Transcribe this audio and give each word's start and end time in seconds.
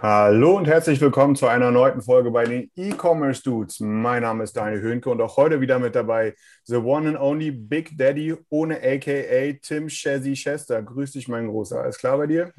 Hallo 0.00 0.56
und 0.56 0.66
herzlich 0.66 1.00
willkommen 1.00 1.34
zu 1.34 1.48
einer 1.48 1.72
neuen 1.72 2.02
Folge 2.02 2.30
bei 2.30 2.44
den 2.44 2.70
E-Commerce 2.76 3.42
Dudes. 3.42 3.80
Mein 3.80 4.22
Name 4.22 4.44
ist 4.44 4.56
Daniel 4.56 4.80
Höhnke 4.80 5.10
und 5.10 5.20
auch 5.20 5.36
heute 5.36 5.60
wieder 5.60 5.80
mit 5.80 5.96
dabei 5.96 6.36
The 6.66 6.76
One 6.76 7.08
and 7.08 7.20
Only 7.20 7.50
Big 7.50 7.98
Daddy 7.98 8.36
ohne 8.48 8.76
AKA 8.76 9.54
Tim 9.60 9.88
Shazzy 9.88 10.34
Chester. 10.34 10.82
Grüß 10.82 11.12
dich, 11.12 11.26
mein 11.26 11.48
Großer. 11.48 11.80
Alles 11.80 11.98
klar 11.98 12.16
bei 12.16 12.28
dir? 12.28 12.52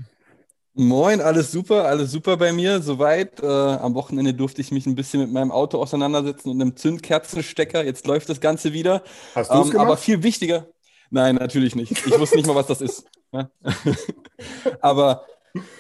Moin, 0.74 1.22
alles 1.22 1.52
super, 1.52 1.86
alles 1.86 2.12
super 2.12 2.36
bei 2.36 2.52
mir, 2.52 2.82
soweit. 2.82 3.42
Äh, 3.42 3.46
am 3.46 3.94
Wochenende 3.96 4.34
durfte 4.34 4.60
ich 4.62 4.72
mich 4.72 4.86
ein 4.86 4.96
bisschen 4.96 5.22
mit 5.22 5.32
meinem 5.32 5.52
Auto 5.52 5.80
auseinandersetzen 5.82 6.50
und 6.50 6.62
einem 6.62 6.76
Zündkerzenstecker. 6.76 7.86
Jetzt 7.86 8.06
läuft 8.06 8.28
das 8.28 8.42
Ganze 8.42 8.74
wieder. 8.74 9.02
Hast 9.34 9.50
du 9.50 9.56
es 9.60 9.66
Ähm, 9.68 9.72
gemacht? 9.72 9.88
aber 9.88 9.98
viel 9.98 10.24
wichtiger. 10.24 10.68
Nein, 11.10 11.36
natürlich 11.36 11.74
nicht. 11.76 11.92
Ich 12.06 12.20
wusste 12.20 12.36
nicht 12.36 12.48
mal, 12.48 12.56
was 12.56 12.68
das 12.68 12.82
ist. 12.82 13.06
Aber, 14.82 15.26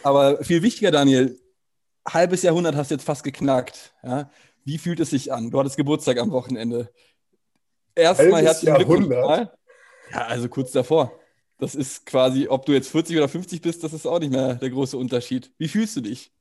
aber 0.03 0.43
viel 0.43 0.61
wichtiger, 0.63 0.91
Daniel, 0.91 1.39
halbes 2.07 2.43
Jahrhundert 2.43 2.75
hast 2.75 2.91
du 2.91 2.95
jetzt 2.95 3.03
fast 3.03 3.23
geknackt. 3.23 3.93
Ja. 4.03 4.29
Wie 4.65 4.77
fühlt 4.77 4.99
es 4.99 5.09
sich 5.11 5.31
an? 5.31 5.51
Du 5.51 5.59
hattest 5.59 5.77
Geburtstag 5.77 6.19
am 6.19 6.31
Wochenende. 6.31 6.89
Erstmal 7.95 8.43
herzlichen 8.43 8.75
Glückwunsch. 8.75 9.09
Jahrhundert? 9.09 9.57
Ja, 10.11 10.25
also 10.27 10.49
kurz 10.49 10.71
davor. 10.71 11.11
Das 11.57 11.75
ist 11.75 12.05
quasi, 12.05 12.47
ob 12.47 12.65
du 12.65 12.71
jetzt 12.71 12.89
40 12.89 13.17
oder 13.17 13.27
50 13.27 13.61
bist, 13.61 13.83
das 13.83 13.93
ist 13.93 14.05
auch 14.05 14.19
nicht 14.19 14.31
mehr 14.31 14.55
der 14.55 14.69
große 14.69 14.97
Unterschied. 14.97 15.51
Wie 15.57 15.67
fühlst 15.67 15.97
du 15.97 16.01
dich? 16.01 16.31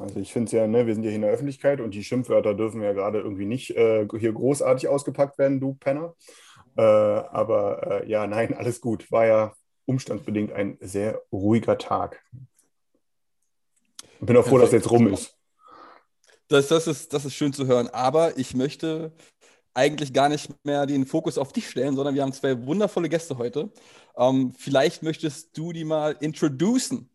Also 0.00 0.20
ich 0.20 0.32
finde 0.32 0.46
es 0.46 0.52
ja, 0.52 0.66
ne, 0.66 0.86
wir 0.86 0.94
sind 0.94 1.02
ja 1.02 1.10
hier 1.10 1.16
in 1.16 1.22
der 1.22 1.30
Öffentlichkeit 1.30 1.80
und 1.80 1.94
die 1.94 2.04
Schimpfwörter 2.04 2.54
dürfen 2.54 2.82
ja 2.82 2.92
gerade 2.92 3.18
irgendwie 3.18 3.46
nicht 3.46 3.70
äh, 3.70 4.06
hier 4.18 4.32
großartig 4.32 4.88
ausgepackt 4.88 5.38
werden, 5.38 5.60
du 5.60 5.74
Penner. 5.74 6.14
Äh, 6.76 6.82
aber 6.82 8.02
äh, 8.02 8.08
ja, 8.08 8.26
nein, 8.26 8.54
alles 8.54 8.80
gut. 8.80 9.10
War 9.10 9.26
ja 9.26 9.52
umstandsbedingt 9.86 10.52
ein 10.52 10.78
sehr 10.80 11.22
ruhiger 11.32 11.78
Tag. 11.78 12.22
Bin 14.20 14.36
auch 14.36 14.46
froh, 14.46 14.58
dass 14.58 14.70
Perfekt. 14.70 14.84
jetzt 14.84 14.90
rum 14.90 15.12
ist. 15.12 15.34
Das, 16.48 16.68
das, 16.68 16.86
ist, 16.86 17.12
das 17.12 17.24
ist 17.24 17.34
schön 17.34 17.52
zu 17.52 17.66
hören. 17.66 17.88
Aber 17.88 18.36
ich 18.38 18.54
möchte 18.54 19.12
eigentlich 19.74 20.12
gar 20.12 20.28
nicht 20.28 20.50
mehr 20.64 20.86
den 20.86 21.06
Fokus 21.06 21.38
auf 21.38 21.52
dich 21.52 21.68
stellen, 21.68 21.94
sondern 21.94 22.14
wir 22.14 22.22
haben 22.22 22.32
zwei 22.32 22.66
wundervolle 22.66 23.08
Gäste 23.08 23.38
heute. 23.38 23.70
Ähm, 24.16 24.52
vielleicht 24.58 25.02
möchtest 25.02 25.56
du 25.56 25.72
die 25.72 25.84
mal 25.84 26.16
introducen. 26.20 27.10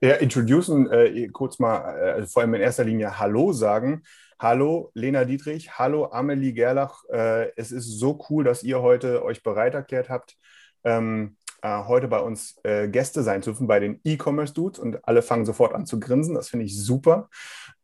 Ja, 0.00 0.14
introducen, 0.14 0.90
äh, 0.90 1.28
kurz 1.28 1.58
mal, 1.58 2.18
äh, 2.20 2.26
vor 2.26 2.42
allem 2.42 2.54
in 2.54 2.60
erster 2.60 2.84
Linie 2.84 3.18
Hallo 3.18 3.52
sagen. 3.52 4.02
Hallo 4.40 4.92
Lena 4.94 5.24
Dietrich, 5.24 5.78
hallo 5.78 6.06
Amelie 6.12 6.52
Gerlach. 6.52 7.02
Äh, 7.10 7.50
es 7.56 7.72
ist 7.72 7.98
so 7.98 8.24
cool, 8.30 8.44
dass 8.44 8.62
ihr 8.62 8.80
heute 8.80 9.24
euch 9.24 9.42
bereit 9.42 9.74
erklärt 9.74 10.08
habt, 10.08 10.36
ähm, 10.84 11.36
äh, 11.62 11.84
heute 11.84 12.08
bei 12.08 12.20
uns 12.20 12.58
äh, 12.64 12.88
Gäste 12.88 13.22
sein 13.22 13.40
dürfen 13.40 13.66
bei 13.66 13.80
den 13.80 14.00
E-Commerce 14.04 14.54
Dudes 14.54 14.78
und 14.78 15.06
alle 15.06 15.22
fangen 15.22 15.44
sofort 15.44 15.74
an 15.74 15.86
zu 15.86 15.98
grinsen. 16.00 16.34
Das 16.34 16.48
finde 16.48 16.66
ich 16.66 16.78
super. 16.80 17.28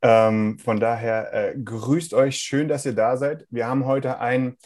Ähm, 0.03 0.59
von 0.59 0.81
daher 0.81 1.33
äh, 1.33 1.59
grüßt 1.59 2.15
euch, 2.15 2.37
schön, 2.37 2.69
dass 2.69 2.87
ihr 2.87 2.95
da 2.95 3.17
seid. 3.17 3.47
Wir 3.51 3.67
haben 3.67 3.87
heute 3.87 4.21
ein 4.21 4.57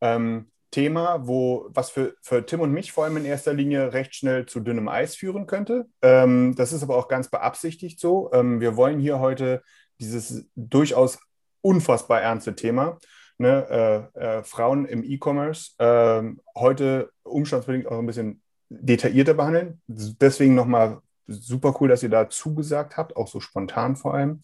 ähm, 0.00 0.50
Thema, 0.70 1.26
wo, 1.26 1.66
was 1.70 1.90
für, 1.90 2.14
für 2.22 2.46
Tim 2.46 2.60
und 2.60 2.72
mich 2.72 2.92
vor 2.92 3.04
allem 3.04 3.16
in 3.16 3.24
erster 3.24 3.52
Linie 3.52 3.92
recht 3.92 4.14
schnell 4.14 4.46
zu 4.46 4.60
dünnem 4.60 4.88
Eis 4.88 5.16
führen 5.16 5.46
könnte. 5.46 5.86
Ähm, 6.02 6.54
das 6.56 6.72
ist 6.72 6.82
aber 6.82 6.96
auch 6.96 7.08
ganz 7.08 7.28
beabsichtigt 7.28 7.98
so. 7.98 8.30
Ähm, 8.32 8.60
wir 8.60 8.76
wollen 8.76 9.00
hier 9.00 9.18
heute 9.18 9.62
dieses 10.00 10.48
durchaus 10.54 11.18
unfassbar 11.60 12.22
ernste 12.22 12.54
Thema, 12.54 12.98
ne, 13.38 14.10
äh, 14.16 14.38
äh, 14.38 14.42
Frauen 14.44 14.86
im 14.86 15.02
E-Commerce, 15.04 15.72
ähm, 15.78 16.40
heute 16.56 17.10
umstandsbedingt 17.22 17.86
auch 17.86 17.98
ein 17.98 18.06
bisschen 18.06 18.42
detaillierter 18.70 19.34
behandeln. 19.34 19.80
Deswegen 19.86 20.54
nochmal 20.54 21.00
super 21.26 21.76
cool, 21.80 21.88
dass 21.88 22.02
ihr 22.02 22.08
da 22.08 22.28
zugesagt 22.28 22.96
habt, 22.96 23.16
auch 23.16 23.28
so 23.28 23.40
spontan 23.40 23.96
vor 23.96 24.14
allem. 24.14 24.40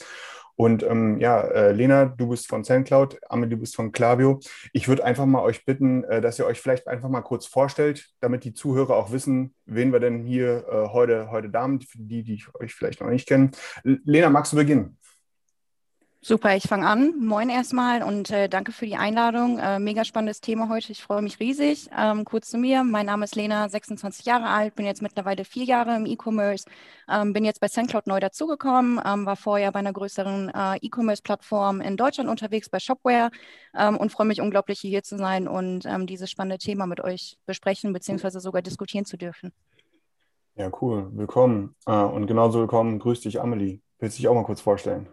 Und 0.56 0.82
ähm, 0.84 1.18
ja, 1.20 1.42
äh, 1.42 1.72
Lena, 1.72 2.06
du 2.06 2.28
bist 2.28 2.48
von 2.48 2.64
SoundCloud, 2.64 3.18
Amelie, 3.28 3.50
du 3.50 3.56
bist 3.58 3.76
von 3.76 3.92
Klaviyo. 3.92 4.40
Ich 4.72 4.88
würde 4.88 5.04
einfach 5.04 5.26
mal 5.26 5.42
euch 5.42 5.66
bitten, 5.66 6.02
äh, 6.04 6.22
dass 6.22 6.38
ihr 6.38 6.46
euch 6.46 6.62
vielleicht 6.62 6.88
einfach 6.88 7.10
mal 7.10 7.20
kurz 7.20 7.44
vorstellt, 7.44 8.08
damit 8.20 8.44
die 8.44 8.54
Zuhörer 8.54 8.96
auch 8.96 9.12
wissen, 9.12 9.54
wen 9.66 9.92
wir 9.92 10.00
denn 10.00 10.24
hier 10.24 10.66
äh, 10.70 10.88
heute, 10.88 11.30
heute 11.30 11.50
da 11.50 11.62
haben, 11.62 11.82
für 11.82 11.98
die, 11.98 12.22
die 12.22 12.42
euch 12.54 12.74
vielleicht 12.74 13.02
noch 13.02 13.10
nicht 13.10 13.28
kennen. 13.28 13.50
Lena, 13.82 14.30
magst 14.30 14.52
du 14.52 14.56
beginnen? 14.56 14.96
Super, 16.28 16.56
ich 16.56 16.64
fange 16.64 16.88
an. 16.88 17.14
Moin 17.20 17.48
erstmal 17.48 18.02
und 18.02 18.32
äh, 18.32 18.48
danke 18.48 18.72
für 18.72 18.84
die 18.84 18.96
Einladung. 18.96 19.60
Äh, 19.60 19.78
mega 19.78 20.04
spannendes 20.04 20.40
Thema 20.40 20.68
heute. 20.68 20.90
Ich 20.90 21.00
freue 21.00 21.22
mich 21.22 21.38
riesig. 21.38 21.88
Ähm, 21.96 22.24
kurz 22.24 22.50
zu 22.50 22.58
mir. 22.58 22.82
Mein 22.82 23.06
Name 23.06 23.26
ist 23.26 23.36
Lena, 23.36 23.68
26 23.68 24.26
Jahre 24.26 24.48
alt, 24.48 24.74
bin 24.74 24.86
jetzt 24.86 25.02
mittlerweile 25.02 25.44
vier 25.44 25.62
Jahre 25.62 25.94
im 25.94 26.04
E-Commerce, 26.04 26.64
ähm, 27.08 27.32
bin 27.32 27.44
jetzt 27.44 27.60
bei 27.60 27.68
SendCloud 27.68 28.08
neu 28.08 28.18
dazugekommen, 28.18 29.00
ähm, 29.06 29.24
war 29.24 29.36
vorher 29.36 29.70
bei 29.70 29.78
einer 29.78 29.92
größeren 29.92 30.48
äh, 30.52 30.78
E-Commerce-Plattform 30.78 31.80
in 31.80 31.96
Deutschland 31.96 32.28
unterwegs 32.28 32.68
bei 32.68 32.80
Shopware 32.80 33.30
ähm, 33.78 33.96
und 33.96 34.10
freue 34.10 34.26
mich 34.26 34.40
unglaublich, 34.40 34.80
hier 34.80 35.04
zu 35.04 35.18
sein 35.18 35.46
und 35.46 35.86
ähm, 35.86 36.08
dieses 36.08 36.28
spannende 36.28 36.58
Thema 36.58 36.88
mit 36.88 37.00
euch 37.04 37.38
besprechen 37.46 37.92
bzw. 37.92 38.40
sogar 38.40 38.62
diskutieren 38.62 39.04
zu 39.04 39.16
dürfen. 39.16 39.52
Ja, 40.56 40.72
cool. 40.80 41.08
Willkommen. 41.12 41.76
Äh, 41.86 41.92
und 41.92 42.26
genauso 42.26 42.58
willkommen, 42.58 42.98
grüß 42.98 43.20
dich, 43.20 43.40
Amelie. 43.40 43.78
Willst 44.00 44.18
du 44.18 44.22
dich 44.22 44.28
auch 44.28 44.34
mal 44.34 44.42
kurz 44.42 44.60
vorstellen? 44.60 45.06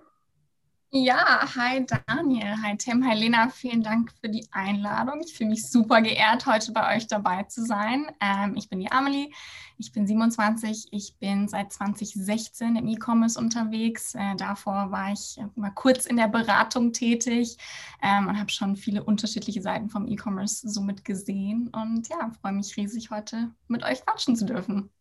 Ja, 0.95 1.39
hi 1.55 1.83
Daniel, 1.87 2.55
hi 2.61 2.77
Tim, 2.77 3.03
hi 3.03 3.15
Lena, 3.15 3.49
vielen 3.49 3.81
Dank 3.81 4.11
für 4.21 4.29
die 4.29 4.45
Einladung. 4.51 5.21
Ich 5.25 5.33
fühle 5.33 5.49
mich 5.49 5.67
super 5.67 6.03
geehrt, 6.03 6.45
heute 6.45 6.71
bei 6.71 6.95
euch 6.95 7.07
dabei 7.07 7.41
zu 7.45 7.65
sein. 7.65 8.05
Ähm, 8.21 8.53
ich 8.55 8.69
bin 8.69 8.79
die 8.79 8.91
Amelie, 8.91 9.31
ich 9.79 9.91
bin 9.91 10.05
27, 10.05 10.89
ich 10.91 11.15
bin 11.17 11.47
seit 11.47 11.73
2016 11.73 12.75
im 12.75 12.87
E-Commerce 12.87 13.39
unterwegs. 13.39 14.13
Äh, 14.13 14.35
davor 14.37 14.91
war 14.91 15.11
ich 15.11 15.39
mal 15.55 15.71
kurz 15.71 16.05
in 16.05 16.15
der 16.15 16.27
Beratung 16.27 16.93
tätig 16.93 17.57
ähm, 18.03 18.27
und 18.27 18.39
habe 18.39 18.51
schon 18.51 18.75
viele 18.75 19.03
unterschiedliche 19.03 19.63
Seiten 19.63 19.89
vom 19.89 20.07
E-Commerce 20.07 20.69
somit 20.69 21.03
gesehen 21.03 21.71
und 21.73 22.07
ja, 22.09 22.31
freue 22.39 22.53
mich 22.53 22.77
riesig, 22.77 23.09
heute 23.09 23.49
mit 23.67 23.81
euch 23.81 24.05
quatschen 24.05 24.35
zu 24.35 24.45
dürfen. 24.45 24.91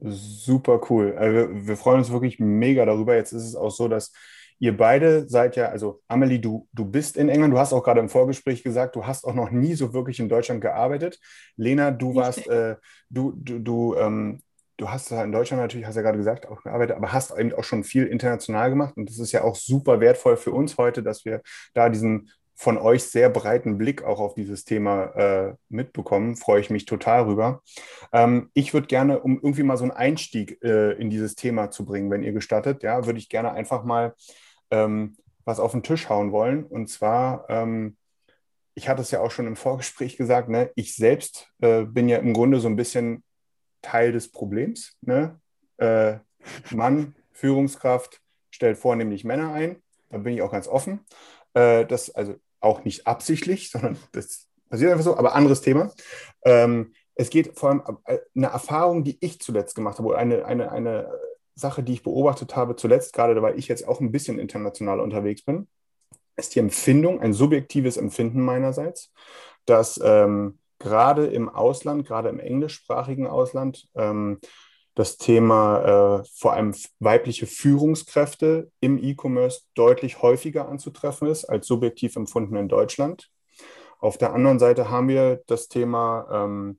Super 0.00 0.80
cool. 0.90 1.14
Also 1.16 1.48
wir 1.52 1.76
freuen 1.76 1.98
uns 1.98 2.10
wirklich 2.10 2.40
mega 2.40 2.84
darüber. 2.84 3.14
Jetzt 3.14 3.30
ist 3.30 3.44
es 3.44 3.54
auch 3.54 3.70
so, 3.70 3.86
dass 3.86 4.12
ihr 4.58 4.76
beide 4.76 5.28
seid 5.28 5.56
ja, 5.56 5.66
also 5.66 6.02
Amelie, 6.08 6.38
du, 6.38 6.68
du 6.72 6.84
bist 6.84 7.16
in 7.16 7.28
England, 7.28 7.52
du 7.52 7.58
hast 7.58 7.72
auch 7.72 7.82
gerade 7.82 8.00
im 8.00 8.08
Vorgespräch 8.08 8.62
gesagt, 8.62 8.96
du 8.96 9.06
hast 9.06 9.24
auch 9.24 9.34
noch 9.34 9.50
nie 9.50 9.74
so 9.74 9.92
wirklich 9.92 10.20
in 10.20 10.28
Deutschland 10.28 10.60
gearbeitet. 10.60 11.18
Lena, 11.56 11.90
du 11.90 12.14
warst, 12.14 12.46
äh, 12.48 12.76
du, 13.10 13.32
du, 13.36 13.58
du, 13.58 13.94
ähm, 13.96 14.40
du 14.76 14.90
hast 14.90 15.10
in 15.10 15.32
Deutschland 15.32 15.62
natürlich, 15.62 15.86
hast 15.86 15.96
ja 15.96 16.02
gerade 16.02 16.18
gesagt, 16.18 16.46
auch 16.48 16.62
gearbeitet, 16.62 16.96
aber 16.96 17.12
hast 17.12 17.36
eben 17.36 17.52
auch 17.52 17.64
schon 17.64 17.84
viel 17.84 18.06
international 18.06 18.70
gemacht. 18.70 18.96
Und 18.96 19.10
das 19.10 19.18
ist 19.18 19.32
ja 19.32 19.44
auch 19.44 19.56
super 19.56 20.00
wertvoll 20.00 20.36
für 20.36 20.52
uns 20.52 20.78
heute, 20.78 21.02
dass 21.02 21.24
wir 21.24 21.42
da 21.74 21.88
diesen 21.88 22.30
von 22.58 22.78
euch 22.78 23.04
sehr 23.04 23.28
breiten 23.28 23.76
Blick 23.76 24.02
auch 24.02 24.18
auf 24.18 24.34
dieses 24.34 24.64
Thema 24.64 25.04
äh, 25.14 25.54
mitbekommen. 25.68 26.36
Freue 26.36 26.60
ich 26.60 26.70
mich 26.70 26.86
total 26.86 27.24
rüber. 27.24 27.62
Ähm, 28.12 28.50
ich 28.54 28.72
würde 28.72 28.86
gerne, 28.86 29.20
um 29.20 29.36
irgendwie 29.36 29.62
mal 29.62 29.76
so 29.76 29.84
einen 29.84 29.90
Einstieg 29.90 30.58
äh, 30.64 30.92
in 30.92 31.10
dieses 31.10 31.34
Thema 31.34 31.70
zu 31.70 31.84
bringen, 31.84 32.10
wenn 32.10 32.22
ihr 32.22 32.32
gestattet, 32.32 32.82
ja, 32.82 33.04
würde 33.04 33.18
ich 33.18 33.28
gerne 33.28 33.52
einfach 33.52 33.84
mal 33.84 34.14
ähm, 34.70 35.16
was 35.44 35.60
auf 35.60 35.72
den 35.72 35.82
Tisch 35.82 36.08
hauen 36.08 36.32
wollen. 36.32 36.64
Und 36.64 36.88
zwar, 36.88 37.48
ähm, 37.48 37.96
ich 38.74 38.88
hatte 38.88 39.02
es 39.02 39.10
ja 39.10 39.20
auch 39.20 39.30
schon 39.30 39.46
im 39.46 39.56
Vorgespräch 39.56 40.16
gesagt, 40.16 40.48
ne, 40.48 40.70
ich 40.74 40.96
selbst 40.96 41.48
äh, 41.60 41.84
bin 41.84 42.08
ja 42.08 42.18
im 42.18 42.34
Grunde 42.34 42.60
so 42.60 42.68
ein 42.68 42.76
bisschen 42.76 43.22
Teil 43.82 44.12
des 44.12 44.30
Problems. 44.30 44.96
Ne? 45.00 45.40
Äh, 45.78 46.18
Mann, 46.70 47.14
Führungskraft, 47.32 48.20
stellt 48.50 48.78
vornehmlich 48.78 49.24
Männer 49.24 49.52
ein. 49.52 49.82
Da 50.10 50.18
bin 50.18 50.34
ich 50.34 50.42
auch 50.42 50.52
ganz 50.52 50.68
offen. 50.68 51.00
Äh, 51.54 51.86
das 51.86 52.14
also 52.14 52.34
auch 52.60 52.84
nicht 52.84 53.06
absichtlich, 53.06 53.70
sondern 53.72 53.96
das 54.12 54.48
passiert 54.68 54.90
einfach 54.90 55.04
so, 55.04 55.16
aber 55.16 55.34
anderes 55.34 55.60
Thema. 55.60 55.92
Ähm, 56.44 56.92
es 57.14 57.30
geht 57.30 57.58
vor 57.58 57.70
allem 57.70 57.82
äh, 58.04 58.18
eine 58.34 58.48
Erfahrung, 58.48 59.04
die 59.04 59.16
ich 59.20 59.40
zuletzt 59.40 59.74
gemacht 59.74 59.98
habe, 59.98 60.08
oder 60.08 60.18
eine, 60.18 60.44
eine, 60.44 60.70
eine 60.70 61.10
Sache, 61.56 61.82
die 61.82 61.94
ich 61.94 62.02
beobachtet 62.02 62.54
habe, 62.54 62.76
zuletzt, 62.76 63.12
gerade 63.12 63.40
weil 63.42 63.58
ich 63.58 63.66
jetzt 63.66 63.88
auch 63.88 64.00
ein 64.00 64.12
bisschen 64.12 64.38
international 64.38 65.00
unterwegs 65.00 65.42
bin, 65.42 65.66
ist 66.36 66.54
die 66.54 66.60
Empfindung, 66.60 67.20
ein 67.20 67.32
subjektives 67.32 67.96
Empfinden 67.96 68.42
meinerseits, 68.42 69.12
dass 69.64 69.98
ähm, 70.04 70.58
gerade 70.78 71.26
im 71.26 71.48
Ausland, 71.48 72.06
gerade 72.06 72.28
im 72.28 72.38
englischsprachigen 72.38 73.26
Ausland, 73.26 73.88
ähm, 73.94 74.38
das 74.94 75.18
Thema 75.18 76.20
äh, 76.20 76.24
vor 76.34 76.54
allem 76.54 76.74
weibliche 77.00 77.46
Führungskräfte 77.46 78.70
im 78.80 79.02
E-Commerce 79.02 79.62
deutlich 79.74 80.22
häufiger 80.22 80.68
anzutreffen 80.68 81.28
ist 81.28 81.44
als 81.44 81.66
subjektiv 81.66 82.16
empfunden 82.16 82.56
in 82.56 82.68
Deutschland. 82.68 83.30
Auf 83.98 84.16
der 84.18 84.32
anderen 84.32 84.58
Seite 84.58 84.90
haben 84.90 85.08
wir 85.08 85.42
das 85.46 85.68
Thema, 85.68 86.26
ähm, 86.32 86.78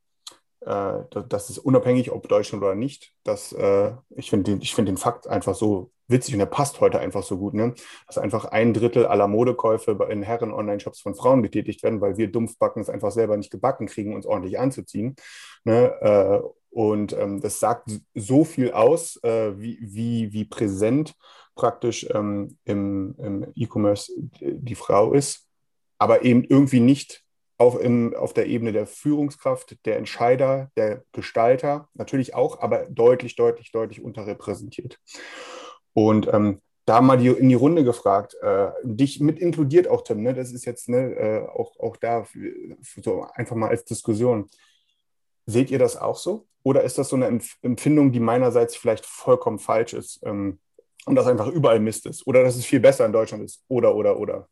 äh, 0.62 1.00
das 1.30 1.50
ist 1.50 1.60
unabhängig, 1.60 2.12
ob 2.12 2.28
Deutschland 2.28 2.64
oder 2.64 2.76
nicht. 2.76 3.14
Dass, 3.24 3.52
äh, 3.54 3.94
ich 4.16 4.30
finde 4.30 4.52
den, 4.52 4.62
find 4.62 4.88
den 4.88 4.98
Fakt 4.98 5.28
einfach 5.28 5.56
so 5.56 5.92
witzig 6.08 6.34
und 6.34 6.40
er 6.40 6.46
passt 6.46 6.80
heute 6.80 7.00
einfach 7.00 7.24
so 7.24 7.38
gut, 7.38 7.54
ne? 7.54 7.74
dass 8.08 8.18
einfach 8.18 8.46
ein 8.46 8.74
Drittel 8.74 9.06
aller 9.06 9.28
Modekäufe 9.28 9.98
in 10.10 10.24
Herren-Online-Shops 10.24 11.02
von 11.02 11.16
Frauen 11.16 11.44
getätigt 11.44 11.84
werden, 11.84 12.02
weil 12.02 12.18
wir 12.18 12.32
Dumpfbacken 12.32 12.82
es 12.82 12.90
einfach 12.90 13.12
selber 13.12 13.36
nicht 13.38 13.52
gebacken 13.52 13.88
kriegen, 13.88 14.16
uns 14.16 14.26
ordentlich 14.26 14.60
anzuziehen. 14.60 15.16
Ne? 15.64 15.94
Äh, 16.02 16.48
und 16.70 17.14
ähm, 17.14 17.42
das 17.42 17.60
sagt 17.60 17.90
so 18.14 18.44
viel 18.44 18.72
aus, 18.72 19.22
äh, 19.24 19.60
wie, 19.60 19.80
wie, 19.82 20.32
wie 20.32 20.46
präsent 20.46 21.14
praktisch 21.56 22.08
ähm, 22.14 22.58
im, 22.66 23.16
im 23.18 23.52
E-Commerce 23.56 24.14
die 24.40 24.76
Frau 24.76 25.14
ist, 25.14 25.48
aber 25.98 26.24
eben 26.24 26.44
irgendwie 26.44 26.80
nicht 26.80 27.24
auf, 27.58 27.80
im, 27.80 28.16
auf 28.16 28.34
der 28.34 28.48
Ebene 28.48 28.72
der 28.72 28.86
Führungskraft, 28.86 29.78
der 29.86 29.98
Entscheider, 29.98 30.72
der 30.78 31.04
Gestalter, 31.12 31.90
natürlich 31.94 32.36
auch, 32.36 32.60
aber 32.62 32.86
deutlich, 32.86 33.36
deutlich, 33.36 33.72
deutlich 33.72 34.02
unterrepräsentiert. 34.02 35.00
Und 35.94 36.32
ähm, 36.32 36.62
da 36.86 37.02
mal 37.02 37.18
die, 37.18 37.28
in 37.28 37.50
die 37.50 37.56
Runde 37.56 37.84
gefragt, 37.84 38.38
äh, 38.42 38.70
dich 38.84 39.20
mit 39.20 39.40
inkludiert 39.40 39.88
auch, 39.88 40.04
Tim, 40.04 40.22
ne? 40.22 40.34
das 40.34 40.52
ist 40.54 40.66
jetzt 40.66 40.88
ne, 40.88 41.14
äh, 41.16 41.48
auch, 41.48 41.78
auch 41.80 41.98
da 41.98 42.26
so 43.04 43.28
einfach 43.34 43.56
mal 43.56 43.70
als 43.70 43.84
Diskussion. 43.84 44.50
Seht 45.46 45.72
ihr 45.72 45.80
das 45.80 45.98
auch 45.98 46.18
so? 46.18 46.46
Oder 46.64 46.84
ist 46.84 46.98
das 46.98 47.10
so 47.10 47.16
eine 47.16 47.40
Empfindung, 47.62 48.12
die 48.12 48.20
meinerseits 48.20 48.76
vielleicht 48.76 49.06
vollkommen 49.06 49.60
falsch 49.60 49.94
ist 49.94 50.22
ähm, 50.24 50.60
und 51.06 51.16
das 51.16 51.28
einfach 51.28 51.48
überall 51.48 51.80
Mist 51.80 52.06
ist? 52.06 52.28
Oder 52.28 52.44
dass 52.44 52.56
es 52.56 52.66
viel 52.66 52.80
besser 52.80 53.06
in 53.06 53.14
Deutschland 53.14 53.44
ist? 53.44 53.64
Oder, 53.68 53.96
oder, 53.96 54.20
oder? 54.20 54.48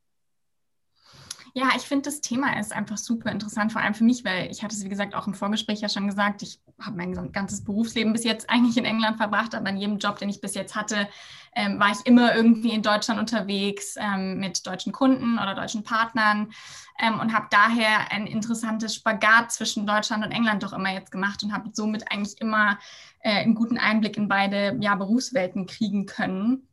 Ja, 1.57 1.69
ich 1.78 1.84
finde, 1.84 2.04
das 2.04 2.19
Thema 2.19 2.60
ist 2.60 2.74
einfach 2.74 2.98
super 2.98 3.31
interessant, 3.31 3.72
vor 3.72 3.81
allem 3.81 3.94
für 3.94 4.04
mich, 4.04 4.25
weil 4.25 4.52
ich 4.52 4.62
hatte 4.62 4.75
es, 4.75 4.84
wie 4.84 4.90
gesagt, 4.90 5.16
auch 5.16 5.25
im 5.25 5.34
Vorgespräch 5.34 5.80
ja 5.80 5.88
schon 5.88 6.06
gesagt, 6.06 6.42
ich 6.42 6.60
habe 6.81 6.98
mein 6.98 7.31
ganzes 7.31 7.63
Berufsleben 7.63 8.12
bis 8.12 8.25
jetzt 8.25 8.50
eigentlich 8.50 8.75
in 8.75 8.84
England 8.84 9.16
verbracht, 9.16 9.56
aber 9.56 9.69
in 9.69 9.78
jedem 9.78 9.98
Job, 9.98 10.18
den 10.18 10.28
ich 10.28 10.42
bis 10.42 10.54
jetzt 10.54 10.75
hatte, 10.75 11.07
ähm, 11.56 11.80
war 11.80 11.92
ich 11.92 12.06
immer 12.06 12.36
irgendwie 12.36 12.72
in 12.72 12.81
Deutschland 12.81 13.22
unterwegs 13.22 13.96
ähm, 13.98 14.38
mit 14.38 14.68
deutschen 14.68 14.92
Kunden 14.92 15.40
oder 15.40 15.56
deutschen 15.56 15.84
Partnern 15.84 16.52
ähm, 17.00 17.22
und 17.22 17.31
habe 17.31 17.48
daher 17.50 18.12
ein 18.12 18.28
interessantes 18.28 18.94
Spagat 18.94 19.54
zwischen 19.54 19.88
Deutschland 19.88 20.25
und 20.25 20.34
England 20.34 20.62
doch 20.62 20.74
immer 20.74 20.92
jetzt 20.92 21.10
gemacht 21.10 21.42
und 21.42 21.54
habe 21.54 21.69
somit 21.72 22.12
eigentlich 22.12 22.42
immer 22.42 22.78
äh, 23.22 23.30
einen 23.30 23.56
guten 23.56 23.78
Einblick 23.78 24.18
in 24.18 24.28
beide 24.28 24.75
ja, 24.81 24.96
Berufswelten 24.96 25.68
kriegen 25.68 26.06
können. 26.06 26.68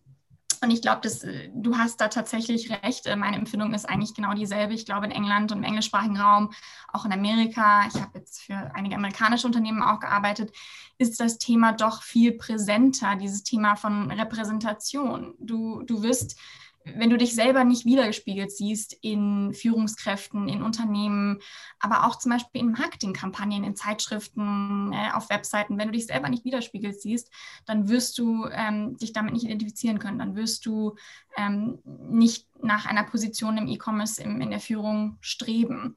Und 0.63 0.71
ich 0.71 0.81
glaube, 0.81 1.09
äh, 1.09 1.51
du 1.53 1.77
hast 1.77 2.01
da 2.01 2.09
tatsächlich 2.09 2.71
recht. 2.71 3.07
Äh, 3.07 3.17
meine 3.17 3.37
Empfindung 3.37 3.75
ist 3.75 3.89
eigentlich 3.89 4.15
genau 4.15 4.33
dieselbe. 4.33 4.75
Ich 4.75 4.87
glaube, 4.87 5.07
in 5.07 5.13
England 5.13 5.51
und 5.51 5.59
im 5.59 5.65
englischsprachigen 5.65 6.17
Raum, 6.17 6.53
auch 6.93 7.05
in 7.05 7.13
Amerika, 7.13 7.87
ich 7.89 8.01
habe 8.01 8.19
jetzt 8.19 8.43
für 8.43 8.71
einige 8.75 8.95
amerikanische 8.95 9.47
Unternehmen 9.47 9.83
auch 9.83 9.99
gearbeitet, 9.99 10.53
ist 10.99 11.19
das 11.19 11.39
Thema 11.39 11.73
doch 11.73 12.03
viel 12.03 12.33
präsenter, 12.33 13.17
dieses 13.17 13.43
Thema 13.43 13.75
von 13.75 14.11
Repräsentation. 14.13 15.35
Du, 15.41 15.83
du 15.83 16.03
wirst 16.05 16.39
wenn 16.85 17.11
du 17.11 17.17
dich 17.17 17.35
selber 17.35 17.65
nicht 17.65 17.85
wiedergespiegelt 17.85 18.51
siehst 18.51 18.97
in 19.03 19.53
Führungskräften, 19.55 20.49
in 20.49 20.63
Unternehmen, 20.63 21.39
aber 21.79 22.07
auch 22.07 22.17
zum 22.17 22.33
Beispiel 22.33 22.61
in 22.61 22.73
Marketingkampagnen, 22.73 23.65
in 23.65 23.77
Zeitschriften, 23.77 24.93
äh, 24.93 25.13
auf 25.13 25.31
Webseiten, 25.31 25.79
wenn 25.79 25.89
du 25.89 25.93
dich 25.93 26.07
selber 26.07 26.29
nicht 26.29 26.45
widerspiegelt 26.45 27.01
siehst, 27.01 27.31
dann 27.67 27.89
wirst 27.89 28.19
du 28.19 28.47
ähm, 28.51 28.97
dich 28.97 29.13
damit 29.13 29.35
nicht 29.35 29.45
identifizieren 29.45 29.99
können. 29.99 30.19
Dann 30.19 30.37
wirst 30.37 30.67
du 30.67 30.97
ähm, 31.37 31.79
nicht 31.85 32.49
nach 32.63 32.87
einer 32.87 33.05
Position 33.05 33.57
im 33.59 33.69
E-Commerce 33.69 34.23
in 34.23 34.51
der 34.51 34.61
Führung 34.61 35.19
streben. 35.21 35.97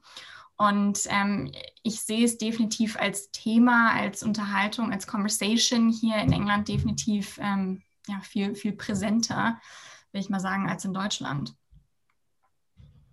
Und 0.56 1.00
ähm, 1.08 1.52
ich 1.82 2.00
sehe 2.00 2.24
es 2.24 2.38
definitiv 2.38 2.96
als 2.98 3.30
Thema, 3.30 3.92
als 3.92 4.22
Unterhaltung, 4.22 4.90
als 4.90 5.06
Conversation 5.06 5.90
hier 5.90 6.16
in 6.16 6.32
England 6.32 6.68
definitiv 6.68 7.38
ähm, 7.42 7.82
ja, 8.08 8.20
viel, 8.20 8.54
viel 8.54 8.72
präsenter 8.72 9.60
will 10.16 10.22
ich 10.22 10.30
mal 10.30 10.40
sagen, 10.40 10.68
als 10.68 10.84
in 10.84 10.94
Deutschland. 10.94 11.54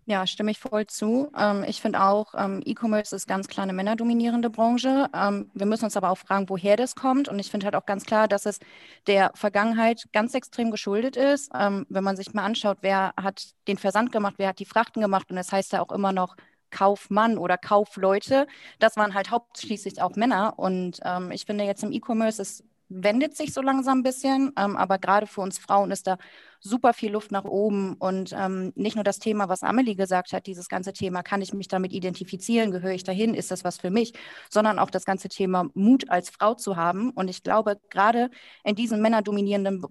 Ja, 0.05 0.25
stimme 0.25 0.51
ich 0.51 0.59
voll 0.59 0.87
zu. 0.87 1.29
Ähm, 1.37 1.63
ich 1.65 1.81
finde 1.81 2.01
auch, 2.01 2.33
ähm, 2.37 2.61
E-Commerce 2.65 3.15
ist 3.15 3.27
ganz 3.27 3.47
klar 3.47 3.63
eine 3.63 3.73
männerdominierende 3.73 4.49
Branche. 4.49 5.09
Ähm, 5.13 5.49
wir 5.53 5.65
müssen 5.65 5.85
uns 5.85 5.97
aber 5.97 6.09
auch 6.09 6.17
fragen, 6.17 6.49
woher 6.49 6.77
das 6.77 6.95
kommt. 6.95 7.27
Und 7.27 7.39
ich 7.39 7.51
finde 7.51 7.65
halt 7.65 7.75
auch 7.75 7.85
ganz 7.85 8.05
klar, 8.05 8.27
dass 8.27 8.45
es 8.45 8.59
der 9.07 9.31
Vergangenheit 9.35 10.05
ganz 10.13 10.33
extrem 10.33 10.71
geschuldet 10.71 11.15
ist. 11.17 11.51
wenn 11.53 12.03
man 12.03 12.15
sich 12.15 12.33
mal 12.33 12.43
anschaut, 12.43 12.79
wer 12.81 13.13
hat 13.17 13.53
den 13.67 13.77
Versand 13.77 14.11
gemacht, 14.11 14.35
wer 14.37 14.49
hat 14.49 14.59
die 14.59 14.65
Frachten 14.65 15.01
gemacht. 15.01 15.29
Und 15.29 15.35
das 15.35 15.51
heißt 15.51 15.73
ja 15.73 15.81
auch 15.81 15.91
immer 15.91 16.11
noch 16.13 16.35
Kaufmann 16.69 17.37
oder 17.37 17.57
Kaufleute. 17.57 18.47
Das 18.79 18.97
waren 18.97 19.13
halt 19.13 19.29
hauptsächlich 19.29 20.01
auch 20.01 20.15
Männer. 20.15 20.57
Und 20.57 20.99
ich 21.31 21.45
finde 21.45 21.63
jetzt 21.65 21.83
im 21.83 21.91
E-Commerce 21.91 22.41
ist 22.41 22.63
wendet 22.93 23.35
sich 23.35 23.53
so 23.53 23.61
langsam 23.61 23.99
ein 23.99 24.03
bisschen, 24.03 24.51
ähm, 24.57 24.77
aber 24.77 24.99
gerade 24.99 25.27
für 25.27 25.41
uns 25.41 25.57
Frauen 25.57 25.91
ist 25.91 26.07
da 26.07 26.17
super 26.63 26.93
viel 26.93 27.11
Luft 27.11 27.31
nach 27.31 27.43
oben. 27.43 27.93
Und 27.95 28.33
ähm, 28.37 28.71
nicht 28.75 28.95
nur 28.95 29.03
das 29.03 29.19
Thema, 29.19 29.49
was 29.49 29.63
Amelie 29.63 29.95
gesagt 29.95 30.33
hat, 30.33 30.47
dieses 30.47 30.69
ganze 30.69 30.93
Thema, 30.93 31.21
kann 31.21 31.41
ich 31.41 31.53
mich 31.53 31.67
damit 31.67 31.91
identifizieren, 31.93 32.71
gehöre 32.71 32.93
ich 32.93 33.03
dahin, 33.03 33.33
ist 33.33 33.51
das 33.51 33.63
was 33.63 33.77
für 33.77 33.89
mich, 33.89 34.13
sondern 34.49 34.79
auch 34.79 34.89
das 34.89 35.05
ganze 35.05 35.29
Thema 35.29 35.69
Mut 35.73 36.09
als 36.09 36.29
Frau 36.29 36.53
zu 36.55 36.77
haben. 36.77 37.11
Und 37.11 37.29
ich 37.29 37.43
glaube, 37.43 37.79
gerade 37.89 38.29
in 38.63 38.75
diesen 38.75 39.01
männerdominierenden 39.01 39.83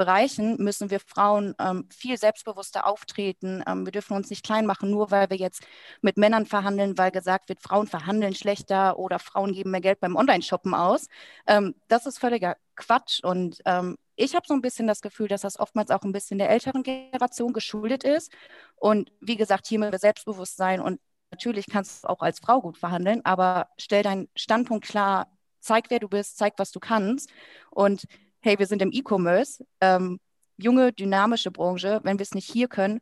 Bereichen 0.00 0.56
müssen 0.56 0.88
wir 0.88 0.98
Frauen 0.98 1.54
ähm, 1.60 1.86
viel 1.90 2.16
selbstbewusster 2.16 2.86
auftreten. 2.86 3.62
Ähm, 3.66 3.84
wir 3.84 3.92
dürfen 3.92 4.16
uns 4.16 4.30
nicht 4.30 4.42
klein 4.42 4.64
machen, 4.64 4.90
nur 4.90 5.10
weil 5.10 5.28
wir 5.28 5.36
jetzt 5.36 5.62
mit 6.00 6.16
Männern 6.16 6.46
verhandeln, 6.46 6.96
weil 6.96 7.10
gesagt 7.10 7.50
wird, 7.50 7.60
Frauen 7.60 7.86
verhandeln 7.86 8.34
schlechter 8.34 8.98
oder 8.98 9.18
Frauen 9.18 9.52
geben 9.52 9.72
mehr 9.72 9.82
Geld 9.82 10.00
beim 10.00 10.16
Online-Shoppen 10.16 10.72
aus. 10.72 11.06
Ähm, 11.46 11.74
das 11.88 12.06
ist 12.06 12.18
völliger 12.18 12.56
Quatsch. 12.76 13.22
Und 13.22 13.60
ähm, 13.66 13.98
ich 14.16 14.34
habe 14.34 14.46
so 14.48 14.54
ein 14.54 14.62
bisschen 14.62 14.86
das 14.86 15.02
Gefühl, 15.02 15.28
dass 15.28 15.42
das 15.42 15.60
oftmals 15.60 15.90
auch 15.90 16.02
ein 16.02 16.12
bisschen 16.12 16.38
der 16.38 16.48
älteren 16.48 16.82
Generation 16.82 17.52
geschuldet 17.52 18.02
ist. 18.02 18.32
Und 18.76 19.12
wie 19.20 19.36
gesagt, 19.36 19.66
hier 19.66 19.78
müssen 19.80 19.92
wir 19.92 19.98
selbstbewusst 19.98 20.56
sein 20.56 20.80
und 20.80 20.98
natürlich 21.30 21.66
kannst 21.70 22.04
du 22.04 22.08
auch 22.08 22.20
als 22.22 22.40
Frau 22.40 22.62
gut 22.62 22.78
verhandeln, 22.78 23.20
aber 23.24 23.68
stell 23.76 24.02
deinen 24.02 24.30
Standpunkt 24.34 24.86
klar, 24.86 25.26
zeig, 25.60 25.90
wer 25.90 25.98
du 26.00 26.08
bist, 26.08 26.38
zeig, 26.38 26.54
was 26.56 26.72
du 26.72 26.80
kannst. 26.80 27.30
Und 27.70 28.06
hey, 28.40 28.58
wir 28.58 28.66
sind 28.66 28.82
im 28.82 28.92
E-Commerce, 28.92 29.64
ähm, 29.80 30.18
junge, 30.56 30.92
dynamische 30.92 31.50
Branche, 31.50 32.00
wenn 32.02 32.18
wir 32.18 32.24
es 32.24 32.34
nicht 32.34 32.50
hier 32.50 32.68
können, 32.68 33.00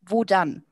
wo 0.00 0.24
dann? 0.24 0.64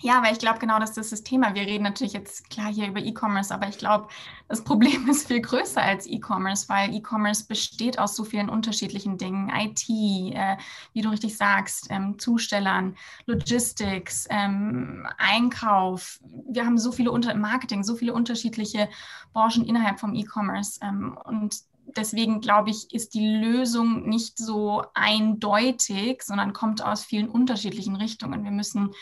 Ja, 0.00 0.22
weil 0.22 0.32
ich 0.32 0.38
glaube, 0.38 0.60
genau 0.60 0.78
das 0.78 0.96
ist 0.96 1.10
das 1.10 1.24
Thema. 1.24 1.54
Wir 1.56 1.62
reden 1.62 1.82
natürlich 1.82 2.12
jetzt 2.12 2.48
klar 2.50 2.72
hier 2.72 2.86
über 2.86 3.00
E-Commerce, 3.00 3.52
aber 3.52 3.66
ich 3.68 3.78
glaube, 3.78 4.06
das 4.46 4.62
Problem 4.62 5.08
ist 5.10 5.26
viel 5.26 5.40
größer 5.40 5.82
als 5.82 6.06
E-Commerce, 6.06 6.68
weil 6.68 6.94
E-Commerce 6.94 7.46
besteht 7.48 7.98
aus 7.98 8.14
so 8.14 8.22
vielen 8.22 8.48
unterschiedlichen 8.48 9.18
Dingen. 9.18 9.50
IT, 9.52 9.88
äh, 9.88 10.56
wie 10.92 11.00
du 11.00 11.08
richtig 11.08 11.36
sagst, 11.36 11.88
ähm, 11.90 12.16
Zustellern, 12.16 12.96
Logistics, 13.26 14.28
ähm, 14.30 15.04
Einkauf. 15.18 16.20
Wir 16.48 16.64
haben 16.64 16.78
so 16.78 16.92
viele 16.92 17.10
unter 17.10 17.34
Marketing, 17.34 17.82
so 17.82 17.96
viele 17.96 18.14
unterschiedliche 18.14 18.88
Branchen 19.32 19.64
innerhalb 19.64 19.98
vom 19.98 20.14
E-Commerce. 20.14 20.78
Ähm, 20.80 21.18
und 21.24 21.56
deswegen 21.96 22.40
glaube 22.40 22.70
ich, 22.70 22.92
ist 22.92 23.14
die 23.14 23.26
Lösung 23.26 24.08
nicht 24.08 24.38
so 24.38 24.84
eindeutig, 24.94 26.22
sondern 26.22 26.52
kommt 26.52 26.82
aus 26.82 27.04
vielen 27.04 27.28
unterschiedlichen 27.28 27.96
Richtungen. 27.96 28.44
Wir 28.44 28.50
müssen 28.50 28.94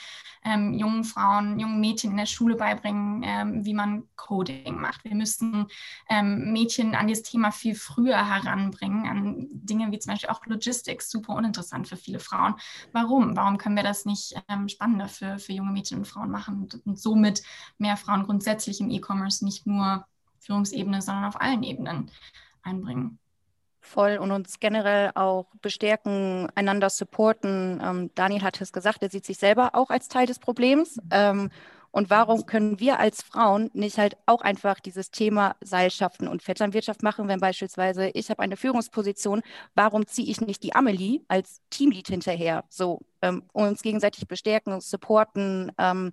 ähm, 0.47 0.75
jungen 0.75 1.05
Frauen, 1.05 1.59
jungen 1.59 1.81
Mädchen 1.81 2.13
in 2.13 2.17
der 2.17 2.27
Schule 2.27 2.55
beibringen, 2.55 3.23
ähm, 3.25 3.65
wie 3.65 3.75
man 3.75 4.05
Coding 4.15 4.81
macht. 4.81 5.05
Wir 5.05 5.15
müssen 5.15 5.67
ähm, 6.09 6.53
Mädchen 6.53 6.95
an 6.95 7.09
das 7.09 7.23
Thema 7.23 7.51
viel 7.51 7.75
früher 7.75 8.17
heranbringen, 8.17 9.07
an 9.07 9.49
Dinge 9.51 9.91
wie 9.91 9.99
zum 9.99 10.13
Beispiel 10.13 10.31
auch 10.31 10.47
Logistics, 10.47 11.11
super 11.11 11.35
uninteressant 11.35 11.89
für 11.89 11.97
viele 11.97 12.21
Frauen. 12.21 12.55
Warum? 12.93 13.37
Warum 13.37 13.59
können 13.59 13.77
wir 13.77 13.83
das 13.83 14.05
nicht 14.05 14.35
ähm, 14.49 14.69
spannender 14.69 15.09
für, 15.09 15.39
für 15.39 15.53
junge 15.53 15.73
Mädchen 15.73 15.99
und 15.99 16.07
Frauen 16.07 16.31
machen 16.31 16.63
und, 16.63 16.87
und 16.87 16.99
somit 16.99 17.43
mehr 17.79 17.97
Frauen 17.97 18.25
grundsätzlich 18.25 18.81
im 18.81 18.91
E-Commerce, 18.91 19.45
nicht 19.45 19.67
nur 19.67 20.07
Führungsebene, 20.41 21.03
sondern 21.03 21.25
auf 21.25 21.41
allen 21.41 21.65
Ebenen 21.65 22.11
einbringen. 22.67 23.19
Voll 23.81 24.19
und 24.19 24.33
uns 24.33 24.59
generell 24.59 25.13
auch 25.15 25.47
bestärken, 25.63 26.49
einander 26.57 26.91
supporten. 26.91 27.81
Ähm, 27.83 28.11
Daniel 28.17 28.43
hat 28.43 28.61
es 28.61 28.73
gesagt, 28.73 29.03
er 29.03 29.11
sieht 29.11 29.25
sich 29.25 29.39
selber 29.39 29.75
auch 29.75 29.91
als 29.91 30.09
Teil 30.09 30.27
des 30.27 30.41
Problems. 30.41 30.99
Ähm, 31.11 31.51
und 31.93 32.11
warum 32.11 32.45
können 32.45 32.79
wir 32.79 32.99
als 32.99 33.23
Frauen 33.23 33.71
nicht 33.73 33.97
halt 33.97 34.19
auch 34.27 34.43
einfach 34.43 34.81
dieses 34.81 35.11
Thema 35.11 35.57
Seilschaften 35.63 36.29
und 36.29 36.43
Vetternwirtschaft 36.43 37.03
machen, 37.03 37.27
wenn 37.29 37.41
beispielsweise 37.41 38.09
ich 38.09 38.29
habe 38.29 38.43
eine 38.43 38.59
Führungsposition, 38.59 39.41
warum 39.75 40.07
ziehe 40.07 40.29
ich 40.29 40.41
nicht 40.43 40.63
die 40.63 40.75
Amelie 40.75 41.21
als 41.29 41.63
Teamlead 41.71 42.09
hinterher? 42.09 42.65
So, 42.69 43.01
ähm, 43.23 43.45
uns 43.53 43.81
gegenseitig 43.81 44.29
bestärken, 44.29 44.81
supporten, 44.83 45.73
ähm, 45.79 46.13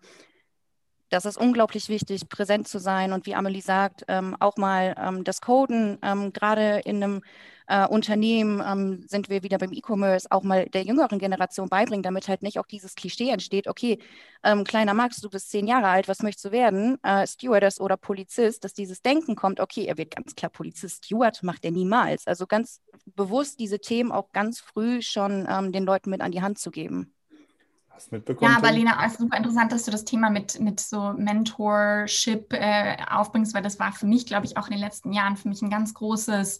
das 1.13 1.25
ist 1.25 1.37
unglaublich 1.37 1.89
wichtig, 1.89 2.27
präsent 2.27 2.67
zu 2.67 2.79
sein 2.79 3.13
und 3.13 3.27
wie 3.27 3.35
Amelie 3.35 3.61
sagt, 3.61 4.03
ähm, 4.07 4.35
auch 4.39 4.57
mal 4.57 4.95
ähm, 4.97 5.23
das 5.23 5.41
Coden, 5.41 5.99
ähm, 6.01 6.33
gerade 6.33 6.81
in 6.85 7.03
einem 7.03 7.21
äh, 7.67 7.87
Unternehmen 7.87 8.61
ähm, 8.65 9.05
sind 9.07 9.29
wir 9.29 9.43
wieder 9.43 9.59
beim 9.59 9.71
E-Commerce, 9.71 10.27
auch 10.31 10.41
mal 10.41 10.65
der 10.65 10.81
jüngeren 10.83 11.19
Generation 11.19 11.69
beibringen, 11.69 12.01
damit 12.01 12.27
halt 12.27 12.41
nicht 12.41 12.59
auch 12.59 12.65
dieses 12.65 12.95
Klischee 12.95 13.29
entsteht, 13.29 13.67
okay, 13.67 13.99
ähm, 14.43 14.63
kleiner 14.63 14.95
Max, 14.95 15.21
du 15.21 15.29
bist 15.29 15.51
zehn 15.51 15.67
Jahre 15.67 15.87
alt, 15.87 16.07
was 16.07 16.23
möchtest 16.23 16.45
du 16.45 16.51
werden? 16.51 16.97
Äh, 17.03 17.27
Stewardess 17.27 17.79
oder 17.79 17.95
Polizist, 17.95 18.63
dass 18.63 18.73
dieses 18.73 19.01
Denken 19.03 19.35
kommt, 19.35 19.59
okay, 19.59 19.85
er 19.85 19.97
wird 19.97 20.15
ganz 20.15 20.33
klar 20.35 20.49
Polizist, 20.49 21.05
Steward 21.05 21.43
macht 21.43 21.63
er 21.63 21.71
niemals. 21.71 22.25
Also 22.25 22.47
ganz 22.47 22.81
bewusst 23.05 23.59
diese 23.59 23.79
Themen 23.79 24.11
auch 24.11 24.31
ganz 24.31 24.59
früh 24.59 25.01
schon 25.03 25.47
ähm, 25.47 25.71
den 25.71 25.85
Leuten 25.85 26.09
mit 26.09 26.21
an 26.21 26.31
die 26.31 26.41
Hand 26.41 26.57
zu 26.57 26.71
geben. 26.71 27.13
Hast 27.93 28.11
mitbekommen? 28.11 28.51
Ja, 28.51 28.57
aber 28.57 28.71
Lena, 28.71 28.97
es 29.05 29.13
ist 29.13 29.19
super 29.19 29.37
interessant, 29.37 29.71
dass 29.71 29.83
du 29.83 29.91
das 29.91 30.05
Thema 30.05 30.29
mit, 30.29 30.59
mit 30.59 30.79
so 30.79 31.13
Mentorship 31.13 32.53
äh, 32.53 32.97
aufbringst, 33.09 33.53
weil 33.53 33.61
das 33.61 33.79
war 33.79 33.91
für 33.91 34.07
mich, 34.07 34.25
glaube 34.25 34.45
ich, 34.45 34.57
auch 34.57 34.67
in 34.67 34.71
den 34.71 34.79
letzten 34.79 35.13
Jahren 35.13 35.37
für 35.37 35.47
mich 35.47 35.61
ein 35.61 35.69
ganz 35.69 35.93
großes 35.93 36.59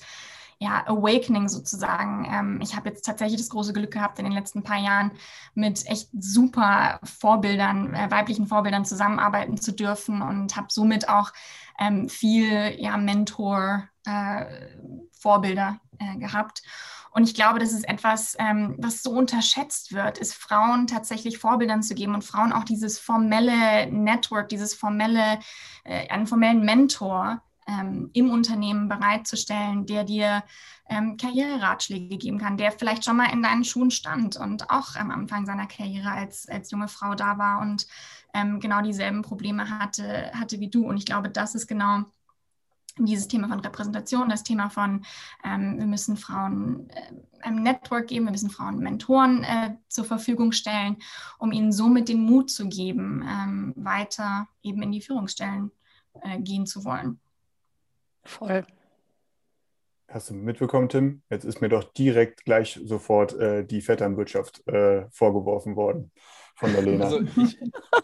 ja, 0.59 0.85
Awakening 0.87 1.49
sozusagen. 1.49 2.25
Ähm, 2.31 2.61
ich 2.61 2.75
habe 2.75 2.89
jetzt 2.89 3.05
tatsächlich 3.05 3.41
das 3.41 3.49
große 3.49 3.73
Glück 3.73 3.91
gehabt, 3.91 4.19
in 4.19 4.25
den 4.25 4.33
letzten 4.33 4.63
paar 4.63 4.79
Jahren 4.79 5.11
mit 5.55 5.85
echt 5.87 6.09
super 6.17 6.99
Vorbildern, 7.03 7.93
äh, 7.93 8.09
weiblichen 8.09 8.47
Vorbildern 8.47 8.85
zusammenarbeiten 8.85 9.57
zu 9.57 9.73
dürfen 9.73 10.21
und 10.21 10.55
habe 10.55 10.67
somit 10.69 11.09
auch 11.09 11.33
ähm, 11.79 12.07
viel 12.09 12.75
ja, 12.77 12.97
Mentor-Vorbilder 12.97 15.79
äh, 15.99 16.13
äh, 16.13 16.17
gehabt. 16.17 16.61
Und 17.13 17.23
ich 17.23 17.35
glaube, 17.35 17.59
das 17.59 17.71
ist 17.71 17.87
etwas, 17.87 18.35
ähm, 18.39 18.75
was 18.79 19.03
so 19.03 19.11
unterschätzt 19.11 19.93
wird, 19.93 20.17
ist 20.17 20.33
Frauen 20.33 20.87
tatsächlich 20.87 21.37
Vorbildern 21.37 21.83
zu 21.83 21.93
geben 21.93 22.15
und 22.15 22.23
Frauen 22.23 22.51
auch 22.51 22.63
dieses 22.63 22.97
formelle 22.97 23.85
Network, 23.91 24.49
dieses 24.49 24.73
formelle, 24.73 25.39
äh, 25.83 26.09
einen 26.09 26.25
formellen 26.25 26.65
Mentor 26.65 27.43
ähm, 27.67 28.09
im 28.13 28.31
Unternehmen 28.31 28.89
bereitzustellen, 28.89 29.85
der 29.85 30.03
dir 30.03 30.43
ähm, 30.89 31.15
Karriereratschläge 31.17 32.17
geben 32.17 32.39
kann, 32.39 32.57
der 32.57 32.71
vielleicht 32.71 33.05
schon 33.05 33.17
mal 33.17 33.31
in 33.31 33.43
deinen 33.43 33.63
Schuhen 33.63 33.91
stand 33.91 34.35
und 34.37 34.69
auch 34.71 34.95
am 34.95 35.11
Anfang 35.11 35.45
seiner 35.45 35.67
Karriere 35.67 36.11
als, 36.11 36.47
als 36.49 36.71
junge 36.71 36.87
Frau 36.87 37.13
da 37.15 37.37
war 37.37 37.61
und 37.61 37.87
ähm, 38.33 38.59
genau 38.59 38.81
dieselben 38.81 39.21
Probleme 39.21 39.69
hatte, 39.69 40.31
hatte 40.33 40.59
wie 40.59 40.69
du. 40.69 40.87
Und 40.87 40.97
ich 40.97 41.05
glaube, 41.05 41.29
das 41.29 41.53
ist 41.53 41.67
genau 41.67 42.05
dieses 42.97 43.27
Thema 43.27 43.47
von 43.47 43.59
Repräsentation, 43.59 44.29
das 44.29 44.43
Thema 44.43 44.69
von, 44.69 45.05
ähm, 45.43 45.79
wir 45.79 45.85
müssen 45.85 46.17
Frauen 46.17 46.89
äh, 46.89 47.13
ein 47.41 47.63
Network 47.63 48.07
geben, 48.07 48.25
wir 48.25 48.31
müssen 48.31 48.49
Frauen 48.49 48.79
Mentoren 48.79 49.43
äh, 49.43 49.75
zur 49.87 50.05
Verfügung 50.05 50.51
stellen, 50.51 50.97
um 51.39 51.51
ihnen 51.51 51.71
somit 51.71 52.09
den 52.09 52.21
Mut 52.21 52.49
zu 52.49 52.67
geben, 52.67 53.25
ähm, 53.27 53.73
weiter 53.75 54.47
eben 54.61 54.81
in 54.81 54.91
die 54.91 55.01
Führungsstellen 55.01 55.71
äh, 56.21 56.39
gehen 56.39 56.65
zu 56.65 56.85
wollen. 56.85 57.19
Voll. 58.23 58.65
Hast 60.07 60.29
du 60.29 60.35
mitbekommen, 60.35 60.89
Tim? 60.89 61.23
Jetzt 61.29 61.43
ist 61.43 61.61
mir 61.61 61.69
doch 61.69 61.83
direkt 61.93 62.45
gleich 62.45 62.79
sofort 62.85 63.33
äh, 63.33 63.65
die 63.65 63.81
Vetternwirtschaft 63.81 64.65
äh, 64.67 65.09
vorgeworfen 65.09 65.75
worden 65.75 66.11
von 66.55 66.71
der 66.71 66.83
Lena. 66.83 67.05
Also 67.05 67.21
ich, 67.21 67.57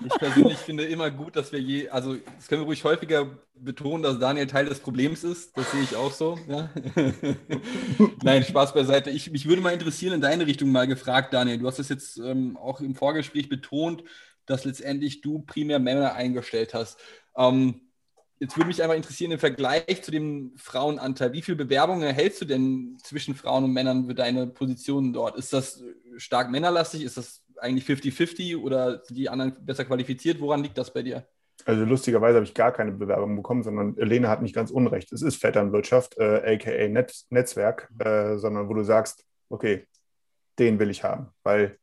ich, 0.05 0.13
persönlich 0.17 0.57
finde 0.57 0.85
immer 0.85 1.11
gut, 1.11 1.35
dass 1.35 1.51
wir 1.51 1.59
je, 1.59 1.89
also 1.89 2.15
das 2.15 2.47
können 2.47 2.61
wir 2.61 2.65
ruhig 2.65 2.83
häufiger 2.83 3.37
betonen, 3.53 4.03
dass 4.03 4.19
Daniel 4.19 4.47
Teil 4.47 4.65
des 4.65 4.79
Problems 4.79 5.23
ist. 5.23 5.55
Das 5.57 5.71
sehe 5.71 5.81
ich 5.81 5.95
auch 5.95 6.11
so. 6.11 6.37
Ja? 6.47 6.69
Nein, 8.23 8.43
Spaß 8.43 8.73
beiseite. 8.73 9.11
Ich, 9.11 9.31
mich 9.31 9.47
würde 9.47 9.61
mal 9.61 9.73
interessieren, 9.73 10.13
in 10.13 10.21
deine 10.21 10.47
Richtung 10.47 10.71
mal 10.71 10.87
gefragt, 10.87 11.33
Daniel. 11.33 11.59
Du 11.59 11.67
hast 11.67 11.79
es 11.79 11.89
jetzt 11.89 12.17
ähm, 12.17 12.57
auch 12.57 12.81
im 12.81 12.95
Vorgespräch 12.95 13.49
betont, 13.49 14.03
dass 14.45 14.65
letztendlich 14.65 15.21
du 15.21 15.39
primär 15.39 15.79
Männer 15.79 16.13
eingestellt 16.13 16.73
hast. 16.73 16.99
Ähm, 17.37 17.81
Jetzt 18.41 18.55
würde 18.55 18.67
mich 18.67 18.81
einfach 18.81 18.95
interessieren, 18.95 19.31
im 19.31 19.39
Vergleich 19.39 20.01
zu 20.01 20.11
dem 20.11 20.53
Frauenanteil, 20.55 21.33
wie 21.33 21.41
viele 21.41 21.57
Bewerbungen 21.57 22.03
erhältst 22.03 22.39
du 22.39 22.45
denn 22.45 22.97
zwischen 23.03 23.35
Frauen 23.35 23.65
und 23.65 23.73
Männern 23.73 24.07
für 24.07 24.15
deine 24.15 24.47
Positionen 24.47 25.11
dort? 25.11 25.35
Ist 25.37 25.51
das 25.51 25.83
stark 26.15 26.49
männerlastig? 26.49 27.03
Ist 27.03 27.17
das 27.17 27.43
eigentlich 27.61 27.85
50-50 27.85 28.57
oder 28.57 29.03
sind 29.03 29.17
die 29.17 29.29
anderen 29.29 29.53
besser 29.65 29.85
qualifiziert? 29.85 30.39
Woran 30.39 30.63
liegt 30.63 30.77
das 30.77 30.93
bei 30.93 31.03
dir? 31.03 31.27
Also 31.65 31.83
lustigerweise 31.83 32.35
habe 32.35 32.45
ich 32.45 32.53
gar 32.53 32.71
keine 32.71 32.91
Bewerbung 32.91 33.35
bekommen, 33.35 33.63
sondern 33.63 33.95
Lena 33.95 34.29
hat 34.29 34.41
nicht 34.41 34.55
ganz 34.55 34.71
unrecht. 34.71 35.11
Es 35.11 35.21
ist 35.21 35.37
Vetternwirtschaft, 35.37 36.17
äh, 36.17 36.55
aka 36.55 36.87
Net 36.87 37.13
Netzwerk, 37.29 37.89
äh, 37.99 38.37
sondern 38.37 38.69
wo 38.69 38.73
du 38.73 38.83
sagst, 38.83 39.25
okay, 39.49 39.85
den 40.57 40.79
will 40.79 40.89
ich 40.89 41.03
haben, 41.03 41.29
weil 41.43 41.77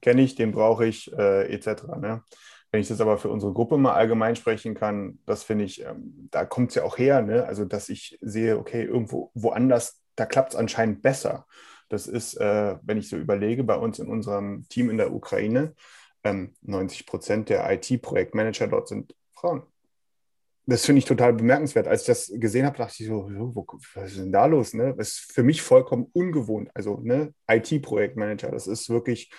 kenne 0.00 0.22
ich, 0.22 0.34
den 0.34 0.52
brauche 0.52 0.84
ich, 0.84 1.12
äh, 1.16 1.52
etc. 1.52 1.84
Ne? 1.98 2.22
Wenn 2.70 2.80
ich 2.80 2.88
das 2.88 3.00
aber 3.00 3.18
für 3.18 3.30
unsere 3.30 3.52
Gruppe 3.52 3.78
mal 3.78 3.94
allgemein 3.94 4.36
sprechen 4.36 4.74
kann, 4.74 5.18
das 5.26 5.42
finde 5.42 5.64
ich, 5.64 5.82
ähm, 5.82 6.28
da 6.30 6.44
kommt 6.44 6.70
es 6.70 6.74
ja 6.74 6.82
auch 6.82 6.98
her, 6.98 7.22
ne? 7.22 7.46
also 7.46 7.64
dass 7.64 7.88
ich 7.88 8.18
sehe, 8.20 8.58
okay, 8.58 8.84
irgendwo 8.84 9.30
woanders, 9.34 10.02
da 10.16 10.26
klappt 10.26 10.52
es 10.52 10.58
anscheinend 10.58 11.00
besser. 11.00 11.46
Das 11.88 12.06
ist, 12.06 12.34
äh, 12.34 12.76
wenn 12.82 12.98
ich 12.98 13.08
so 13.08 13.16
überlege, 13.16 13.64
bei 13.64 13.76
uns 13.76 13.98
in 13.98 14.08
unserem 14.08 14.68
Team 14.68 14.90
in 14.90 14.96
der 14.96 15.12
Ukraine, 15.12 15.74
ähm, 16.24 16.54
90 16.62 17.06
Prozent 17.06 17.48
der 17.48 17.70
IT-Projektmanager 17.70 18.66
dort 18.66 18.88
sind 18.88 19.14
Frauen. 19.32 19.62
Das 20.66 20.86
finde 20.86 21.00
ich 21.00 21.04
total 21.04 21.34
bemerkenswert. 21.34 21.86
Als 21.86 22.02
ich 22.02 22.06
das 22.06 22.32
gesehen 22.34 22.64
habe, 22.64 22.78
dachte 22.78 23.02
ich 23.02 23.06
so, 23.06 23.28
wo, 23.30 23.66
was 23.94 24.12
ist 24.12 24.18
denn 24.18 24.32
da 24.32 24.46
los? 24.46 24.72
Ne? 24.72 24.94
Das 24.96 25.08
ist 25.08 25.32
für 25.32 25.42
mich 25.42 25.60
vollkommen 25.60 26.06
ungewohnt. 26.14 26.70
Also 26.72 27.00
ne, 27.02 27.34
IT-Projektmanager, 27.50 28.50
das 28.50 28.66
ist 28.66 28.88
wirklich, 28.88 29.30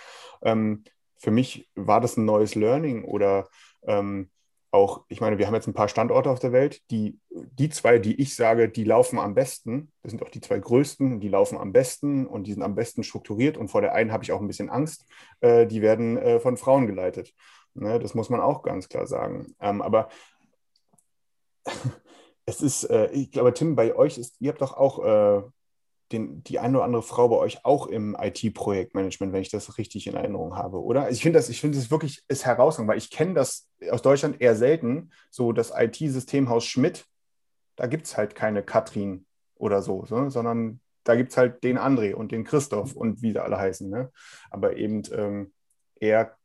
ähm, 0.44 0.84
für 1.18 1.32
mich 1.32 1.68
war 1.74 2.00
das 2.00 2.18
ein 2.18 2.26
neues 2.26 2.54
Learning 2.54 3.06
oder 3.06 3.50
ähm, 3.88 4.30
auch, 4.72 5.06
ich 5.08 5.22
meine, 5.22 5.38
wir 5.38 5.48
haben 5.48 5.54
jetzt 5.54 5.68
ein 5.68 5.74
paar 5.74 5.88
Standorte 5.88 6.30
auf 6.30 6.40
der 6.40 6.52
Welt, 6.52 6.82
die, 6.92 7.18
die 7.30 7.70
zwei, 7.70 7.98
die 8.00 8.20
ich 8.22 8.36
sage, 8.36 8.70
die 8.70 8.84
laufen 8.84 9.20
am 9.20 9.34
besten, 9.34 9.92
das 10.04 10.12
sind 10.12 10.22
auch 10.22 10.30
die 10.30 10.42
zwei 10.42 10.60
größten, 10.60 11.20
die 11.20 11.30
laufen 11.30 11.58
am 11.58 11.72
besten 11.72 12.28
und 12.28 12.46
die 12.46 12.54
sind 12.54 12.64
am 12.64 12.76
besten 12.76 13.04
strukturiert 13.04 13.58
und 13.58 13.70
vor 13.70 13.82
der 13.82 13.94
einen 13.94 14.12
habe 14.12 14.24
ich 14.24 14.32
auch 14.32 14.42
ein 14.42 14.48
bisschen 14.48 14.70
Angst, 14.70 15.06
äh, 15.42 15.66
die 15.66 15.82
werden 15.82 16.18
äh, 16.18 16.40
von 16.40 16.58
Frauen 16.58 16.88
geleitet. 16.88 17.34
Ne, 17.74 18.00
das 18.00 18.16
muss 18.16 18.30
man 18.30 18.40
auch 18.40 18.64
ganz 18.64 18.88
klar 18.88 19.06
sagen. 19.06 19.54
Ähm, 19.60 19.82
aber 19.82 20.08
es 22.46 22.62
ist, 22.62 22.86
äh, 22.86 23.12
ich 23.12 23.32
glaube, 23.32 23.54
Tim, 23.54 23.76
bei 23.76 23.96
euch 23.96 24.18
ist, 24.18 24.36
ihr 24.40 24.50
habt 24.52 24.62
doch 24.62 24.78
auch 24.78 25.04
äh, 25.04 25.44
den, 26.12 26.44
die 26.44 26.60
eine 26.60 26.78
oder 26.78 26.86
andere 26.86 27.04
Frau 27.04 27.28
bei 27.30 27.38
euch 27.38 27.66
auch 27.66 27.88
im 27.88 28.16
IT-Projektmanagement, 28.20 29.34
wenn 29.34 29.42
ich 29.42 29.50
das 29.50 29.78
richtig 29.78 30.08
in 30.08 30.16
Erinnerung 30.16 30.56
habe, 30.56 30.82
oder? 30.82 31.04
Also 31.04 31.14
ich 31.14 31.24
finde 31.24 31.40
das, 31.40 31.50
ich 31.50 31.62
finde 31.62 31.78
das 31.78 31.90
wirklich 31.90 32.24
ist 32.28 32.46
herausragend, 32.46 32.90
weil 32.90 32.98
ich 32.98 33.10
kenne 33.10 33.34
das 33.34 33.68
aus 33.90 34.02
Deutschland 34.02 34.40
eher 34.40 34.56
selten, 34.56 35.12
so 35.32 35.52
das 35.52 35.74
IT-Systemhaus 35.76 36.66
Schmidt, 36.66 37.06
da 37.76 37.88
gibt 37.88 38.06
es 38.06 38.18
halt 38.18 38.36
keine 38.36 38.64
Katrin 38.64 39.26
oder 39.56 39.82
so, 39.82 40.06
so 40.06 40.30
sondern 40.30 40.80
da 41.04 41.16
gibt 41.16 41.32
es 41.32 41.38
halt 41.38 41.64
den 41.64 41.78
André 41.78 42.14
und 42.14 42.32
den 42.32 42.44
Christoph 42.44 42.94
und 42.94 43.22
wie 43.22 43.32
sie 43.32 43.42
alle 43.42 43.58
heißen. 43.58 43.90
Ne? 43.90 44.12
Aber 44.50 44.76
eben 44.76 45.04
ähm, 45.12 45.54
eher 46.00 46.36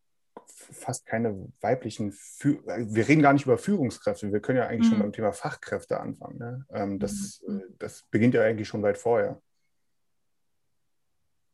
fast 0.47 1.07
keine 1.07 1.49
weiblichen, 1.61 2.12
Fü 2.12 2.61
wir 2.64 3.09
reden 3.09 3.23
gar 3.23 3.33
nicht 3.33 3.47
über 3.47 3.59
Führungskräfte, 3.59 4.33
wir 4.33 4.40
können 4.40 4.59
ja 4.59 4.67
eigentlich 4.67 4.88
mhm. 4.88 4.95
schon 4.95 5.02
beim 5.02 5.12
Thema 5.12 5.33
Fachkräfte 5.33 6.00
anfangen. 6.00 6.38
Ne? 6.38 6.67
Ähm, 6.71 6.99
das, 6.99 7.43
mhm. 7.47 7.62
das 7.79 8.05
beginnt 8.11 8.35
ja 8.35 8.43
eigentlich 8.43 8.69
schon 8.69 8.83
weit 8.83 8.99
vorher. 8.99 9.40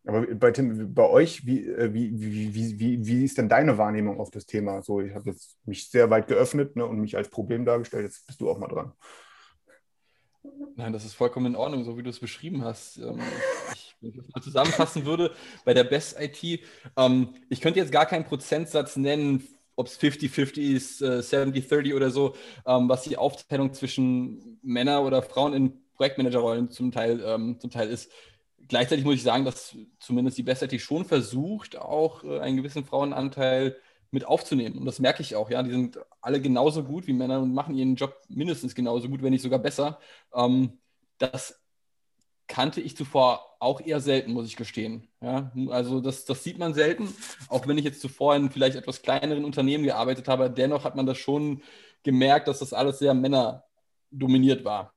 Aber 0.07 0.25
bei, 0.35 0.53
Tim, 0.53 0.95
bei 0.95 1.09
euch, 1.09 1.47
wie, 1.47 1.67
wie, 1.67 2.55
wie, 2.55 2.79
wie, 2.79 3.07
wie 3.07 3.25
ist 3.25 3.39
denn 3.39 3.49
deine 3.49 3.77
Wahrnehmung 3.77 4.21
auf 4.21 4.31
das 4.31 4.47
Thema? 4.47 4.81
So, 4.81 5.01
ich 5.01 5.13
habe 5.15 5.31
jetzt 5.31 5.59
mich 5.67 5.91
sehr 5.91 6.11
weit 6.11 6.29
geöffnet 6.29 6.77
ne, 6.77 6.87
und 6.87 7.01
mich 7.01 7.17
als 7.17 7.29
Problem 7.29 7.65
dargestellt. 7.65 8.05
Jetzt 8.05 8.25
bist 8.27 8.41
du 8.41 8.49
auch 8.49 8.59
mal 8.59 8.69
dran. 8.69 8.93
Nein, 10.77 10.93
das 10.93 11.05
ist 11.05 11.15
vollkommen 11.15 11.47
in 11.47 11.57
Ordnung, 11.57 11.83
so 11.83 11.99
wie 11.99 12.05
du 12.05 12.11
es 12.11 12.21
beschrieben 12.21 12.65
hast. 12.65 12.99
Ich, 13.75 13.97
wenn 14.01 14.11
ich 14.11 14.17
das 14.17 14.29
mal 14.29 14.43
zusammenfassen 14.43 15.07
würde, 15.07 15.33
bei 15.65 15.75
der 15.75 15.83
Best 15.83 16.21
IT, 16.21 16.61
ähm, 16.97 17.35
ich 17.49 17.61
könnte 17.61 17.81
jetzt 17.81 17.91
gar 17.91 18.07
keinen 18.07 18.25
Prozentsatz 18.25 18.95
nennen, 18.95 19.43
ob 19.75 19.89
es 19.89 19.99
50-50 19.99 20.59
ist, 20.59 21.03
70-30 21.03 21.97
oder 21.97 22.11
so, 22.11 22.37
ähm, 22.65 22.89
was 22.89 23.03
die 23.03 23.17
Aufteilung 23.17 23.75
zwischen 23.75 24.61
Männer 24.63 25.03
oder 25.03 25.21
Frauen 25.23 25.53
in 25.53 25.73
Projektmanagerrollen 25.95 26.71
zum 26.71 26.93
Teil, 26.93 27.21
ähm, 27.25 27.59
zum 27.59 27.71
Teil 27.71 27.89
ist 27.89 28.11
gleichzeitig 28.69 29.05
muss 29.05 29.15
ich 29.15 29.23
sagen, 29.23 29.45
dass 29.45 29.77
zumindest 29.99 30.39
die 30.39 30.43
Bessetti 30.43 30.79
schon 30.79 31.05
versucht, 31.05 31.77
auch 31.77 32.25
äh, 32.25 32.41
einen 32.41 32.57
gewissen 32.57 32.85
Frauenanteil 32.85 33.77
mit 34.11 34.25
aufzunehmen. 34.25 34.79
Und 34.79 34.87
das 34.87 34.99
merke 34.99 35.23
ich 35.23 35.37
auch, 35.37 35.51
ja. 35.51 35.63
Die 35.63 35.71
sind 35.71 35.99
alle 36.21 36.41
genauso 36.41 36.85
gut 36.85 37.07
wie 37.07 37.13
Männer 37.13 37.41
und 37.41 37.53
machen 37.53 37.75
ihren 37.75 37.97
Job 37.97 38.21
mindestens 38.29 38.75
genauso 38.75 39.09
gut, 39.09 39.23
wenn 39.23 39.33
nicht 39.33 39.43
sogar 39.43 39.59
besser. 39.59 39.99
Ähm, 40.35 40.79
das 41.19 41.61
kannte 42.49 42.81
ich 42.81 42.97
zuvor 42.97 43.57
auch 43.59 43.81
eher 43.81 44.01
selten, 44.01 44.33
muss 44.33 44.47
ich 44.47 44.57
gestehen. 44.57 45.09
Ja, 45.21 45.51
also 45.71 46.01
das, 46.01 46.25
das 46.25 46.45
sieht 46.45 46.59
man 46.59 46.75
selten, 46.75 47.13
auch 47.49 47.67
wenn 47.67 47.79
ich 47.79 47.85
jetzt 47.85 48.01
zuvor 48.01 48.37
in 48.37 48.51
vielleicht 48.51 48.77
etwas 48.77 49.03
kleineren 49.03 49.45
Unternehmen 49.45 49.85
gearbeitet 49.85 50.29
habe, 50.29 50.51
dennoch 50.51 50.85
hat 50.85 50.95
man 50.95 51.07
das 51.07 51.19
schon 51.19 51.63
gemerkt, 52.05 52.47
dass 52.49 52.61
das 52.61 52.73
alles 52.73 52.99
sehr 53.01 53.15
männerdominiert 53.15 54.65
war. 54.65 54.96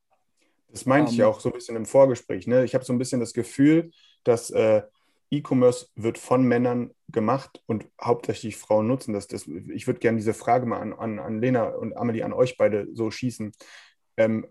Das 0.71 0.85
meinte 0.85 1.09
um, 1.09 1.13
ich 1.13 1.19
ähm. 1.19 1.25
auch 1.25 1.39
so 1.39 1.49
ein 1.49 1.53
bisschen 1.53 1.75
im 1.75 1.85
Vorgespräch. 1.85 2.47
Ne? 2.47 2.63
Ich 2.63 2.73
habe 2.75 2.85
so 2.85 2.93
ein 2.93 2.99
bisschen 2.99 3.19
das 3.19 3.33
Gefühl, 3.33 3.91
dass 4.23 4.49
äh, 4.51 4.83
E-Commerce 5.31 5.87
wird 5.95 6.17
von 6.17 6.43
Männern 6.43 6.91
gemacht 7.09 7.61
und 7.67 7.87
hauptsächlich 8.01 8.57
Frauen 8.57 8.87
nutzen 8.87 9.13
das. 9.13 9.27
das 9.27 9.47
ich 9.47 9.87
würde 9.87 9.99
gerne 9.99 10.17
diese 10.17 10.33
Frage 10.33 10.65
mal 10.65 10.79
an, 10.79 10.93
an, 10.93 11.19
an 11.19 11.41
Lena 11.41 11.69
und 11.69 11.95
Amelie, 11.95 12.23
an 12.23 12.33
euch 12.33 12.57
beide 12.57 12.87
so 12.93 13.11
schießen. 13.11 13.51
Ähm, 14.17 14.47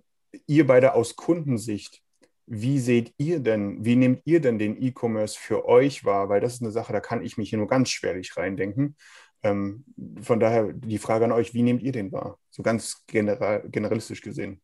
ihr 0.47 0.67
beide 0.67 0.95
aus 0.95 1.17
Kundensicht, 1.17 2.03
wie 2.47 2.79
seht 2.79 3.13
ihr 3.19 3.41
denn, 3.41 3.85
wie 3.85 3.97
nehmt 3.97 4.23
ihr 4.25 4.41
denn 4.41 4.59
den 4.59 4.81
E-Commerce 4.81 5.39
für 5.39 5.67
euch 5.67 6.05
wahr? 6.05 6.29
Weil 6.29 6.41
das 6.41 6.55
ist 6.55 6.63
eine 6.63 6.71
Sache, 6.71 6.93
da 6.93 7.01
kann 7.01 7.25
ich 7.25 7.37
mich 7.37 7.51
hier 7.51 7.59
nur 7.59 7.69
ganz 7.69 7.91
schwerlich 7.91 8.37
reindenken. 8.37 8.97
Ähm, 9.43 9.85
von 10.23 10.41
daher 10.41 10.73
die 10.73 10.99
Frage 10.99 11.25
an 11.25 11.33
euch, 11.33 11.55
wie 11.55 11.63
nehmt 11.63 11.83
ihr 11.83 11.93
den 11.93 12.11
wahr? 12.11 12.39
So 12.51 12.63
ganz 12.63 13.05
general, 13.07 13.69
generalistisch 13.69 14.23
gesehen. 14.23 14.61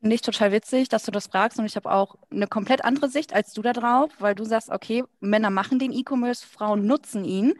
Finde 0.00 0.14
ich 0.14 0.22
total 0.22 0.52
witzig, 0.52 0.88
dass 0.88 1.02
du 1.04 1.10
das 1.10 1.26
fragst 1.26 1.58
und 1.58 1.66
ich 1.66 1.74
habe 1.74 1.90
auch 1.90 2.16
eine 2.30 2.46
komplett 2.46 2.84
andere 2.84 3.08
Sicht 3.08 3.34
als 3.34 3.52
du 3.52 3.62
da 3.62 3.72
drauf, 3.72 4.10
weil 4.20 4.34
du 4.34 4.44
sagst, 4.44 4.70
okay, 4.70 5.02
Männer 5.20 5.50
machen 5.50 5.80
den 5.80 5.92
E-Commerce, 5.92 6.46
Frauen 6.46 6.86
nutzen 6.86 7.24
ihn. 7.24 7.54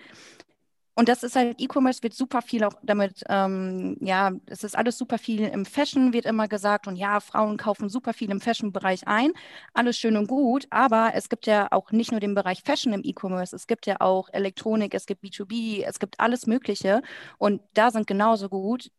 Und 0.94 1.08
das 1.08 1.22
ist 1.22 1.36
halt, 1.36 1.60
E-Commerce 1.60 2.02
wird 2.02 2.12
super 2.12 2.42
viel 2.42 2.64
auch 2.64 2.72
damit, 2.82 3.22
ähm, 3.28 3.96
ja, 4.00 4.32
es 4.46 4.64
ist 4.64 4.76
alles 4.76 4.98
super 4.98 5.18
viel 5.18 5.42
im 5.42 5.64
Fashion, 5.64 6.12
wird 6.12 6.26
immer 6.26 6.48
gesagt. 6.48 6.88
Und 6.88 6.96
ja, 6.96 7.20
Frauen 7.20 7.56
kaufen 7.56 7.88
super 7.88 8.12
viel 8.12 8.32
im 8.32 8.40
Fashion-Bereich 8.40 9.06
ein. 9.06 9.30
Alles 9.74 9.96
schön 9.96 10.16
und 10.16 10.26
gut. 10.26 10.66
Aber 10.70 11.12
es 11.14 11.28
gibt 11.28 11.46
ja 11.46 11.68
auch 11.70 11.92
nicht 11.92 12.10
nur 12.10 12.18
den 12.18 12.34
Bereich 12.34 12.62
Fashion 12.64 12.92
im 12.92 13.02
E-Commerce. 13.04 13.54
Es 13.54 13.68
gibt 13.68 13.86
ja 13.86 14.00
auch 14.00 14.28
Elektronik, 14.32 14.92
es 14.92 15.06
gibt 15.06 15.22
B2B, 15.22 15.84
es 15.84 16.00
gibt 16.00 16.18
alles 16.18 16.48
Mögliche. 16.48 17.00
Und 17.38 17.60
da 17.74 17.92
sind 17.92 18.08
genauso 18.08 18.48
gut 18.48 18.90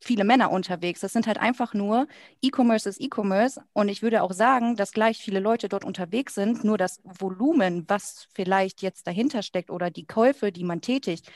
viele 0.00 0.24
Männer 0.24 0.50
unterwegs. 0.50 1.00
Das 1.00 1.12
sind 1.12 1.26
halt 1.26 1.38
einfach 1.38 1.74
nur, 1.74 2.06
E-Commerce 2.42 2.88
ist 2.88 3.00
E-Commerce 3.00 3.60
und 3.72 3.88
ich 3.88 4.02
würde 4.02 4.22
auch 4.22 4.32
sagen, 4.32 4.76
dass 4.76 4.92
gleich 4.92 5.18
viele 5.18 5.40
Leute 5.40 5.68
dort 5.68 5.84
unterwegs 5.84 6.34
sind, 6.34 6.64
nur 6.64 6.78
das 6.78 7.00
Volumen, 7.04 7.84
was 7.88 8.28
vielleicht 8.34 8.82
jetzt 8.82 9.06
dahinter 9.06 9.42
steckt 9.42 9.70
oder 9.70 9.90
die 9.90 10.06
Käufe, 10.06 10.52
die 10.52 10.64
man 10.64 10.80
tätigt, 10.80 11.30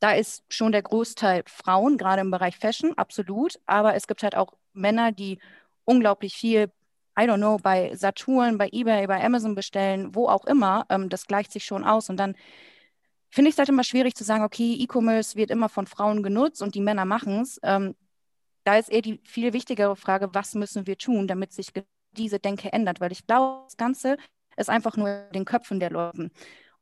da 0.00 0.12
ist 0.12 0.44
schon 0.48 0.72
der 0.72 0.82
Großteil 0.82 1.44
Frauen, 1.46 1.96
gerade 1.96 2.22
im 2.22 2.30
Bereich 2.30 2.56
Fashion, 2.58 2.92
absolut, 2.98 3.60
aber 3.66 3.94
es 3.94 4.06
gibt 4.06 4.22
halt 4.22 4.36
auch 4.36 4.54
Männer, 4.72 5.12
die 5.12 5.38
unglaublich 5.84 6.34
viel 6.34 6.70
I 7.18 7.24
don't 7.24 7.36
know, 7.36 7.58
bei 7.58 7.94
Saturn, 7.94 8.56
bei 8.56 8.68
eBay, 8.72 9.06
bei 9.06 9.22
Amazon 9.22 9.54
bestellen, 9.54 10.14
wo 10.14 10.28
auch 10.28 10.46
immer, 10.46 10.86
ähm, 10.88 11.10
das 11.10 11.26
gleicht 11.26 11.52
sich 11.52 11.64
schon 11.64 11.84
aus. 11.84 12.08
Und 12.08 12.16
dann 12.16 12.34
finde 13.32 13.48
ich 13.48 13.54
es 13.54 13.58
halt 13.58 13.70
immer 13.70 13.82
schwierig 13.82 14.14
zu 14.14 14.24
sagen, 14.24 14.44
okay, 14.44 14.74
E-Commerce 14.74 15.36
wird 15.36 15.50
immer 15.50 15.68
von 15.68 15.86
Frauen 15.86 16.22
genutzt 16.22 16.62
und 16.62 16.74
die 16.74 16.80
Männer 16.80 17.06
machen 17.06 17.40
es. 17.40 17.58
Ähm, 17.62 17.96
da 18.64 18.76
ist 18.76 18.90
eher 18.90 19.02
die 19.02 19.20
viel 19.24 19.52
wichtigere 19.52 19.96
Frage, 19.96 20.34
was 20.34 20.54
müssen 20.54 20.86
wir 20.86 20.98
tun, 20.98 21.26
damit 21.26 21.52
sich 21.52 21.68
diese 22.12 22.38
Denke 22.38 22.72
ändert? 22.72 23.00
Weil 23.00 23.10
ich 23.10 23.26
glaube, 23.26 23.64
das 23.64 23.76
Ganze 23.76 24.18
ist 24.56 24.68
einfach 24.68 24.96
nur 24.96 25.08
in 25.08 25.32
den 25.32 25.44
Köpfen 25.46 25.80
der 25.80 25.90
Leute. 25.90 26.30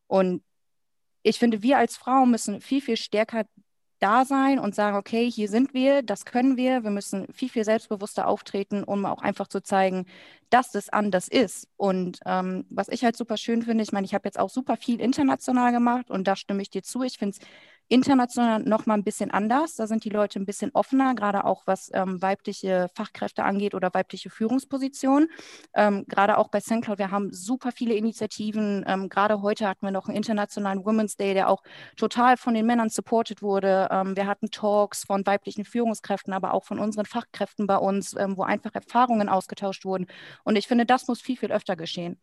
Und 0.09 0.43
ich 1.23 1.39
finde, 1.39 1.63
wir 1.63 1.79
als 1.79 1.97
Frauen 1.97 2.31
müssen 2.31 2.61
viel, 2.61 2.81
viel 2.81 2.97
stärker 2.97 3.45
da 4.01 4.25
sein 4.25 4.59
und 4.59 4.75
sagen, 4.75 4.97
okay, 4.97 5.31
hier 5.31 5.49
sind 5.49 5.75
wir, 5.75 6.03
das 6.03 6.25
können 6.25 6.57
wir, 6.57 6.83
wir 6.85 6.91
müssen 6.91 7.27
viel, 7.33 7.49
viel 7.49 7.65
selbstbewusster 7.65 8.27
auftreten, 8.27 8.85
um 8.85 9.05
auch 9.07 9.23
einfach 9.23 9.49
zu 9.49 9.63
zeigen, 9.63 10.07
dass 10.51 10.73
das 10.73 10.89
anders 10.89 11.29
ist. 11.29 11.69
Und 11.77 12.21
ähm, 12.27 12.67
was 12.71 12.89
ich 12.89 13.05
halt 13.05 13.17
super 13.17 13.37
schön 13.37 13.63
finde, 13.63 13.83
ich 13.85 13.93
meine, 13.93 14.05
ich 14.07 14.15
habe 14.15 14.27
jetzt 14.27 14.39
auch 14.39 14.51
super 14.51 14.77
viel 14.77 15.01
international 15.01 15.73
gemacht 15.73 16.11
und 16.11 16.27
da 16.27 16.37
stimme 16.37 16.63
ich 16.63 16.71
dir 16.71 16.83
zu. 16.83 17.03
Ich 17.03 17.19
finde 17.19 17.37
es 17.41 17.47
international 17.91 18.63
noch 18.63 18.87
mal 18.87 18.95
ein 18.95 19.03
bisschen 19.03 19.31
anders. 19.33 19.75
Da 19.75 19.87
sind 19.87 20.05
die 20.05 20.11
Leute 20.11 20.39
ein 20.39 20.47
bisschen 20.47 20.71
offener, 20.75 21.15
gerade 21.15 21.45
auch 21.45 21.67
was 21.67 21.91
ähm, 21.93 22.23
weibliche 22.23 22.89
Fachkräfte 22.95 23.43
angeht 23.43 23.75
oder 23.75 23.93
weibliche 23.93 24.31
Führungspositionen. 24.31 25.29
Ähm, 25.75 26.05
gerade 26.07 26.39
auch 26.39 26.49
bei 26.49 26.61
SendCloud, 26.61 26.99
wir 26.99 27.11
haben 27.11 27.33
super 27.33 27.73
viele 27.73 27.95
Initiativen. 27.95 28.85
Ähm, 28.87 29.09
gerade 29.09 29.43
heute 29.43 29.69
hatten 29.69 29.85
wir 29.85 29.91
noch 29.91 30.07
einen 30.07 30.17
internationalen 30.17 30.85
Women's 30.85 31.17
Day, 31.17 31.35
der 31.35 31.49
auch 31.49 31.63
total 31.97 32.37
von 32.37 32.55
den 32.55 32.65
Männern 32.65 32.91
supported 32.91 33.43
wurde. 33.43 33.89
Ähm, 33.91 34.17
wir 34.17 34.27
hatten 34.27 34.51
Talks 34.51 35.05
von 35.05 35.27
weiblichen 35.27 35.65
Führungskräften, 35.65 36.33
aber 36.33 36.55
auch 36.55 36.65
von 36.65 36.79
unseren 36.79 37.07
Fachkräften 37.07 37.67
bei 37.67 37.77
uns, 37.77 38.15
ähm, 38.17 38.37
wo 38.37 38.45
einfach 38.45 38.75
Erfahrungen 38.75 39.29
ausgetauscht 39.29 39.85
wurden. 39.85 40.07
Und 40.45 40.57
ich 40.57 40.69
finde, 40.69 40.87
das 40.87 41.09
muss 41.09 41.21
viel, 41.21 41.37
viel 41.37 41.51
öfter 41.51 41.75
geschehen. 41.75 42.21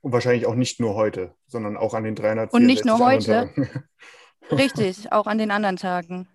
Und 0.00 0.12
wahrscheinlich 0.12 0.46
auch 0.46 0.54
nicht 0.56 0.80
nur 0.80 0.94
heute, 0.94 1.34
sondern 1.46 1.76
auch 1.76 1.94
an 1.94 2.04
den 2.04 2.16
300 2.16 2.52
Und 2.52 2.66
nicht 2.66 2.84
nur 2.84 2.98
heute. 2.98 3.50
Richtig, 4.50 5.12
auch 5.12 5.26
an 5.26 5.38
den 5.38 5.50
anderen 5.50 5.76
Tagen. 5.76 6.28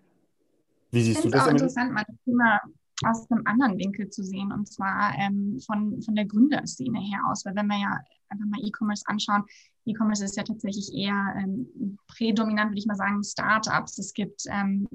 Wie 0.91 1.01
siehst 1.01 1.23
du 1.23 1.29
das? 1.29 1.41
Ich 1.41 1.47
finde 1.47 1.65
es 1.65 1.77
auch 1.77 1.77
interessant, 1.77 1.93
mal 1.93 2.03
das 2.05 2.17
Thema 2.25 2.59
aus 3.03 3.31
einem 3.31 3.45
anderen 3.45 3.77
Winkel 3.77 4.09
zu 4.09 4.23
sehen 4.23 4.51
und 4.51 4.67
zwar 4.67 5.13
ähm, 5.17 5.59
von, 5.65 6.01
von 6.01 6.15
der 6.15 6.25
Gründerszene 6.25 6.99
her 6.99 7.19
aus, 7.29 7.45
weil 7.45 7.55
wenn 7.55 7.67
wir 7.67 7.79
ja 7.79 7.99
einfach 8.29 8.45
mal 8.45 8.59
E-Commerce 8.63 9.03
anschauen, 9.07 9.43
E-Commerce 9.85 10.23
ist 10.23 10.37
ja 10.37 10.43
tatsächlich 10.43 10.93
eher 10.93 11.35
ähm, 11.37 11.97
prädominant, 12.07 12.71
würde 12.71 12.79
ich 12.79 12.85
mal 12.85 12.95
sagen, 12.95 13.23
Startups. 13.23 13.97
Es 13.97 14.13
gibt 14.13 14.43
ähm, 14.47 14.87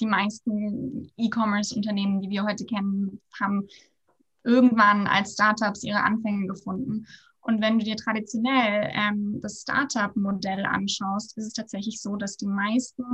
die 0.00 0.06
meisten 0.06 1.10
E-Commerce-Unternehmen, 1.16 2.20
die 2.20 2.30
wir 2.30 2.44
heute 2.44 2.64
kennen, 2.64 3.20
haben 3.40 3.66
irgendwann 4.44 5.06
als 5.06 5.34
Startups 5.34 5.84
ihre 5.84 6.02
Anfänge 6.02 6.46
gefunden. 6.46 7.06
Und 7.40 7.60
wenn 7.60 7.78
du 7.78 7.84
dir 7.84 7.96
traditionell 7.96 8.90
ähm, 8.92 9.40
das 9.40 9.62
Startup-Modell 9.62 10.66
anschaust, 10.66 11.36
ist 11.38 11.46
es 11.46 11.52
tatsächlich 11.52 12.00
so, 12.00 12.16
dass 12.16 12.36
die 12.36 12.46
meisten 12.46 13.04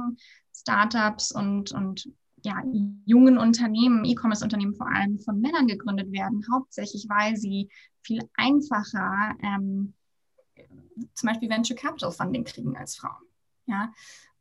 Startups 0.55 1.33
und, 1.33 1.73
und 1.73 2.09
ja, 2.45 2.63
jungen 3.07 3.39
Unternehmen, 3.39 4.05
E-Commerce-Unternehmen 4.05 4.75
vor 4.75 4.89
allem 4.89 5.19
von 5.21 5.41
Männern 5.41 5.67
gegründet 5.67 6.13
werden, 6.13 6.45
hauptsächlich 6.53 7.07
weil 7.09 7.37
sie 7.37 7.69
viel 8.03 8.29
einfacher 8.37 9.35
ähm, 9.43 9.95
zum 11.15 11.29
Beispiel 11.29 11.49
Venture 11.51 11.77
Capital 11.77 12.13
Funding 12.13 12.45
kriegen 12.45 12.77
als 12.77 12.97
Frauen. 12.97 13.27
Ja? 13.67 13.93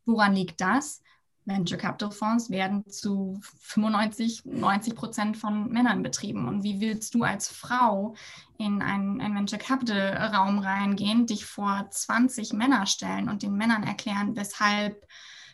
Woran 0.05 0.35
liegt 0.35 0.61
das? 0.61 1.01
Venture 1.45 1.77
Capital 1.77 2.11
Fonds 2.11 2.49
werden 2.49 2.89
zu 2.89 3.39
95, 3.59 4.45
90 4.45 4.95
Prozent 4.95 5.37
von 5.37 5.69
Männern 5.69 6.01
betrieben. 6.01 6.47
Und 6.47 6.63
wie 6.63 6.81
willst 6.81 7.13
du 7.13 7.23
als 7.23 7.47
Frau 7.47 8.15
in 8.57 8.81
einen, 8.81 9.21
einen 9.21 9.35
Venture 9.35 9.59
Capital 9.59 10.17
Raum 10.33 10.59
reingehen, 10.59 11.27
dich 11.27 11.45
vor 11.45 11.87
20 11.89 12.53
Männer 12.53 12.85
stellen 12.87 13.29
und 13.29 13.43
den 13.43 13.55
Männern 13.55 13.83
erklären, 13.83 14.35
weshalb 14.35 15.07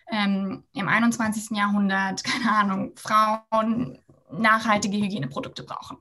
ähm, 0.10 0.64
im 0.74 0.88
21. 0.88 1.58
Jahrhundert, 1.58 2.24
keine 2.24 2.52
Ahnung, 2.52 2.94
Frauen 2.96 4.00
nachhaltige 4.32 4.98
Hygieneprodukte 4.98 5.64
brauchen. 5.64 5.98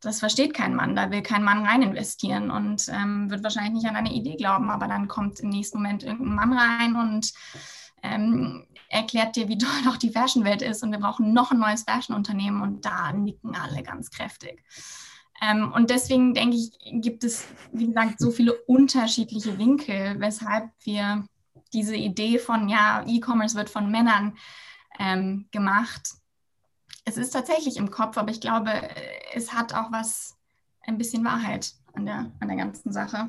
Das 0.00 0.20
versteht 0.20 0.54
kein 0.54 0.74
Mann, 0.74 0.94
da 0.94 1.10
will 1.10 1.22
kein 1.22 1.42
Mann 1.42 1.66
rein 1.66 1.82
investieren 1.82 2.50
und 2.50 2.88
ähm, 2.88 3.30
wird 3.30 3.42
wahrscheinlich 3.42 3.74
nicht 3.74 3.88
an 3.88 3.96
eine 3.96 4.12
Idee 4.12 4.36
glauben, 4.36 4.70
aber 4.70 4.86
dann 4.86 5.08
kommt 5.08 5.40
im 5.40 5.48
nächsten 5.48 5.78
Moment 5.78 6.04
irgendein 6.04 6.34
Mann 6.34 6.52
rein 6.52 6.96
und 6.96 7.32
ähm, 8.02 8.67
erklärt 8.88 9.36
dir, 9.36 9.48
wie 9.48 9.58
toll 9.58 9.70
doch 9.84 9.96
die 9.96 10.10
Fashion-Welt 10.10 10.62
ist 10.62 10.82
und 10.82 10.90
wir 10.92 10.98
brauchen 10.98 11.32
noch 11.32 11.50
ein 11.50 11.58
neues 11.58 11.82
Fashion-Unternehmen 11.82 12.62
und 12.62 12.84
da 12.84 13.12
nicken 13.12 13.54
alle 13.54 13.82
ganz 13.82 14.10
kräftig. 14.10 14.62
Ähm, 15.40 15.72
und 15.72 15.90
deswegen 15.90 16.34
denke 16.34 16.56
ich, 16.56 16.72
gibt 17.00 17.22
es, 17.22 17.46
wie 17.72 17.86
gesagt, 17.86 18.18
so 18.18 18.30
viele 18.30 18.54
unterschiedliche 18.66 19.56
Winkel, 19.58 20.18
weshalb 20.18 20.70
wir 20.82 21.24
diese 21.72 21.94
Idee 21.94 22.38
von, 22.38 22.68
ja, 22.68 23.04
E-Commerce 23.06 23.54
wird 23.54 23.70
von 23.70 23.90
Männern 23.90 24.36
ähm, 24.98 25.46
gemacht. 25.52 26.14
Es 27.04 27.16
ist 27.16 27.30
tatsächlich 27.30 27.76
im 27.76 27.90
Kopf, 27.90 28.18
aber 28.18 28.30
ich 28.30 28.40
glaube, 28.40 28.70
es 29.32 29.52
hat 29.52 29.74
auch 29.74 29.92
was, 29.92 30.36
ein 30.82 30.98
bisschen 30.98 31.24
Wahrheit 31.24 31.74
an 31.92 32.06
der, 32.06 32.32
an 32.40 32.48
der 32.48 32.56
ganzen 32.56 32.92
Sache 32.92 33.28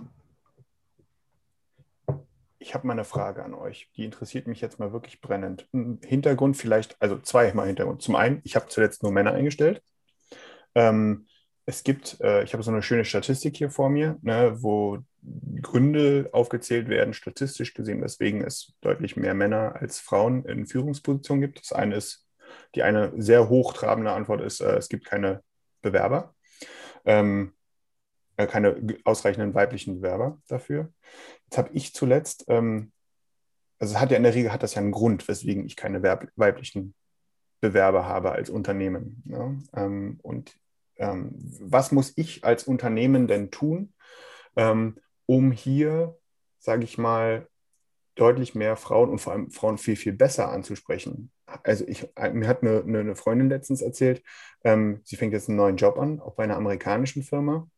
ich 2.59 2.73
habe 2.73 2.85
mal 2.85 2.93
eine 2.93 3.05
Frage 3.05 3.43
an 3.43 3.53
euch. 3.53 3.89
Die 3.95 4.03
interessiert 4.03 4.47
mich 4.47 4.61
jetzt 4.61 4.79
mal 4.79 4.91
wirklich 4.91 5.21
brennend. 5.21 5.67
Hintergrund 6.03 6.57
vielleicht, 6.57 7.01
also 7.01 7.17
zweimal 7.17 7.67
Hintergrund. 7.67 8.01
Zum 8.01 8.15
einen, 8.15 8.41
ich 8.43 8.55
habe 8.55 8.67
zuletzt 8.67 9.01
nur 9.01 9.11
Männer 9.13 9.33
eingestellt. 9.33 9.81
Ähm, 10.75 11.25
es 11.65 11.83
gibt, 11.83 12.19
äh, 12.19 12.43
ich 12.43 12.53
habe 12.53 12.63
so 12.63 12.71
eine 12.71 12.81
schöne 12.81 13.05
Statistik 13.05 13.55
hier 13.55 13.69
vor 13.69 13.89
mir, 13.89 14.17
ne, 14.21 14.57
wo 14.59 14.99
Gründe 15.61 16.29
aufgezählt 16.33 16.89
werden, 16.89 17.13
statistisch 17.13 17.73
gesehen, 17.73 18.01
weswegen 18.01 18.41
es 18.41 18.73
deutlich 18.81 19.15
mehr 19.15 19.33
Männer 19.33 19.75
als 19.75 19.99
Frauen 19.99 20.45
in 20.45 20.65
Führungspositionen 20.65 21.41
gibt. 21.41 21.59
Das 21.59 21.71
eine 21.71 21.95
ist, 21.95 22.27
die 22.75 22.83
eine 22.83 23.13
sehr 23.17 23.49
hochtrabende 23.49 24.11
Antwort 24.11 24.41
ist, 24.41 24.59
äh, 24.61 24.75
es 24.75 24.89
gibt 24.89 25.05
keine 25.05 25.43
Bewerber. 25.81 26.35
Ähm, 27.05 27.53
äh, 28.39 28.47
keine 28.47 28.77
ausreichenden 29.03 29.53
weiblichen 29.53 29.97
Bewerber 29.97 30.41
dafür. 30.47 30.93
Jetzt 31.43 31.57
habe 31.57 31.71
ich 31.73 31.93
zuletzt, 31.93 32.45
ähm, 32.47 32.93
also 33.79 33.99
hat 33.99 34.11
ja 34.11 34.17
in 34.17 34.23
der 34.23 34.33
Regel 34.33 34.53
hat 34.53 34.63
das 34.63 34.75
ja 34.75 34.81
einen 34.81 34.93
Grund, 34.93 35.27
weswegen 35.27 35.65
ich 35.65 35.75
keine 35.75 36.01
weiblichen 36.01 36.95
Bewerber 37.59 38.05
habe 38.05 38.31
als 38.31 38.49
Unternehmen. 38.49 39.21
Ne? 39.25 39.61
Ähm, 39.73 40.19
und 40.23 40.57
ähm, 40.95 41.31
was 41.59 41.91
muss 41.91 42.13
ich 42.15 42.45
als 42.45 42.63
Unternehmen 42.63 43.27
denn 43.27 43.51
tun, 43.51 43.93
ähm, 44.55 44.97
um 45.25 45.51
hier, 45.51 46.17
sage 46.59 46.85
ich 46.85 46.97
mal, 46.97 47.45
deutlich 48.15 48.55
mehr 48.55 48.77
Frauen 48.77 49.09
und 49.09 49.19
vor 49.19 49.33
allem 49.33 49.51
Frauen 49.51 49.77
viel, 49.77 49.97
viel 49.97 50.13
besser 50.13 50.49
anzusprechen. 50.49 51.29
Also 51.63 51.85
ich, 51.85 52.07
mir 52.31 52.47
hat 52.47 52.63
eine, 52.63 52.83
eine 52.83 53.15
Freundin 53.17 53.49
letztens 53.49 53.81
erzählt, 53.81 54.23
ähm, 54.63 55.01
sie 55.03 55.17
fängt 55.17 55.33
jetzt 55.33 55.49
einen 55.49 55.57
neuen 55.57 55.75
Job 55.75 55.97
an, 55.97 56.21
auch 56.21 56.35
bei 56.35 56.43
einer 56.43 56.55
amerikanischen 56.55 57.23
Firma. 57.23 57.69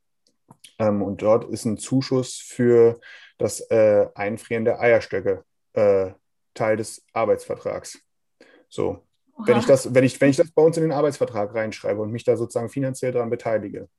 Ähm, 0.79 1.01
und 1.01 1.21
dort 1.21 1.49
ist 1.49 1.65
ein 1.65 1.77
Zuschuss 1.77 2.35
für 2.35 2.99
das 3.37 3.61
äh, 3.71 4.07
Einfrieren 4.15 4.65
der 4.65 4.79
Eierstöcke 4.79 5.43
äh, 5.73 6.11
Teil 6.53 6.77
des 6.77 7.05
Arbeitsvertrags. 7.13 7.99
So. 8.69 9.03
Wenn 9.45 9.57
ich, 9.57 9.65
das, 9.65 9.93
wenn, 9.93 10.03
ich, 10.03 10.21
wenn 10.21 10.29
ich 10.29 10.37
das 10.37 10.51
bei 10.51 10.61
uns 10.61 10.77
in 10.77 10.83
den 10.83 10.91
Arbeitsvertrag 10.91 11.55
reinschreibe 11.55 11.99
und 11.99 12.11
mich 12.11 12.23
da 12.23 12.37
sozusagen 12.37 12.69
finanziell 12.69 13.11
daran 13.11 13.31
beteilige, 13.31 13.89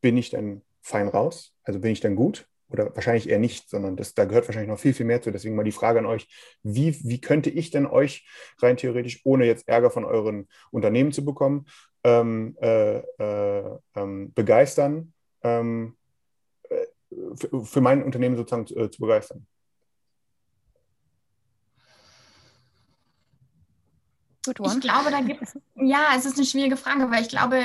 bin 0.00 0.16
ich 0.16 0.30
dann 0.30 0.62
fein 0.82 1.08
raus? 1.08 1.52
Also 1.62 1.78
bin 1.78 1.92
ich 1.92 2.00
dann 2.00 2.16
gut? 2.16 2.48
Oder 2.68 2.94
wahrscheinlich 2.96 3.28
eher 3.28 3.38
nicht, 3.38 3.70
sondern 3.70 3.96
das, 3.96 4.14
da 4.14 4.24
gehört 4.24 4.48
wahrscheinlich 4.48 4.70
noch 4.70 4.78
viel, 4.78 4.94
viel 4.94 5.06
mehr 5.06 5.22
zu. 5.22 5.30
Deswegen 5.30 5.54
mal 5.54 5.62
die 5.62 5.72
Frage 5.72 6.00
an 6.00 6.06
euch, 6.06 6.28
wie, 6.64 6.98
wie 7.04 7.20
könnte 7.20 7.48
ich 7.50 7.70
denn 7.70 7.86
euch 7.86 8.26
rein 8.60 8.76
theoretisch, 8.76 9.20
ohne 9.24 9.46
jetzt 9.46 9.68
Ärger 9.68 9.90
von 9.90 10.04
euren 10.04 10.48
Unternehmen 10.72 11.12
zu 11.12 11.24
bekommen, 11.24 11.66
ähm, 12.02 12.56
äh, 12.60 12.98
äh, 12.98 13.78
ähm, 13.94 14.32
begeistern, 14.32 15.12
ähm, 15.46 15.96
äh, 16.68 16.86
für, 17.36 17.64
für, 17.64 17.80
mein 17.80 18.02
Unternehmen 18.02 18.36
sozusagen 18.36 18.66
zu, 18.66 18.76
äh, 18.76 18.90
zu 18.90 19.00
begeistern? 19.00 19.46
Ich 24.48 24.54
glaube, 24.54 25.10
da 25.10 25.20
gibt 25.22 25.42
es, 25.42 25.58
ja, 25.74 26.10
es 26.16 26.24
ist 26.24 26.36
eine 26.36 26.46
schwierige 26.46 26.76
Frage, 26.76 27.10
weil 27.10 27.22
ich 27.22 27.28
glaube, 27.28 27.58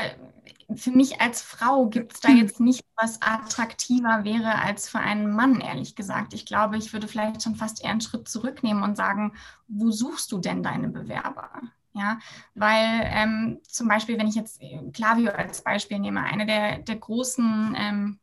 für 0.76 0.91
mich 0.91 1.22
als 1.22 1.41
Frau 1.41 1.88
gibt 1.88 2.13
es 2.13 2.22
da 2.22 2.30
jetzt 2.30 2.60
nicht, 2.60 2.84
was 2.96 3.22
attraktiver 3.22 4.24
wäre 4.24 4.56
als 4.56 4.89
für 4.89 5.00
einen 5.00 5.32
Mann, 5.32 5.60
ehrlich 5.60 5.96
gesagt. 5.96 6.34
Ich 6.34 6.46
glaube, 6.46 6.78
ich 6.78 6.94
würde 6.94 7.08
vielleicht 7.08 7.44
schon 7.44 7.56
fast 7.56 7.84
eher 7.84 7.91
einen 7.91 8.02
Schritt 8.02 8.28
zurücknehmen 8.28 8.84
und 8.84 8.96
sagen, 8.96 9.34
wo 9.67 9.91
suchst 9.91 10.32
du 10.32 10.39
denn 10.39 10.63
deine 10.63 10.88
Bewerber? 10.88 11.52
Ja, 11.94 12.20
weil 12.56 13.02
ähm, 13.04 13.60
zum 13.68 13.90
Beispiel, 13.90 14.18
wenn 14.18 14.28
ich 14.28 14.36
jetzt 14.36 14.62
Klaviyo 14.94 15.32
als 15.32 15.62
Beispiel 15.62 16.00
nehme, 16.00 16.24
eine 16.24 16.46
der, 16.46 16.80
der 16.80 16.96
großen 16.96 17.76
ähm, 17.78 18.20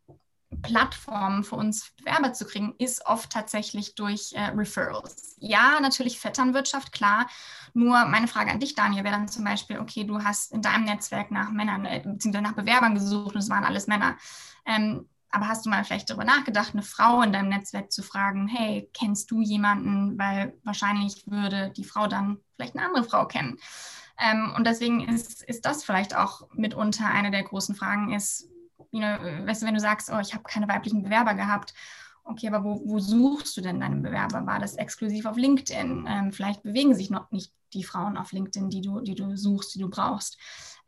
Plattformen 0.62 1.44
für 1.44 1.56
uns 1.56 1.92
Bewerber 1.98 2.32
zu 2.32 2.46
kriegen, 2.46 2.74
ist 2.78 3.04
oft 3.06 3.30
tatsächlich 3.30 3.94
durch 3.94 4.32
äh, 4.32 4.46
Referrals. 4.46 5.36
Ja, 5.38 5.78
natürlich 5.80 6.18
Vetternwirtschaft, 6.18 6.92
klar. 6.92 7.28
Nur 7.74 8.06
meine 8.06 8.28
Frage 8.28 8.50
an 8.50 8.60
dich, 8.60 8.74
Daniel, 8.74 9.04
wäre 9.04 9.16
dann 9.16 9.28
zum 9.28 9.44
Beispiel, 9.44 9.78
okay, 9.78 10.04
du 10.04 10.24
hast 10.24 10.52
in 10.52 10.62
deinem 10.62 10.84
Netzwerk 10.84 11.30
nach 11.30 11.50
Männern 11.50 11.84
äh, 11.84 12.02
bzw. 12.04 12.40
nach 12.40 12.54
Bewerbern 12.54 12.94
gesucht 12.94 13.34
und 13.34 13.40
es 13.40 13.50
waren 13.50 13.64
alles 13.64 13.86
Männer. 13.86 14.16
Ähm, 14.64 15.06
aber 15.30 15.48
hast 15.48 15.66
du 15.66 15.70
mal 15.70 15.84
vielleicht 15.84 16.08
darüber 16.08 16.24
nachgedacht, 16.24 16.72
eine 16.72 16.82
Frau 16.82 17.22
in 17.22 17.32
deinem 17.32 17.50
Netzwerk 17.50 17.92
zu 17.92 18.02
fragen, 18.02 18.48
hey, 18.48 18.88
kennst 18.94 19.30
du 19.30 19.40
jemanden? 19.42 20.18
Weil 20.18 20.54
wahrscheinlich 20.64 21.24
würde 21.26 21.70
die 21.76 21.84
Frau 21.84 22.06
dann 22.06 22.38
vielleicht 22.56 22.76
eine 22.76 22.86
andere 22.86 23.04
Frau 23.04 23.26
kennen. 23.26 23.58
Ähm, 24.18 24.52
und 24.56 24.66
deswegen 24.66 25.06
ist, 25.08 25.42
ist 25.42 25.64
das 25.64 25.84
vielleicht 25.84 26.16
auch 26.16 26.48
mitunter 26.54 27.06
eine 27.06 27.30
der 27.30 27.42
großen 27.42 27.74
Fragen, 27.74 28.12
ist, 28.14 28.48
you 28.90 29.00
know, 29.00 29.46
weißt 29.46 29.62
du, 29.62 29.66
wenn 29.66 29.74
du 29.74 29.80
sagst, 29.80 30.10
oh, 30.10 30.18
ich 30.18 30.34
habe 30.34 30.44
keine 30.44 30.66
weiblichen 30.66 31.02
Bewerber 31.02 31.34
gehabt, 31.34 31.74
okay, 32.24 32.48
aber 32.48 32.64
wo, 32.64 32.80
wo, 32.84 32.98
suchst 32.98 33.56
du 33.56 33.60
denn 33.60 33.80
deine 33.80 33.96
Bewerber? 33.96 34.46
War 34.46 34.58
das 34.58 34.74
exklusiv 34.76 35.26
auf 35.26 35.36
LinkedIn? 35.36 36.06
Ähm, 36.08 36.32
vielleicht 36.32 36.62
bewegen 36.62 36.94
sich 36.94 37.10
noch 37.10 37.30
nicht 37.30 37.52
die 37.72 37.84
Frauen 37.84 38.16
auf 38.16 38.32
LinkedIn, 38.32 38.70
die 38.70 38.80
du, 38.80 39.00
die 39.00 39.14
du 39.14 39.36
suchst, 39.36 39.74
die 39.74 39.80
du 39.80 39.88
brauchst. 39.88 40.38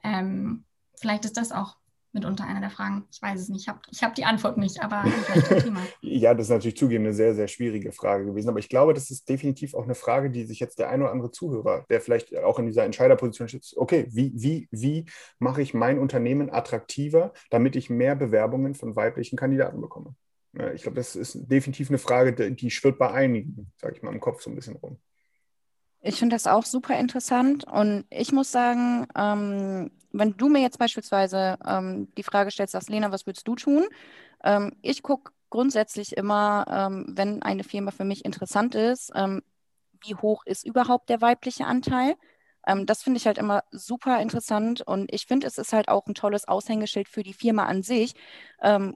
Ähm, 0.03 0.65
vielleicht 0.97 1.25
ist 1.25 1.37
das 1.37 1.53
auch 1.53 1.77
mitunter 2.13 2.45
eine 2.47 2.61
der 2.61 2.71
Fragen. 2.71 3.05
Ich 3.11 3.23
weiß 3.23 3.41
es 3.41 3.49
nicht. 3.49 3.63
Ich 3.63 3.69
habe 3.69 3.81
ich 3.91 4.03
hab 4.03 4.15
die 4.15 4.25
Antwort 4.25 4.57
nicht, 4.57 4.83
aber 4.83 5.05
ja, 6.01 6.35
das 6.35 6.47
ist 6.47 6.51
natürlich 6.51 6.77
zugeben 6.77 7.05
eine 7.05 7.15
sehr, 7.15 7.35
sehr 7.35 7.49
schwierige 7.49 7.93
Frage 7.93 8.25
gewesen. 8.25 8.49
Aber 8.49 8.59
ich 8.59 8.69
glaube, 8.69 8.95
das 8.95 9.11
ist 9.11 9.29
definitiv 9.29 9.75
auch 9.75 9.85
eine 9.85 9.95
Frage, 9.95 10.31
die 10.31 10.45
sich 10.45 10.61
jetzt 10.61 10.79
der 10.79 10.91
ein 10.91 11.03
oder 11.03 11.13
andere 11.13 11.31
Zuhörer, 11.31 11.85
der 11.89 12.01
vielleicht 12.01 12.37
auch 12.39 12.59
in 12.59 12.67
dieser 12.67 12.85
Entscheiderposition 12.85 13.49
steht, 13.49 13.73
okay, 13.77 14.07
wie, 14.11 14.33
wie, 14.35 14.69
wie 14.71 15.07
mache 15.39 15.63
ich 15.63 15.75
mein 15.75 15.99
Unternehmen 15.99 16.51
attraktiver, 16.51 17.33
damit 17.51 17.77
ich 17.77 17.91
mehr 17.91 18.17
Bewerbungen 18.17 18.75
von 18.75 18.97
weiblichen 18.97 19.37
Kandidaten 19.37 19.81
bekomme? 19.81 20.15
Ich 20.75 20.83
glaube, 20.83 20.97
das 20.97 21.15
ist 21.15 21.49
definitiv 21.49 21.91
eine 21.91 21.99
Frage, 21.99 22.51
die 22.53 22.71
schwirrt 22.73 22.99
bei 22.99 23.13
einigen, 23.13 23.71
sage 23.77 23.95
ich 23.97 24.03
mal, 24.03 24.13
im 24.13 24.19
Kopf 24.19 24.43
so 24.43 24.51
ein 24.51 24.57
bisschen 24.57 24.75
rum. 24.77 24.99
Ich 26.03 26.17
finde 26.17 26.35
das 26.37 26.47
auch 26.47 26.65
super 26.65 26.99
interessant 26.99 27.65
und 27.65 28.07
ich 28.11 28.33
muss 28.33 28.51
sagen, 28.51 29.07
ähm, 29.17 29.91
wenn 30.13 30.37
du 30.37 30.49
mir 30.49 30.61
jetzt 30.63 30.79
beispielsweise 30.79 31.59
ähm, 31.67 32.09
die 32.17 32.23
Frage 32.23 32.51
stellst, 32.51 32.73
sagst, 32.73 32.89
Lena, 32.89 33.13
was 33.13 33.27
würdest 33.27 33.47
du 33.47 33.55
tun? 33.55 33.85
Ähm, 34.43 34.73
ich 34.83 35.03
gucke 35.03 35.33
grundsätzlich 35.51 36.17
immer, 36.17 36.65
ähm, 36.71 37.07
wenn 37.11 37.43
eine 37.43 37.65
Firma 37.65 37.91
für 37.91 38.05
mich 38.05 38.25
interessant 38.25 38.75
ist, 38.75 39.13
ähm, 39.15 39.43
wie 40.03 40.15
hoch 40.15 40.43
ist 40.47 40.67
überhaupt 40.67 41.11
der 41.11 41.21
weibliche 41.21 41.67
Anteil? 41.67 42.15
Ähm, 42.67 42.87
das 42.87 43.03
finde 43.03 43.19
ich 43.19 43.27
halt 43.27 43.39
immer 43.39 43.63
super 43.71 44.21
interessant 44.23 44.83
und 44.83 45.13
ich 45.13 45.27
finde, 45.27 45.47
es 45.47 45.59
ist 45.59 45.73
halt 45.75 45.89
auch 45.89 46.07
ein 46.07 46.15
tolles 46.15 46.49
Aushängeschild 46.49 47.09
für 47.09 47.23
die 47.23 47.35
Firma 47.35 47.65
an 47.67 47.83
sich, 47.83 48.15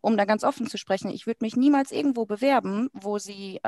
um 0.02 0.16
da 0.18 0.26
ganz 0.26 0.44
offen 0.44 0.66
zu 0.68 0.76
sprechen. 0.78 1.10
Ich 1.10 1.26
würde 1.26 1.38
mich 1.42 1.56
niemals 1.56 1.90
irgendwo 1.92 2.26
bewerben, 2.26 2.90
wo 2.92 3.18
sie 3.18 3.60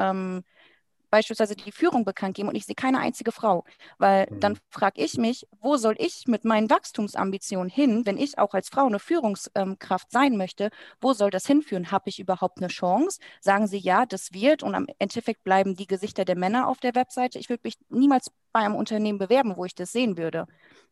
beispielsweise 1.11 1.57
die 1.57 1.73
Führung 1.73 2.05
bekannt 2.05 2.37
geben 2.37 2.49
und 2.49 2.55
ich 2.55 2.66
sehe 2.66 2.75
keine 2.75 2.99
einzige 2.99 3.33
Frau. 3.33 3.64
Weil 3.99 4.27
mhm. 4.31 4.40
dann 4.40 4.59
frage 4.71 5.03
ich 5.03 5.16
mich, 5.16 5.47
wo 5.61 5.77
soll 5.77 5.95
ich 5.99 6.27
mit 6.27 6.45
meinen 6.45 6.71
Wachstumsambitionen 6.71 7.69
hin, 7.69 8.07
wenn 8.07 8.19
ich 8.19 8.38
auch 8.38 8.55
als 8.55 8.69
Frau 8.69 8.87
eine 8.87 8.99
Führungskraft 8.99 10.11
sein 10.11 10.37
möchte, 10.37 10.71
wo 11.01 11.12
soll 11.12 11.31
das 11.31 11.47
hinführen? 11.47 11.90
Habe 11.90 12.09
ich 12.09 12.19
überhaupt 12.19 12.59
eine 12.59 12.69
Chance? 12.69 13.21
Sagen 13.40 13.66
sie 13.66 13.79
ja, 13.79 14.07
das 14.07 14.33
wird 14.33 14.62
und 14.62 14.75
am 14.75 14.87
Endeffekt 14.99 15.45
bleiben 15.45 15.75
die 15.75 15.87
Gesichter 15.87 16.25
der 16.25 16.37
Männer 16.37 16.69
auf 16.69 16.79
der 16.79 16.95
Webseite. 16.95 17.38
Ich 17.38 17.49
würde 17.49 17.62
mich 17.64 17.79
niemals 17.88 18.31
bei 18.53 18.61
einem 18.61 18.75
Unternehmen 18.75 19.19
bewerben, 19.19 19.57
wo 19.57 19.64
ich 19.64 19.75
das 19.75 19.92
sehen 19.92 20.16
würde. 20.16 20.47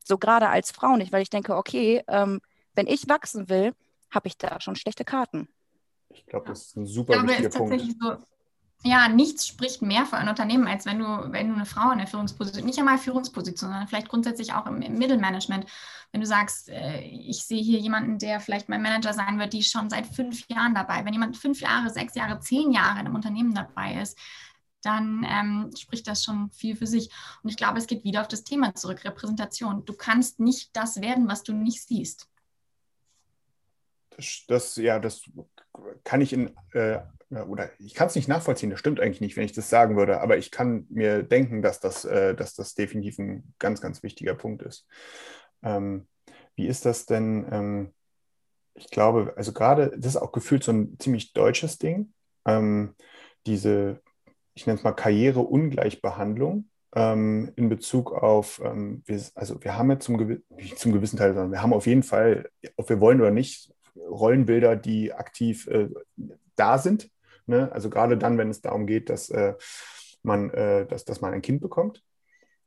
So 0.05 0.18
gerade 0.18 0.48
als 0.48 0.70
Frau 0.70 0.96
nicht, 0.96 1.12
weil 1.12 1.22
ich 1.22 1.31
denke, 1.31 1.57
okay, 1.57 2.03
ähm, 2.09 2.40
wenn 2.74 2.87
ich 2.87 3.09
wachsen 3.09 3.48
will, 3.48 3.74
habe 4.11 4.29
ich 4.29 4.37
da 4.37 4.61
schon 4.61 4.77
schlechte 4.77 5.05
Karten. 5.05 5.48
Ich 6.09 6.27
glaube, 6.27 6.46
das 6.46 6.66
ist 6.66 6.77
ein 6.77 6.87
super 6.87 7.16
ja, 7.16 7.22
wichtiger 7.27 7.50
Punkt. 7.50 7.81
So, 7.81 8.16
ja, 8.87 9.09
nichts 9.09 9.47
spricht 9.47 9.81
mehr 9.81 10.05
für 10.05 10.18
ein 10.18 10.29
Unternehmen, 10.29 10.66
als 10.66 10.85
wenn 10.85 10.99
du, 10.99 11.33
wenn 11.33 11.49
du 11.49 11.55
eine 11.55 11.64
Frau 11.64 11.90
in 11.90 11.99
der 11.99 12.07
Führungsposition, 12.07 12.66
nicht 12.66 12.79
einmal 12.79 12.99
Führungsposition, 12.99 13.70
sondern 13.70 13.88
vielleicht 13.88 14.11
grundsätzlich 14.11 14.53
auch 14.53 14.66
im, 14.66 14.83
im 14.83 14.99
Mittelmanagement, 14.99 15.66
wenn 16.12 16.20
du 16.20 16.27
sagst, 16.27 16.68
äh, 16.68 17.01
ich 17.01 17.44
sehe 17.44 17.62
hier 17.62 17.79
jemanden, 17.79 18.18
der 18.18 18.40
vielleicht 18.40 18.68
mein 18.68 18.83
Manager 18.83 19.14
sein 19.14 19.38
wird, 19.38 19.55
die 19.55 19.62
schon 19.62 19.88
seit 19.88 20.07
fünf 20.07 20.47
Jahren 20.49 20.75
dabei, 20.75 21.03
wenn 21.05 21.14
jemand 21.14 21.38
fünf 21.38 21.61
Jahre, 21.61 21.88
sechs 21.88 22.14
Jahre, 22.14 22.40
zehn 22.40 22.73
Jahre 22.73 23.01
in 23.01 23.07
einem 23.07 23.14
Unternehmen 23.14 23.55
dabei 23.55 24.01
ist, 24.03 24.18
dann 24.83 25.27
ähm, 25.27 25.70
spricht 25.75 26.07
das 26.07 26.23
schon 26.23 26.51
viel 26.51 26.77
für 26.77 26.87
sich. 26.87 27.09
Und 27.42 27.49
ich 27.49 27.57
glaube, 27.57 27.79
es 27.79 27.87
geht 27.87 28.05
wieder 28.05 28.20
auf 28.20 28.29
das 28.29 28.44
Thema 28.44 28.75
zurück, 28.75 29.03
Repräsentation. 29.03 29.87
Du 29.87 29.94
kannst 29.94 30.40
nicht 30.40 30.77
das 30.77 31.01
werden, 31.01 31.27
was 31.27 31.42
du 31.42 31.55
nicht 31.55 31.83
siehst. 31.83 32.29
Das, 34.11 34.44
das 34.47 34.77
ja, 34.77 34.99
das 34.99 35.23
kann 36.05 36.20
ich 36.20 36.35
in 36.35 36.55
äh, 36.73 37.01
oder 37.42 37.70
ich 37.79 37.94
kann 37.94 38.07
es 38.07 38.14
nicht 38.14 38.29
nachvollziehen, 38.29 38.70
das 38.70 38.79
stimmt 38.79 39.01
eigentlich 39.01 39.20
nicht, 39.20 39.37
wenn 39.37 39.44
ich 39.44 39.53
das 39.53 39.70
sagen 39.70 39.97
würde, 39.97 40.20
aber 40.20 40.37
ich 40.38 40.51
kann 40.51 40.87
mir 40.90 41.23
denken, 41.23 41.62
dass 41.62 41.81
das, 41.81 42.05
äh, 42.05 42.35
dass 42.35 42.55
das 42.55 42.75
definitiv 42.75 43.18
ein 43.18 43.55
ganz, 43.59 43.81
ganz 43.81 44.03
wichtiger 44.03 44.35
Punkt 44.35 44.62
ist. 44.62 44.87
Ähm, 45.62 46.07
wie 46.57 46.66
ist 46.66 46.85
das 46.85 47.07
denn? 47.07 47.47
Ähm, 47.51 47.94
ich 48.75 48.90
glaube, 48.90 49.35
also 49.37 49.53
gerade, 49.53 49.92
das 49.97 50.14
ist 50.14 50.16
auch 50.16 50.33
gefühlt 50.33 50.64
so 50.64 50.73
ein 50.73 50.97
ziemlich 50.99 51.33
deutsches 51.33 51.79
Ding, 51.79 52.12
ähm, 52.44 52.94
diese, 53.47 54.01
ich 54.55 54.66
nenne 54.66 54.79
es 54.79 54.85
mal 54.85 54.92
Karriereungleichbehandlung 54.92 56.68
ähm, 56.94 57.53
in 57.57 57.68
Bezug 57.68 58.12
auf, 58.12 58.61
ähm, 58.64 59.03
wir, 59.07 59.20
also 59.35 59.62
wir 59.62 59.77
haben 59.77 59.90
ja 59.90 59.99
zum, 59.99 60.42
nicht 60.51 60.79
zum 60.79 60.92
gewissen 60.92 61.18
Teil, 61.18 61.35
sondern 61.35 61.53
wir 61.53 61.62
haben 61.62 61.73
auf 61.73 61.87
jeden 61.87 62.03
Fall, 62.03 62.49
ob 62.77 62.88
wir 62.88 63.01
wollen 63.01 63.20
oder 63.20 63.31
nicht, 63.31 63.73
Rollenbilder, 63.97 64.77
die 64.77 65.12
aktiv 65.12 65.66
äh, 65.68 65.88
da 66.57 66.79
sind, 66.79 67.11
Ne? 67.46 67.70
Also 67.72 67.90
gerade 67.90 68.16
dann, 68.16 68.38
wenn 68.38 68.50
es 68.50 68.61
darum 68.61 68.87
geht, 68.87 69.11
dass, 69.11 69.30
äh, 69.30 69.54
man, 70.22 70.50
äh, 70.50 70.87
dass, 70.87 71.04
dass 71.04 71.20
man 71.20 71.33
ein 71.33 71.42
Kind 71.42 71.61
bekommt. 71.61 72.02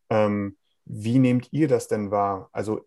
Ähm, 0.09 0.57
wie 0.85 1.19
nehmt 1.19 1.51
ihr 1.51 1.67
das 1.67 1.87
denn 1.87 2.11
wahr? 2.11 2.49
Also 2.51 2.85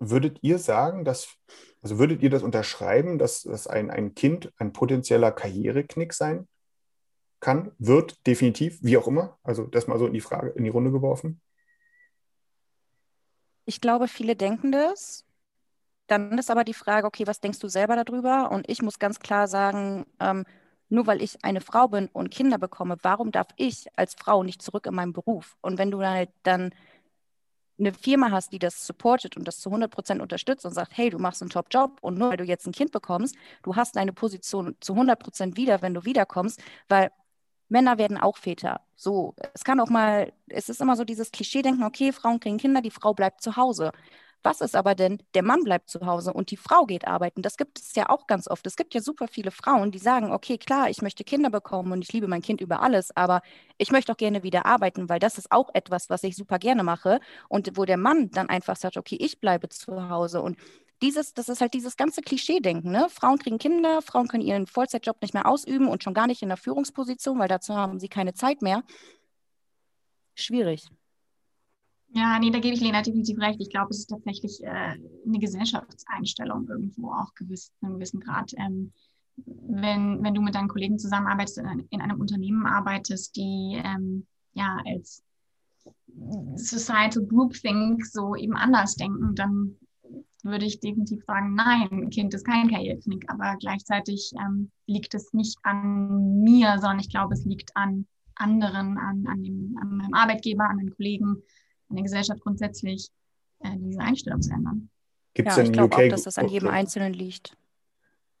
würdet 0.00 0.38
ihr 0.42 0.58
sagen, 0.58 1.04
dass, 1.04 1.28
also 1.82 1.98
würdet 1.98 2.22
ihr 2.22 2.30
das 2.30 2.42
unterschreiben, 2.42 3.18
dass, 3.18 3.42
dass 3.42 3.66
ein, 3.66 3.90
ein 3.90 4.14
Kind 4.14 4.52
ein 4.56 4.72
potenzieller 4.72 5.30
Karriereknick 5.30 6.12
sein 6.14 6.48
kann, 7.38 7.72
wird, 7.78 8.26
definitiv, 8.26 8.78
wie 8.82 8.96
auch 8.96 9.06
immer? 9.06 9.38
Also 9.42 9.64
das 9.64 9.86
mal 9.86 9.98
so 9.98 10.06
in 10.06 10.12
die 10.12 10.20
Frage, 10.20 10.50
in 10.50 10.64
die 10.64 10.70
Runde 10.70 10.90
geworfen. 10.90 11.40
Ich 13.64 13.80
glaube, 13.80 14.08
viele 14.08 14.36
denken 14.36 14.72
das. 14.72 15.24
Dann 16.06 16.36
ist 16.38 16.50
aber 16.50 16.64
die 16.64 16.74
Frage, 16.74 17.06
okay, 17.06 17.26
was 17.26 17.40
denkst 17.40 17.60
du 17.60 17.68
selber 17.68 18.02
darüber? 18.02 18.50
Und 18.50 18.68
ich 18.68 18.82
muss 18.82 18.98
ganz 18.98 19.20
klar 19.20 19.46
sagen, 19.46 20.06
ähm, 20.18 20.44
nur 20.90 21.06
weil 21.06 21.22
ich 21.22 21.42
eine 21.44 21.60
Frau 21.60 21.88
bin 21.88 22.08
und 22.12 22.30
Kinder 22.30 22.58
bekomme, 22.58 22.96
warum 23.02 23.30
darf 23.32 23.48
ich 23.56 23.86
als 23.96 24.14
Frau 24.14 24.42
nicht 24.42 24.60
zurück 24.62 24.86
in 24.86 24.94
meinen 24.94 25.12
Beruf? 25.12 25.56
Und 25.62 25.78
wenn 25.78 25.90
du 25.90 26.00
dann, 26.00 26.12
halt 26.12 26.30
dann 26.42 26.70
eine 27.78 27.94
Firma 27.94 28.30
hast, 28.30 28.52
die 28.52 28.58
das 28.58 28.86
supportet 28.86 29.36
und 29.36 29.48
das 29.48 29.58
zu 29.60 29.70
100 29.70 29.90
Prozent 29.90 30.20
unterstützt 30.20 30.66
und 30.66 30.74
sagt, 30.74 30.92
hey, 30.96 31.10
du 31.10 31.18
machst 31.18 31.42
einen 31.42 31.50
Top-Job 31.50 31.98
und 32.02 32.18
nur 32.18 32.30
weil 32.30 32.36
du 32.36 32.44
jetzt 32.44 32.66
ein 32.66 32.72
Kind 32.72 32.92
bekommst, 32.92 33.36
du 33.62 33.76
hast 33.76 33.96
deine 33.96 34.12
Position 34.12 34.76
zu 34.80 34.92
100 34.92 35.18
Prozent 35.18 35.56
wieder, 35.56 35.80
wenn 35.82 35.94
du 35.94 36.04
wiederkommst, 36.04 36.60
weil 36.88 37.10
Männer 37.68 37.98
werden 37.98 38.18
auch 38.18 38.36
Väter. 38.36 38.80
So, 38.96 39.34
es 39.54 39.64
kann 39.64 39.80
auch 39.80 39.88
mal, 39.88 40.32
es 40.48 40.68
ist 40.68 40.80
immer 40.80 40.96
so 40.96 41.04
dieses 41.04 41.30
Klischee-Denken, 41.30 41.84
okay, 41.84 42.12
Frauen 42.12 42.40
kriegen 42.40 42.58
Kinder, 42.58 42.82
die 42.82 42.90
Frau 42.90 43.14
bleibt 43.14 43.42
zu 43.42 43.56
Hause. 43.56 43.92
Was 44.42 44.62
ist 44.62 44.74
aber 44.74 44.94
denn, 44.94 45.22
der 45.34 45.42
Mann 45.42 45.64
bleibt 45.64 45.90
zu 45.90 46.06
Hause 46.06 46.32
und 46.32 46.50
die 46.50 46.56
Frau 46.56 46.86
geht 46.86 47.06
arbeiten? 47.06 47.42
Das 47.42 47.58
gibt 47.58 47.78
es 47.78 47.94
ja 47.94 48.08
auch 48.08 48.26
ganz 48.26 48.48
oft. 48.48 48.66
Es 48.66 48.76
gibt 48.76 48.94
ja 48.94 49.02
super 49.02 49.28
viele 49.28 49.50
Frauen, 49.50 49.90
die 49.90 49.98
sagen, 49.98 50.32
okay, 50.32 50.56
klar, 50.56 50.88
ich 50.88 51.02
möchte 51.02 51.24
Kinder 51.24 51.50
bekommen 51.50 51.92
und 51.92 52.02
ich 52.02 52.12
liebe 52.12 52.26
mein 52.26 52.40
Kind 52.40 52.62
über 52.62 52.80
alles, 52.80 53.14
aber 53.14 53.42
ich 53.76 53.92
möchte 53.92 54.12
auch 54.12 54.16
gerne 54.16 54.42
wieder 54.42 54.64
arbeiten, 54.64 55.10
weil 55.10 55.18
das 55.18 55.36
ist 55.36 55.52
auch 55.52 55.68
etwas, 55.74 56.08
was 56.08 56.24
ich 56.24 56.36
super 56.36 56.58
gerne 56.58 56.82
mache 56.82 57.20
und 57.48 57.76
wo 57.76 57.84
der 57.84 57.98
Mann 57.98 58.30
dann 58.30 58.48
einfach 58.48 58.76
sagt, 58.76 58.96
okay, 58.96 59.16
ich 59.20 59.40
bleibe 59.40 59.68
zu 59.68 60.08
Hause 60.08 60.40
und 60.40 60.56
dieses, 61.02 61.34
das 61.34 61.48
ist 61.48 61.60
halt 61.60 61.74
dieses 61.74 61.96
ganze 61.96 62.22
Klischee-Denken. 62.22 62.90
Ne? 62.90 63.08
Frauen 63.10 63.38
kriegen 63.38 63.58
Kinder, 63.58 64.02
Frauen 64.02 64.28
können 64.28 64.42
ihren 64.42 64.66
Vollzeitjob 64.66 65.20
nicht 65.22 65.34
mehr 65.34 65.46
ausüben 65.46 65.88
und 65.88 66.02
schon 66.02 66.14
gar 66.14 66.26
nicht 66.26 66.42
in 66.42 66.48
der 66.48 66.58
Führungsposition, 66.58 67.38
weil 67.38 67.48
dazu 67.48 67.74
haben 67.74 67.98
sie 67.98 68.08
keine 68.08 68.34
Zeit 68.34 68.62
mehr. 68.62 68.84
Schwierig. 70.34 70.88
Ja, 72.12 72.38
nee, 72.38 72.50
da 72.50 72.58
gebe 72.58 72.74
ich 72.74 72.80
Lena 72.80 73.02
definitiv 73.02 73.38
recht. 73.38 73.60
Ich 73.60 73.70
glaube, 73.70 73.90
es 73.90 74.00
ist 74.00 74.10
tatsächlich 74.10 74.62
äh, 74.64 74.68
eine 74.68 75.38
Gesellschaftseinstellung 75.38 76.68
irgendwo 76.68 77.12
auch 77.12 77.34
gewiss, 77.34 77.72
in 77.80 77.86
einem 77.86 77.96
gewissen 77.96 78.20
Grad. 78.20 78.52
Ähm, 78.58 78.92
wenn, 79.36 80.22
wenn 80.22 80.34
du 80.34 80.42
mit 80.42 80.54
deinen 80.54 80.68
Kollegen 80.68 80.98
zusammenarbeitest, 80.98 81.58
in, 81.58 81.86
in 81.90 82.00
einem 82.00 82.20
Unternehmen 82.20 82.66
arbeitest, 82.66 83.36
die 83.36 83.80
ähm, 83.82 84.26
ja 84.54 84.78
als 84.86 85.22
Societal 86.56 87.24
Groupthink 87.26 88.04
so 88.04 88.34
eben 88.34 88.56
anders 88.56 88.96
denken, 88.96 89.34
dann 89.34 89.76
würde 90.42 90.66
ich 90.66 90.80
definitiv 90.80 91.22
sagen, 91.26 91.54
nein, 91.54 92.10
Kind 92.10 92.34
ist 92.34 92.46
kein 92.46 92.68
Karriereknick, 92.68 93.30
aber 93.30 93.56
gleichzeitig 93.60 94.32
ähm, 94.40 94.70
liegt 94.86 95.14
es 95.14 95.32
nicht 95.32 95.58
an 95.62 96.40
mir, 96.40 96.78
sondern 96.78 97.00
ich 97.00 97.10
glaube, 97.10 97.34
es 97.34 97.44
liegt 97.44 97.76
an 97.76 98.06
anderen, 98.34 98.98
an, 98.98 99.26
an, 99.26 99.42
dem, 99.42 99.78
an 99.80 99.96
meinem 99.96 100.14
Arbeitgeber, 100.14 100.64
an 100.68 100.76
meinen 100.76 100.94
Kollegen, 100.96 101.42
an 101.90 101.96
der 101.96 102.04
Gesellschaft 102.04 102.40
grundsätzlich, 102.40 103.08
äh, 103.60 103.76
diese 103.76 104.00
Einstellung 104.00 104.40
zu 104.40 104.52
ändern. 104.52 104.88
Gibt's 105.34 105.56
ja, 105.56 105.62
ich 105.62 105.72
glaube 105.72 105.94
auch, 105.94 106.08
dass 106.08 106.22
das 106.22 106.38
an 106.38 106.48
jedem 106.48 106.68
Einzelnen 106.68 107.12
liegt. 107.12 107.56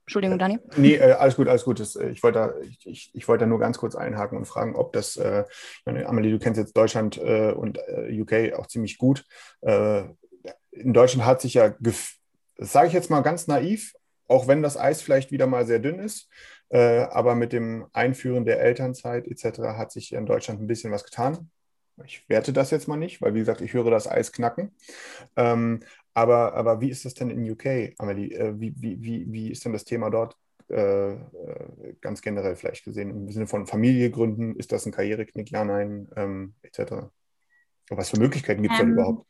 Entschuldigung, 0.06 0.38
Daniel. 0.38 0.60
Nee, 0.76 0.96
äh, 0.96 1.12
alles 1.12 1.36
gut, 1.36 1.46
alles 1.46 1.64
gut. 1.64 1.78
Das, 1.78 1.94
äh, 1.94 2.10
ich, 2.10 2.22
wollte 2.22 2.38
da, 2.38 2.54
ich, 2.62 2.86
ich, 2.86 3.10
ich 3.14 3.28
wollte 3.28 3.44
da 3.44 3.48
nur 3.48 3.60
ganz 3.60 3.78
kurz 3.78 3.94
einhaken 3.94 4.38
und 4.38 4.44
fragen, 4.44 4.74
ob 4.74 4.92
das, 4.92 5.16
äh, 5.16 5.44
meine, 5.84 6.06
Amelie, 6.06 6.32
du 6.32 6.38
kennst 6.40 6.58
jetzt 6.58 6.76
Deutschland 6.76 7.16
äh, 7.18 7.52
und 7.52 7.78
äh, 7.86 8.20
UK 8.20 8.58
auch 8.58 8.66
ziemlich 8.66 8.98
gut. 8.98 9.24
Äh, 9.60 10.02
in 10.72 10.92
Deutschland 10.92 11.26
hat 11.26 11.40
sich 11.40 11.54
ja, 11.54 11.74
das 11.78 12.16
sage 12.56 12.88
ich 12.88 12.92
jetzt 12.92 13.10
mal 13.10 13.20
ganz 13.20 13.46
naiv, 13.46 13.94
auch 14.26 14.48
wenn 14.48 14.62
das 14.62 14.76
Eis 14.76 15.00
vielleicht 15.00 15.30
wieder 15.30 15.46
mal 15.46 15.64
sehr 15.64 15.78
dünn 15.78 15.98
ist, 15.98 16.28
äh, 16.70 17.02
aber 17.02 17.34
mit 17.34 17.52
dem 17.52 17.86
Einführen 17.92 18.44
der 18.44 18.60
Elternzeit 18.60 19.26
etc. 19.28 19.60
hat 19.76 19.92
sich 19.92 20.12
in 20.12 20.26
Deutschland 20.26 20.60
ein 20.60 20.66
bisschen 20.66 20.92
was 20.92 21.04
getan. 21.04 21.50
Ich 22.04 22.28
werte 22.28 22.52
das 22.52 22.70
jetzt 22.70 22.88
mal 22.88 22.96
nicht, 22.96 23.20
weil 23.22 23.34
wie 23.34 23.40
gesagt, 23.40 23.60
ich 23.60 23.72
höre 23.72 23.90
das 23.90 24.08
Eis 24.08 24.32
knacken. 24.32 24.72
Ähm, 25.36 25.80
aber, 26.14 26.54
aber 26.54 26.80
wie 26.80 26.90
ist 26.90 27.04
das 27.04 27.14
denn 27.14 27.30
in 27.30 27.48
UK, 27.50 27.94
Amelie? 27.98 28.34
Äh, 28.34 28.60
wie, 28.60 28.74
wie, 28.76 29.02
wie, 29.02 29.32
wie 29.32 29.50
ist 29.50 29.64
denn 29.64 29.72
das 29.72 29.84
Thema 29.84 30.10
dort 30.10 30.36
äh, 30.68 31.12
äh 31.12 31.18
ganz 32.00 32.22
generell 32.22 32.56
vielleicht 32.56 32.84
gesehen? 32.84 33.10
Im 33.10 33.30
Sinne 33.30 33.46
von 33.46 33.66
Familiegründen, 33.66 34.56
ist 34.56 34.72
das 34.72 34.86
ein 34.86 34.92
Karriereknick? 34.92 35.50
Ja, 35.50 35.64
nein, 35.64 36.08
ähm, 36.16 36.54
etc. 36.62 37.10
Was 37.90 38.10
für 38.10 38.18
Möglichkeiten 38.18 38.62
gibt 38.62 38.74
es 38.74 38.80
ähm, 38.80 38.92
überhaupt? 38.92 39.26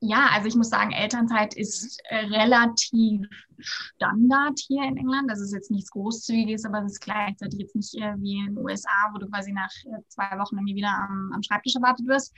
Ja, 0.00 0.28
also 0.32 0.46
ich 0.46 0.54
muss 0.54 0.70
sagen, 0.70 0.92
Elternzeit 0.92 1.54
ist 1.54 2.00
äh, 2.08 2.26
relativ 2.26 3.26
Standard 3.58 4.58
hier 4.60 4.84
in 4.84 4.96
England. 4.96 5.28
Das 5.28 5.40
ist 5.40 5.52
jetzt 5.52 5.72
nichts 5.72 5.90
Großzügiges, 5.90 6.64
aber 6.64 6.84
es 6.84 6.92
ist 6.92 7.00
gleichzeitig 7.00 7.58
jetzt 7.58 7.74
nicht 7.74 7.94
äh, 7.96 8.14
wie 8.18 8.38
in 8.38 8.54
den 8.54 8.58
USA, 8.58 9.10
wo 9.12 9.18
du 9.18 9.28
quasi 9.28 9.50
nach 9.52 9.70
äh, 9.86 10.00
zwei 10.06 10.38
Wochen 10.38 10.56
irgendwie 10.56 10.76
wieder 10.76 10.92
am, 10.92 11.32
am 11.34 11.42
Schreibtisch 11.42 11.74
erwartet 11.74 12.06
wirst. 12.06 12.32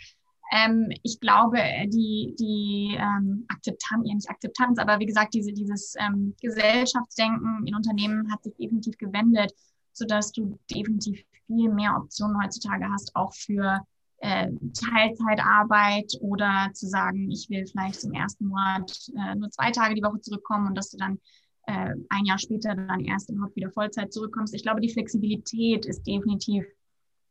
Ähm, 0.53 0.91
ich 1.03 1.21
glaube, 1.21 1.59
die, 1.87 2.35
die 2.39 2.97
ähm, 2.99 3.45
Akzeptanz, 3.49 4.09
ja 4.09 4.15
nicht 4.15 4.31
Akzeptanz, 4.31 4.79
aber 4.79 4.99
wie 4.99 5.07
gesagt, 5.07 5.35
diese, 5.35 5.53
dieses 5.53 5.95
ähm, 5.99 6.35
Gesellschaftsdenken 6.41 7.67
in 7.67 7.75
Unternehmen 7.75 8.33
hat 8.33 8.43
sich 8.43 8.55
definitiv 8.57 8.97
gewendet, 8.97 9.53
sodass 9.93 10.33
du 10.33 10.59
definitiv 10.71 11.23
viel 11.47 11.71
mehr 11.71 11.95
Optionen 11.97 12.43
heutzutage 12.43 12.87
hast, 12.91 13.15
auch 13.15 13.35
für 13.35 13.81
äh, 14.21 14.49
Teilzeitarbeit 14.75 16.13
oder 16.21 16.71
zu 16.75 16.87
sagen, 16.87 17.31
ich 17.31 17.49
will 17.49 17.67
vielleicht 17.67 18.05
im 18.05 18.13
ersten 18.13 18.47
Monat 18.47 18.93
äh, 19.17 19.35
nur 19.35 19.51
zwei 19.51 19.71
Tage 19.71 19.95
die 19.95 20.03
Woche 20.03 20.21
zurückkommen 20.21 20.69
und 20.69 20.75
dass 20.77 20.91
du 20.91 20.99
dann 20.99 21.19
äh, 21.67 21.95
ein 22.09 22.25
Jahr 22.25 22.39
später 22.39 22.75
dann 22.75 23.01
erst 23.01 23.31
überhaupt 23.31 23.57
wieder 23.57 23.71
Vollzeit 23.71 24.13
zurückkommst. 24.13 24.55
Ich 24.55 24.63
glaube, 24.63 24.81
die 24.81 24.93
Flexibilität 24.93 25.87
ist 25.87 26.07
definitiv 26.07 26.65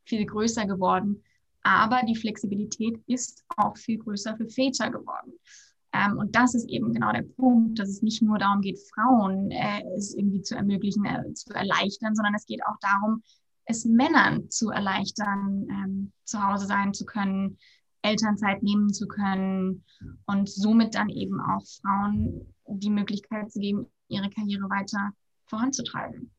viel 0.05 0.25
größer 0.25 0.65
geworden, 0.65 1.23
aber 1.61 2.01
die 2.07 2.15
Flexibilität 2.15 2.99
ist 3.05 3.43
auch 3.57 3.77
viel 3.77 3.99
größer 3.99 4.35
für 4.37 4.47
Väter 4.47 4.89
geworden. 4.89 5.33
Ähm, 5.93 6.17
und 6.17 6.35
das 6.35 6.53
ist 6.53 6.69
eben 6.69 6.93
genau 6.93 7.11
der 7.11 7.23
Punkt, 7.23 7.79
dass 7.79 7.89
es 7.89 8.01
nicht 8.01 8.21
nur 8.21 8.37
darum 8.37 8.61
geht, 8.61 8.79
Frauen 8.93 9.51
äh, 9.51 9.83
es 9.95 10.13
irgendwie 10.13 10.41
zu 10.41 10.55
ermöglichen, 10.55 11.05
äh, 11.05 11.33
zu 11.33 11.53
erleichtern, 11.53 12.15
sondern 12.15 12.35
es 12.35 12.45
geht 12.45 12.63
auch 12.65 12.77
darum, 12.81 13.23
es 13.69 13.85
Männern 13.85 14.49
zu 14.49 14.71
erleichtern, 14.71 15.67
ähm, 15.69 16.11
zu 16.25 16.43
Hause 16.43 16.65
sein 16.65 16.93
zu 16.93 17.05
können, 17.05 17.59
Elternzeit 18.01 18.63
nehmen 18.63 18.91
zu 18.91 19.07
können 19.07 19.83
und 20.25 20.49
somit 20.49 20.95
dann 20.95 21.09
eben 21.09 21.39
auch 21.39 21.63
Frauen 21.81 22.53
die 22.65 22.89
Möglichkeit 22.89 23.51
zu 23.51 23.59
geben, 23.59 23.85
ihre 24.07 24.29
Karriere 24.29 24.69
weiter 24.69 25.11
voranzutreiben. 25.45 26.31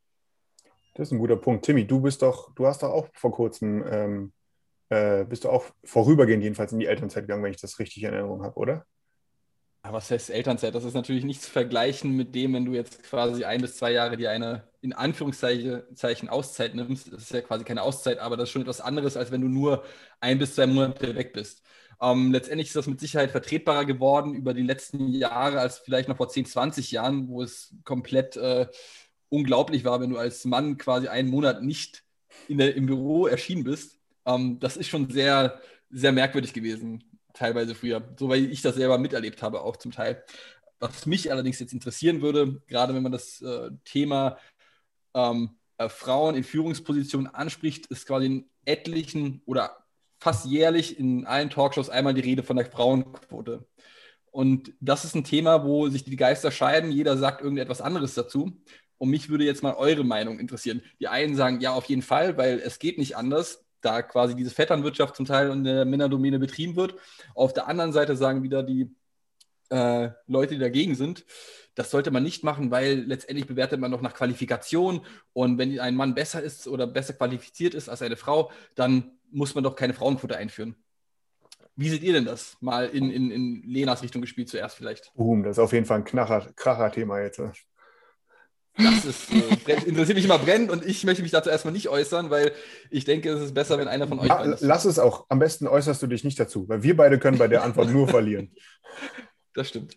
Das 0.95 1.09
ist 1.09 1.12
ein 1.12 1.19
guter 1.19 1.37
Punkt. 1.37 1.64
Timmy, 1.64 1.87
du 1.87 2.01
bist 2.01 2.23
doch, 2.23 2.53
du 2.55 2.66
hast 2.66 2.83
doch 2.83 2.90
auch 2.90 3.09
vor 3.14 3.31
kurzem, 3.31 3.85
ähm, 3.87 4.33
äh, 4.88 5.25
bist 5.25 5.45
du 5.45 5.51
auch 5.51 5.64
vorübergehend 5.85 6.43
jedenfalls 6.43 6.73
in 6.73 6.81
die 6.81 6.87
Elternzeit 6.87 7.25
gegangen, 7.25 7.45
wenn 7.45 7.53
ich 7.53 7.61
das 7.61 7.79
richtig 7.79 8.03
in 8.03 8.12
Erinnerung 8.12 8.43
habe, 8.43 8.57
oder? 8.57 8.87
Was 9.83 10.11
heißt 10.11 10.31
Elternzeit? 10.31 10.75
Das 10.75 10.85
ist 10.85 10.95
natürlich 10.95 11.25
nicht 11.25 11.43
zu 11.43 11.51
vergleichen 11.51 12.14
mit 12.14 12.35
dem, 12.35 12.53
wenn 12.53 12.64
du 12.64 12.75
jetzt 12.75 13.03
quasi 13.03 13.45
ein 13.45 13.61
bis 13.61 13.77
zwei 13.77 13.93
Jahre 13.93 14.16
dir 14.16 14.31
eine 14.31 14.69
in 14.83 14.93
Anführungszeichen 14.93 16.29
Auszeit 16.29 16.75
nimmst. 16.75 17.12
Das 17.12 17.23
ist 17.23 17.33
ja 17.33 17.40
quasi 17.43 17.64
keine 17.64 17.83
Auszeit, 17.83 18.19
aber 18.19 18.37
das 18.37 18.49
ist 18.49 18.53
schon 18.53 18.62
etwas 18.62 18.81
anderes, 18.81 19.16
als 19.16 19.31
wenn 19.31 19.40
du 19.43 19.49
nur 19.49 19.85
ein 20.21 20.38
bis 20.38 20.55
zwei 20.55 20.66
Monate 20.66 21.14
weg 21.14 21.33
bist. 21.33 21.62
Ähm, 22.01 22.33
letztendlich 22.33 22.69
ist 22.69 22.77
das 22.77 22.87
mit 22.87 23.01
Sicherheit 23.01 23.31
vertretbarer 23.31 23.85
geworden 23.85 24.35
über 24.35 24.55
die 24.55 24.62
letzten 24.62 25.09
Jahre 25.09 25.61
als 25.61 25.79
vielleicht 25.79 26.09
noch 26.09 26.16
vor 26.16 26.29
10, 26.29 26.47
20 26.47 26.90
Jahren, 26.93 27.29
wo 27.29 27.43
es 27.43 27.75
komplett 27.85 28.37
äh, 28.37 28.66
unglaublich 29.29 29.85
war, 29.85 30.01
wenn 30.01 30.11
du 30.11 30.16
als 30.19 30.45
Mann 30.45 30.79
quasi 30.79 31.09
einen 31.09 31.29
Monat 31.29 31.62
nicht 31.62 32.05
der, 32.49 32.75
im 32.75 32.87
Büro 32.87 33.27
erschienen 33.27 33.64
bist. 33.64 33.99
Ähm, 34.27 34.59
das 34.61 34.77
ist 34.77 34.88
schon 34.88 35.11
sehr, 35.11 35.61
sehr 35.90 36.12
merkwürdig 36.12 36.55
gewesen 36.55 37.10
teilweise 37.40 37.74
früher, 37.74 38.03
so 38.18 38.29
weil 38.29 38.53
ich 38.53 38.61
das 38.61 38.74
selber 38.74 38.98
miterlebt 38.98 39.42
habe, 39.42 39.62
auch 39.62 39.76
zum 39.76 39.92
Teil. 39.92 40.22
Was 40.79 41.07
mich 41.07 41.31
allerdings 41.33 41.59
jetzt 41.59 41.72
interessieren 41.72 42.20
würde, 42.22 42.62
gerade 42.66 42.94
wenn 42.94 43.03
man 43.03 43.12
das 43.12 43.40
äh, 43.40 43.70
Thema 43.85 44.38
ähm, 45.14 45.59
äh, 45.79 45.88
Frauen 45.88 46.35
in 46.35 46.44
Führungspositionen 46.44 47.26
anspricht, 47.26 47.87
ist 47.87 48.07
quasi 48.07 48.26
in 48.26 48.50
etlichen 48.66 49.42
oder 49.46 49.85
fast 50.18 50.46
jährlich 50.46 50.98
in 50.98 51.26
allen 51.26 51.48
Talkshows 51.48 51.88
einmal 51.88 52.14
die 52.14 52.20
Rede 52.20 52.42
von 52.42 52.57
der 52.57 52.66
Frauenquote. 52.66 53.66
Und 54.31 54.74
das 54.81 55.05
ist 55.05 55.14
ein 55.14 55.24
Thema, 55.24 55.64
wo 55.64 55.88
sich 55.88 56.05
die 56.05 56.16
Geister 56.16 56.50
scheiden. 56.50 56.92
Jeder 56.92 57.16
sagt 57.16 57.40
irgendetwas 57.40 57.81
anderes 57.81 58.14
dazu. 58.14 58.53
Und 58.98 59.09
mich 59.09 59.31
würde 59.31 59.44
jetzt 59.44 59.62
mal 59.62 59.74
eure 59.74 60.05
Meinung 60.05 60.38
interessieren. 60.38 60.83
Die 61.00 61.09
einen 61.09 61.35
sagen, 61.35 61.61
ja, 61.61 61.72
auf 61.72 61.87
jeden 61.87 62.03
Fall, 62.03 62.37
weil 62.37 62.59
es 62.59 62.79
geht 62.79 62.98
nicht 62.98 63.16
anders 63.16 63.64
da 63.81 64.03
quasi 64.03 64.35
diese 64.35 64.51
Vetternwirtschaft 64.51 65.16
zum 65.16 65.27
Teil 65.27 65.51
in 65.51 65.64
der 65.64 65.85
Männerdomäne 65.85 66.38
betrieben 66.38 66.77
wird. 66.77 66.95
Auf 67.35 67.53
der 67.53 67.69
anderen 67.69 67.93
Seite 67.93 68.16
sagen 68.16 68.43
wieder 68.43 68.62
die 68.62 68.95
äh, 69.71 70.11
Leute, 70.27 70.55
die 70.55 70.61
dagegen 70.61 70.95
sind, 70.95 71.25
das 71.75 71.90
sollte 71.90 72.11
man 72.11 72.23
nicht 72.23 72.45
machen, 72.45 72.71
weil 72.71 73.01
letztendlich 73.01 73.47
bewertet 73.47 73.81
man 73.81 73.90
noch 73.90 74.03
nach 74.03 74.14
Qualifikation 74.14 75.01
und 75.33 75.59
wenn 75.59 75.79
ein 75.79 75.95
Mann 75.95 76.14
besser 76.14 76.43
ist 76.43 76.66
oder 76.66 76.87
besser 76.87 77.14
qualifiziert 77.14 77.75
ist 77.75 77.88
als 77.88 78.03
eine 78.03 78.16
Frau, 78.16 78.51
dann 78.75 79.12
muss 79.31 79.55
man 79.55 79.64
doch 79.64 79.77
keine 79.77 79.95
Frauenquote 79.95 80.37
einführen. 80.37 80.77
Wie 81.77 81.88
seht 81.88 82.03
ihr 82.03 82.12
denn 82.12 82.25
das? 82.25 82.57
Mal 82.61 82.88
in, 82.88 83.11
in, 83.11 83.31
in 83.31 83.62
Lenas 83.62 84.03
Richtung 84.03 84.21
gespielt 84.21 84.49
zuerst 84.49 84.77
vielleicht. 84.77 85.12
Boom, 85.14 85.43
das 85.43 85.53
ist 85.53 85.59
auf 85.61 85.73
jeden 85.73 85.87
Fall 85.87 85.99
ein 85.99 86.05
Kracher-Thema 86.57 87.21
jetzt. 87.21 87.40
Das 88.77 89.05
ist, 89.05 89.33
äh, 89.33 89.75
interessiert 89.87 90.17
mich 90.17 90.25
immer 90.25 90.39
brennend 90.39 90.71
und 90.71 90.87
ich 90.87 91.05
möchte 91.05 91.23
mich 91.23 91.33
dazu 91.33 91.51
erstmal 91.51 91.73
nicht 91.73 91.89
äußern, 91.89 92.31
weil 92.31 92.53
ich 92.91 93.05
denke, 93.05 93.31
es 93.31 93.41
ist 93.41 93.55
besser, 93.55 93.79
wenn 93.79 93.89
einer 93.89 94.09
von 94.09 94.19
euch. 94.21 94.29
Ja, 94.29 94.57
lass 94.61 94.85
es 94.85 94.99
auch. 94.99 95.27
Am 95.29 95.39
besten 95.39 95.67
äußerst 95.67 96.01
du 96.03 96.07
dich 96.07 96.25
nicht 96.25 96.39
dazu, 96.39 96.69
weil 96.69 96.83
wir 96.83 96.97
beide 96.97 97.19
können 97.19 97.39
bei 97.39 97.49
der 97.49 97.63
Antwort 97.63 97.91
nur 97.91 98.09
verlieren. 98.09 98.55
Das 99.55 99.69
stimmt. 99.69 99.95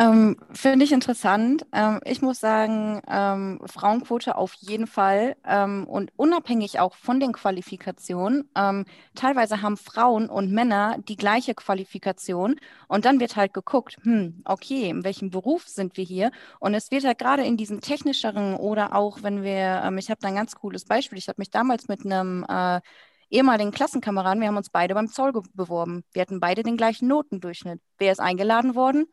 Ähm, 0.00 0.36
Finde 0.54 0.84
ich 0.86 0.92
interessant. 0.92 1.66
Ähm, 1.72 2.00
ich 2.06 2.22
muss 2.22 2.40
sagen, 2.40 3.02
ähm, 3.06 3.60
Frauenquote 3.66 4.34
auf 4.34 4.54
jeden 4.54 4.86
Fall 4.86 5.36
ähm, 5.44 5.86
und 5.86 6.10
unabhängig 6.16 6.80
auch 6.80 6.94
von 6.94 7.20
den 7.20 7.32
Qualifikationen. 7.34 8.48
Ähm, 8.56 8.86
teilweise 9.14 9.60
haben 9.60 9.76
Frauen 9.76 10.30
und 10.30 10.52
Männer 10.52 10.96
die 11.06 11.16
gleiche 11.16 11.54
Qualifikation 11.54 12.56
und 12.88 13.04
dann 13.04 13.20
wird 13.20 13.36
halt 13.36 13.52
geguckt, 13.52 13.98
hm, 14.02 14.40
okay, 14.46 14.88
in 14.88 15.04
welchem 15.04 15.28
Beruf 15.28 15.68
sind 15.68 15.98
wir 15.98 16.04
hier? 16.04 16.30
Und 16.60 16.72
es 16.72 16.90
wird 16.90 17.04
halt 17.04 17.18
gerade 17.18 17.44
in 17.44 17.58
diesen 17.58 17.82
technischeren 17.82 18.54
oder 18.56 18.94
auch, 18.94 19.22
wenn 19.22 19.42
wir, 19.42 19.82
ähm, 19.84 19.98
ich 19.98 20.08
habe 20.10 20.20
da 20.22 20.28
ein 20.28 20.34
ganz 20.36 20.54
cooles 20.54 20.86
Beispiel, 20.86 21.18
ich 21.18 21.28
habe 21.28 21.40
mich 21.40 21.50
damals 21.50 21.88
mit 21.88 22.06
einem 22.06 22.46
äh, 22.48 22.80
ehemaligen 23.28 23.70
Klassenkameraden, 23.70 24.40
wir 24.40 24.48
haben 24.48 24.56
uns 24.56 24.70
beide 24.70 24.94
beim 24.94 25.08
Zoll 25.08 25.32
beworben. 25.52 26.04
Wir 26.12 26.22
hatten 26.22 26.40
beide 26.40 26.62
den 26.62 26.78
gleichen 26.78 27.06
Notendurchschnitt. 27.08 27.80
Wer 27.98 28.12
ist 28.12 28.20
eingeladen 28.20 28.74
worden? 28.74 29.06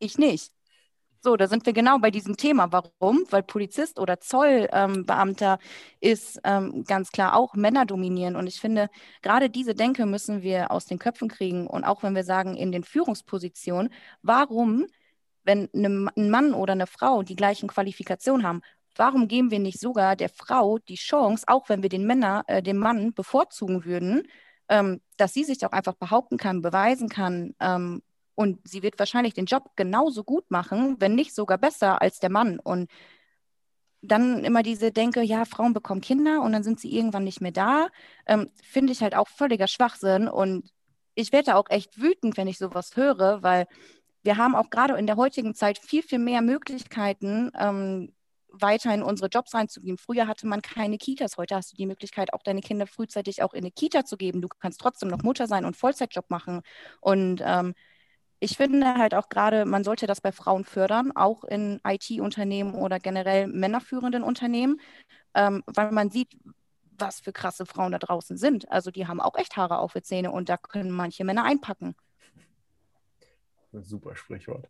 Ich 0.00 0.18
nicht. 0.18 0.52
So, 1.22 1.36
da 1.36 1.46
sind 1.48 1.66
wir 1.66 1.74
genau 1.74 1.98
bei 1.98 2.10
diesem 2.10 2.38
Thema. 2.38 2.72
Warum? 2.72 3.26
Weil 3.30 3.42
Polizist 3.42 3.98
oder 3.98 4.20
Zollbeamter 4.20 5.58
ähm, 5.60 5.68
ist 6.00 6.40
ähm, 6.44 6.84
ganz 6.84 7.12
klar 7.12 7.36
auch 7.36 7.54
Männer 7.54 7.84
dominieren. 7.84 8.36
Und 8.36 8.46
ich 8.46 8.58
finde, 8.58 8.88
gerade 9.20 9.50
diese 9.50 9.74
Denke 9.74 10.06
müssen 10.06 10.40
wir 10.42 10.70
aus 10.70 10.86
den 10.86 10.98
Köpfen 10.98 11.28
kriegen. 11.28 11.66
Und 11.66 11.84
auch 11.84 12.02
wenn 12.02 12.14
wir 12.14 12.24
sagen, 12.24 12.56
in 12.56 12.72
den 12.72 12.84
Führungspositionen, 12.84 13.92
warum, 14.22 14.86
wenn 15.44 15.68
eine, 15.74 16.10
ein 16.16 16.30
Mann 16.30 16.54
oder 16.54 16.72
eine 16.72 16.86
Frau 16.86 17.22
die 17.22 17.36
gleichen 17.36 17.68
Qualifikationen 17.68 18.46
haben, 18.46 18.62
warum 18.96 19.28
geben 19.28 19.50
wir 19.50 19.58
nicht 19.58 19.78
sogar 19.78 20.16
der 20.16 20.30
Frau 20.30 20.78
die 20.78 20.94
Chance, 20.96 21.44
auch 21.48 21.68
wenn 21.68 21.82
wir 21.82 21.90
den 21.90 22.06
Männer, 22.06 22.44
äh, 22.46 22.62
den 22.62 22.78
Mann 22.78 23.12
bevorzugen 23.12 23.84
würden, 23.84 24.22
ähm, 24.70 25.02
dass 25.18 25.34
sie 25.34 25.44
sich 25.44 25.66
auch 25.66 25.72
einfach 25.72 25.94
behaupten 25.96 26.38
kann, 26.38 26.62
beweisen 26.62 27.10
kann 27.10 27.54
ähm, 27.60 28.02
und 28.40 28.58
sie 28.66 28.82
wird 28.82 28.98
wahrscheinlich 28.98 29.34
den 29.34 29.44
Job 29.44 29.72
genauso 29.76 30.24
gut 30.24 30.50
machen, 30.50 30.96
wenn 30.98 31.14
nicht 31.14 31.34
sogar 31.34 31.58
besser 31.58 32.00
als 32.00 32.20
der 32.20 32.30
Mann. 32.30 32.58
Und 32.58 32.90
dann 34.00 34.44
immer 34.46 34.62
diese 34.62 34.92
Denke, 34.92 35.20
ja, 35.20 35.44
Frauen 35.44 35.74
bekommen 35.74 36.00
Kinder 36.00 36.40
und 36.40 36.52
dann 36.52 36.62
sind 36.62 36.80
sie 36.80 36.90
irgendwann 36.90 37.24
nicht 37.24 37.42
mehr 37.42 37.52
da, 37.52 37.88
ähm, 38.24 38.50
finde 38.62 38.94
ich 38.94 39.02
halt 39.02 39.14
auch 39.14 39.28
völliger 39.28 39.68
Schwachsinn. 39.68 40.26
Und 40.26 40.70
ich 41.14 41.32
werde 41.32 41.54
auch 41.54 41.66
echt 41.68 42.00
wütend, 42.00 42.38
wenn 42.38 42.48
ich 42.48 42.56
sowas 42.56 42.96
höre, 42.96 43.42
weil 43.42 43.66
wir 44.22 44.38
haben 44.38 44.54
auch 44.54 44.70
gerade 44.70 44.94
in 44.94 45.06
der 45.06 45.16
heutigen 45.16 45.54
Zeit 45.54 45.76
viel, 45.76 46.02
viel 46.02 46.18
mehr 46.18 46.40
Möglichkeiten, 46.40 47.50
ähm, 47.58 48.14
weiter 48.48 48.94
in 48.94 49.02
unsere 49.02 49.28
Jobs 49.28 49.52
reinzugehen. 49.52 49.98
Früher 49.98 50.26
hatte 50.26 50.46
man 50.46 50.62
keine 50.62 50.96
Kitas, 50.96 51.36
heute 51.36 51.56
hast 51.56 51.72
du 51.72 51.76
die 51.76 51.86
Möglichkeit, 51.86 52.32
auch 52.32 52.42
deine 52.42 52.62
Kinder 52.62 52.86
frühzeitig 52.86 53.42
auch 53.42 53.52
in 53.52 53.64
eine 53.64 53.70
Kita 53.70 54.06
zu 54.06 54.16
geben. 54.16 54.40
Du 54.40 54.48
kannst 54.48 54.80
trotzdem 54.80 55.10
noch 55.10 55.22
Mutter 55.22 55.46
sein 55.46 55.66
und 55.66 55.76
Vollzeitjob 55.76 56.30
machen. 56.30 56.62
Und 57.02 57.42
ähm, 57.44 57.74
ich 58.40 58.56
finde 58.56 58.94
halt 58.94 59.14
auch 59.14 59.28
gerade, 59.28 59.66
man 59.66 59.84
sollte 59.84 60.06
das 60.06 60.20
bei 60.20 60.32
Frauen 60.32 60.64
fördern, 60.64 61.12
auch 61.14 61.44
in 61.44 61.80
IT-Unternehmen 61.86 62.74
oder 62.74 62.98
generell 62.98 63.46
männerführenden 63.46 64.22
Unternehmen, 64.22 64.80
ähm, 65.34 65.62
weil 65.66 65.92
man 65.92 66.10
sieht, 66.10 66.36
was 66.98 67.20
für 67.20 67.32
krasse 67.32 67.66
Frauen 67.66 67.92
da 67.92 67.98
draußen 67.98 68.36
sind. 68.36 68.70
Also 68.70 68.90
die 68.90 69.06
haben 69.06 69.20
auch 69.20 69.36
echt 69.36 69.56
Haare 69.56 69.78
auf 69.78 69.92
die 69.92 70.02
Zähne 70.02 70.32
und 70.32 70.48
da 70.48 70.56
können 70.56 70.90
manche 70.90 71.24
Männer 71.24 71.44
einpacken. 71.44 71.94
Super 73.72 74.16
Sprichwort. 74.16 74.68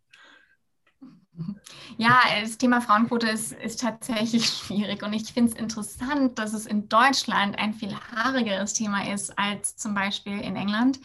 Ja, 1.97 2.19
das 2.41 2.57
Thema 2.57 2.81
Frauenquote 2.81 3.29
ist, 3.29 3.53
ist 3.53 3.81
tatsächlich 3.81 4.45
schwierig 4.49 5.03
und 5.03 5.13
ich 5.13 5.31
finde 5.31 5.51
es 5.51 5.57
interessant, 5.57 6.39
dass 6.39 6.53
es 6.53 6.65
in 6.65 6.89
Deutschland 6.89 7.57
ein 7.57 7.73
viel 7.73 7.95
haarigeres 7.95 8.73
Thema 8.73 9.11
ist 9.11 9.37
als 9.37 9.75
zum 9.75 9.93
Beispiel 9.93 10.39
in 10.39 10.55
England. 10.55 10.99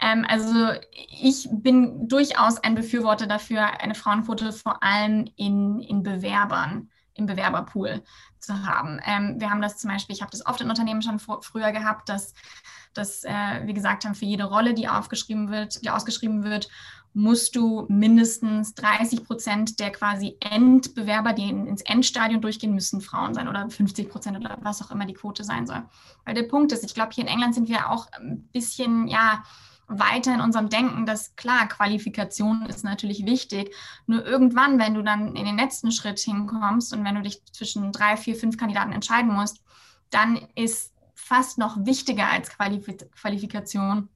Ähm, 0.00 0.26
also 0.28 0.72
ich 1.20 1.48
bin 1.50 2.08
durchaus 2.08 2.58
ein 2.58 2.74
Befürworter 2.74 3.26
dafür, 3.26 3.80
eine 3.80 3.94
Frauenquote 3.94 4.52
vor 4.52 4.82
allem 4.82 5.30
in, 5.36 5.80
in 5.80 6.02
Bewerbern, 6.02 6.90
im 7.14 7.26
Bewerberpool 7.26 8.02
zu 8.38 8.66
haben. 8.66 9.00
Ähm, 9.06 9.40
wir 9.40 9.50
haben 9.50 9.62
das 9.62 9.78
zum 9.78 9.90
Beispiel, 9.90 10.14
ich 10.14 10.22
habe 10.22 10.30
das 10.30 10.44
oft 10.46 10.60
in 10.60 10.68
Unternehmen 10.68 11.02
schon 11.02 11.18
vor, 11.18 11.42
früher 11.42 11.72
gehabt, 11.72 12.08
dass, 12.08 12.34
dass 12.92 13.24
äh, 13.24 13.62
wir 13.64 13.72
gesagt 13.72 14.04
haben, 14.04 14.14
für 14.14 14.26
jede 14.26 14.44
Rolle, 14.44 14.74
die 14.74 14.88
aufgeschrieben 14.88 15.50
wird, 15.50 15.82
die 15.84 15.90
ausgeschrieben 15.90 16.44
wird, 16.44 16.68
musst 17.14 17.54
du 17.54 17.86
mindestens 17.88 18.74
30 18.74 19.24
Prozent 19.24 19.78
der 19.78 19.92
quasi 19.92 20.36
Endbewerber, 20.40 21.32
die 21.32 21.48
ins 21.48 21.82
Endstadion 21.82 22.40
durchgehen, 22.40 22.74
müssen 22.74 23.00
Frauen 23.00 23.34
sein 23.34 23.48
oder 23.48 23.70
50 23.70 24.10
Prozent 24.10 24.36
oder 24.36 24.58
was 24.62 24.82
auch 24.82 24.90
immer 24.90 25.06
die 25.06 25.14
Quote 25.14 25.44
sein 25.44 25.66
soll. 25.66 25.84
Weil 26.24 26.34
der 26.34 26.42
Punkt 26.42 26.72
ist, 26.72 26.84
ich 26.84 26.92
glaube, 26.92 27.12
hier 27.14 27.22
in 27.22 27.30
England 27.30 27.54
sind 27.54 27.68
wir 27.68 27.88
auch 27.90 28.08
ein 28.12 28.48
bisschen, 28.52 29.06
ja, 29.06 29.44
weiter 29.86 30.34
in 30.34 30.40
unserem 30.40 30.70
Denken, 30.70 31.06
dass 31.06 31.36
klar, 31.36 31.68
Qualifikation 31.68 32.66
ist 32.66 32.84
natürlich 32.84 33.26
wichtig. 33.26 33.74
Nur 34.06 34.24
irgendwann, 34.24 34.78
wenn 34.78 34.94
du 34.94 35.02
dann 35.02 35.36
in 35.36 35.44
den 35.44 35.58
letzten 35.58 35.92
Schritt 35.92 36.18
hinkommst 36.18 36.92
und 36.94 37.04
wenn 37.04 37.14
du 37.14 37.22
dich 37.22 37.44
zwischen 37.52 37.92
drei, 37.92 38.16
vier, 38.16 38.34
fünf 38.34 38.56
Kandidaten 38.56 38.92
entscheiden 38.92 39.32
musst, 39.32 39.62
dann 40.10 40.48
ist 40.54 40.94
fast 41.14 41.58
noch 41.58 41.76
wichtiger 41.84 42.30
als 42.30 42.50
Qualif 42.50 42.86
Qualifikation 43.20 44.08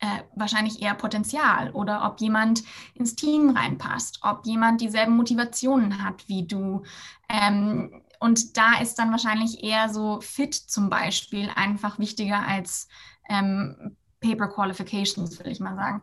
äh, 0.00 0.22
wahrscheinlich 0.34 0.82
eher 0.82 0.94
Potenzial 0.94 1.70
oder 1.72 2.04
ob 2.04 2.20
jemand 2.20 2.62
ins 2.94 3.14
Team 3.14 3.50
reinpasst, 3.50 4.20
ob 4.22 4.46
jemand 4.46 4.80
dieselben 4.80 5.16
Motivationen 5.16 6.02
hat 6.04 6.28
wie 6.28 6.46
du. 6.46 6.82
Ähm, 7.28 8.02
und 8.20 8.56
da 8.56 8.80
ist 8.80 8.98
dann 8.98 9.10
wahrscheinlich 9.10 9.62
eher 9.62 9.88
so 9.88 10.20
Fit 10.20 10.54
zum 10.54 10.90
Beispiel 10.90 11.50
einfach 11.54 11.98
wichtiger 11.98 12.46
als 12.46 12.88
ähm, 13.28 13.96
Paper 14.20 14.48
Qualifications, 14.48 15.38
will 15.38 15.52
ich 15.52 15.60
mal 15.60 15.76
sagen. 15.76 16.02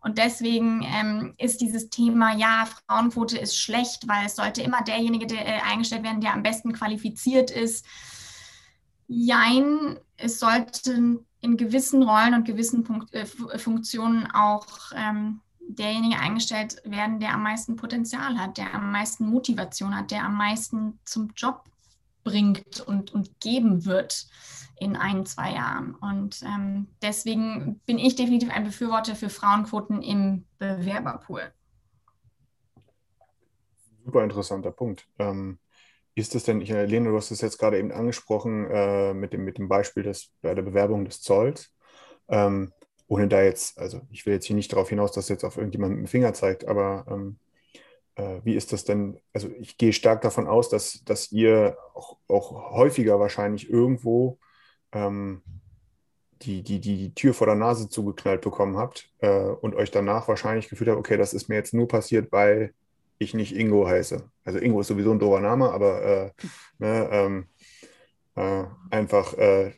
Und 0.00 0.18
deswegen 0.18 0.82
ähm, 0.82 1.34
ist 1.38 1.60
dieses 1.60 1.88
Thema, 1.88 2.34
ja, 2.36 2.66
Frauenquote 2.66 3.38
ist 3.38 3.56
schlecht, 3.56 4.08
weil 4.08 4.26
es 4.26 4.34
sollte 4.34 4.62
immer 4.62 4.82
derjenige 4.82 5.26
der, 5.28 5.46
äh, 5.46 5.60
eingestellt 5.60 6.02
werden, 6.02 6.20
der 6.20 6.34
am 6.34 6.42
besten 6.42 6.72
qualifiziert 6.72 7.52
ist. 7.52 7.86
Jein, 9.06 9.98
es 10.16 10.40
sollten 10.40 11.24
in 11.42 11.56
gewissen 11.56 12.02
Rollen 12.02 12.34
und 12.34 12.44
gewissen 12.44 12.84
Punkt, 12.84 13.12
äh, 13.12 13.26
Funktionen 13.26 14.30
auch 14.32 14.66
ähm, 14.96 15.40
derjenige 15.60 16.18
eingestellt 16.18 16.80
werden, 16.84 17.20
der 17.20 17.34
am 17.34 17.42
meisten 17.42 17.76
Potenzial 17.76 18.38
hat, 18.38 18.56
der 18.56 18.74
am 18.74 18.90
meisten 18.90 19.28
Motivation 19.28 19.94
hat, 19.94 20.10
der 20.10 20.24
am 20.24 20.36
meisten 20.36 20.98
zum 21.04 21.32
Job 21.36 21.64
bringt 22.24 22.80
und, 22.80 23.12
und 23.12 23.40
geben 23.40 23.84
wird 23.84 24.26
in 24.78 24.96
ein, 24.96 25.26
zwei 25.26 25.52
Jahren. 25.52 25.94
Und 25.96 26.42
ähm, 26.42 26.86
deswegen 27.02 27.80
bin 27.86 27.98
ich 27.98 28.14
definitiv 28.14 28.50
ein 28.50 28.64
Befürworter 28.64 29.16
für 29.16 29.28
Frauenquoten 29.28 30.02
im 30.02 30.44
Bewerberpool. 30.58 31.52
Super 34.04 34.24
interessanter 34.24 34.70
Punkt. 34.70 35.06
Ähm, 35.18 35.58
ist 36.14 36.34
es 36.34 36.44
denn, 36.44 36.60
ich, 36.60 36.68
Lene, 36.68 37.10
du 37.10 37.16
hast 37.16 37.30
es 37.30 37.40
jetzt 37.40 37.58
gerade 37.58 37.78
eben 37.78 37.92
angesprochen 37.92 38.66
äh, 38.70 39.14
mit, 39.14 39.32
dem, 39.32 39.44
mit 39.44 39.58
dem 39.58 39.68
Beispiel 39.68 40.02
des, 40.02 40.32
bei 40.42 40.54
der 40.54 40.62
Bewerbung 40.62 41.04
des 41.04 41.20
Zolls. 41.22 41.74
Ähm, 42.28 42.72
ohne 43.06 43.28
da 43.28 43.42
jetzt, 43.42 43.78
also 43.78 44.00
ich 44.10 44.24
will 44.24 44.34
jetzt 44.34 44.46
hier 44.46 44.56
nicht 44.56 44.72
darauf 44.72 44.88
hinaus, 44.88 45.12
dass 45.12 45.28
jetzt 45.28 45.44
auf 45.44 45.56
irgendjemand 45.56 45.94
mit 45.94 46.06
dem 46.06 46.08
Finger 46.08 46.32
zeigt, 46.32 46.66
aber 46.66 47.04
ähm, 47.08 47.38
äh, 48.14 48.40
wie 48.44 48.54
ist 48.54 48.72
das 48.72 48.84
denn? 48.84 49.20
Also 49.32 49.48
ich 49.58 49.76
gehe 49.78 49.92
stark 49.92 50.22
davon 50.22 50.46
aus, 50.46 50.68
dass, 50.68 51.02
dass 51.04 51.30
ihr 51.32 51.76
auch, 51.94 52.16
auch 52.28 52.72
häufiger 52.72 53.20
wahrscheinlich 53.20 53.68
irgendwo 53.70 54.38
ähm, 54.92 55.42
die, 56.42 56.62
die, 56.62 56.80
die 56.80 57.14
Tür 57.14 57.34
vor 57.34 57.46
der 57.46 57.56
Nase 57.56 57.88
zugeknallt 57.88 58.40
bekommen 58.40 58.76
habt 58.76 59.10
äh, 59.18 59.30
und 59.30 59.74
euch 59.74 59.90
danach 59.90 60.28
wahrscheinlich 60.28 60.68
gefühlt 60.68 60.90
habt, 60.90 60.98
okay, 60.98 61.16
das 61.16 61.34
ist 61.34 61.48
mir 61.48 61.54
jetzt 61.56 61.74
nur 61.74 61.88
passiert, 61.88 62.32
weil 62.32 62.74
ich 63.18 63.34
nicht 63.34 63.56
Ingo 63.56 63.86
heiße. 63.86 64.30
Also 64.44 64.58
Ingo 64.58 64.80
ist 64.80 64.88
sowieso 64.88 65.12
ein 65.12 65.18
doofer 65.18 65.40
Name, 65.40 65.70
aber 65.70 66.02
äh, 66.02 66.30
ne, 66.78 67.08
ähm, 67.10 67.48
äh, 68.34 68.64
einfach, 68.90 69.34
äh, 69.34 69.74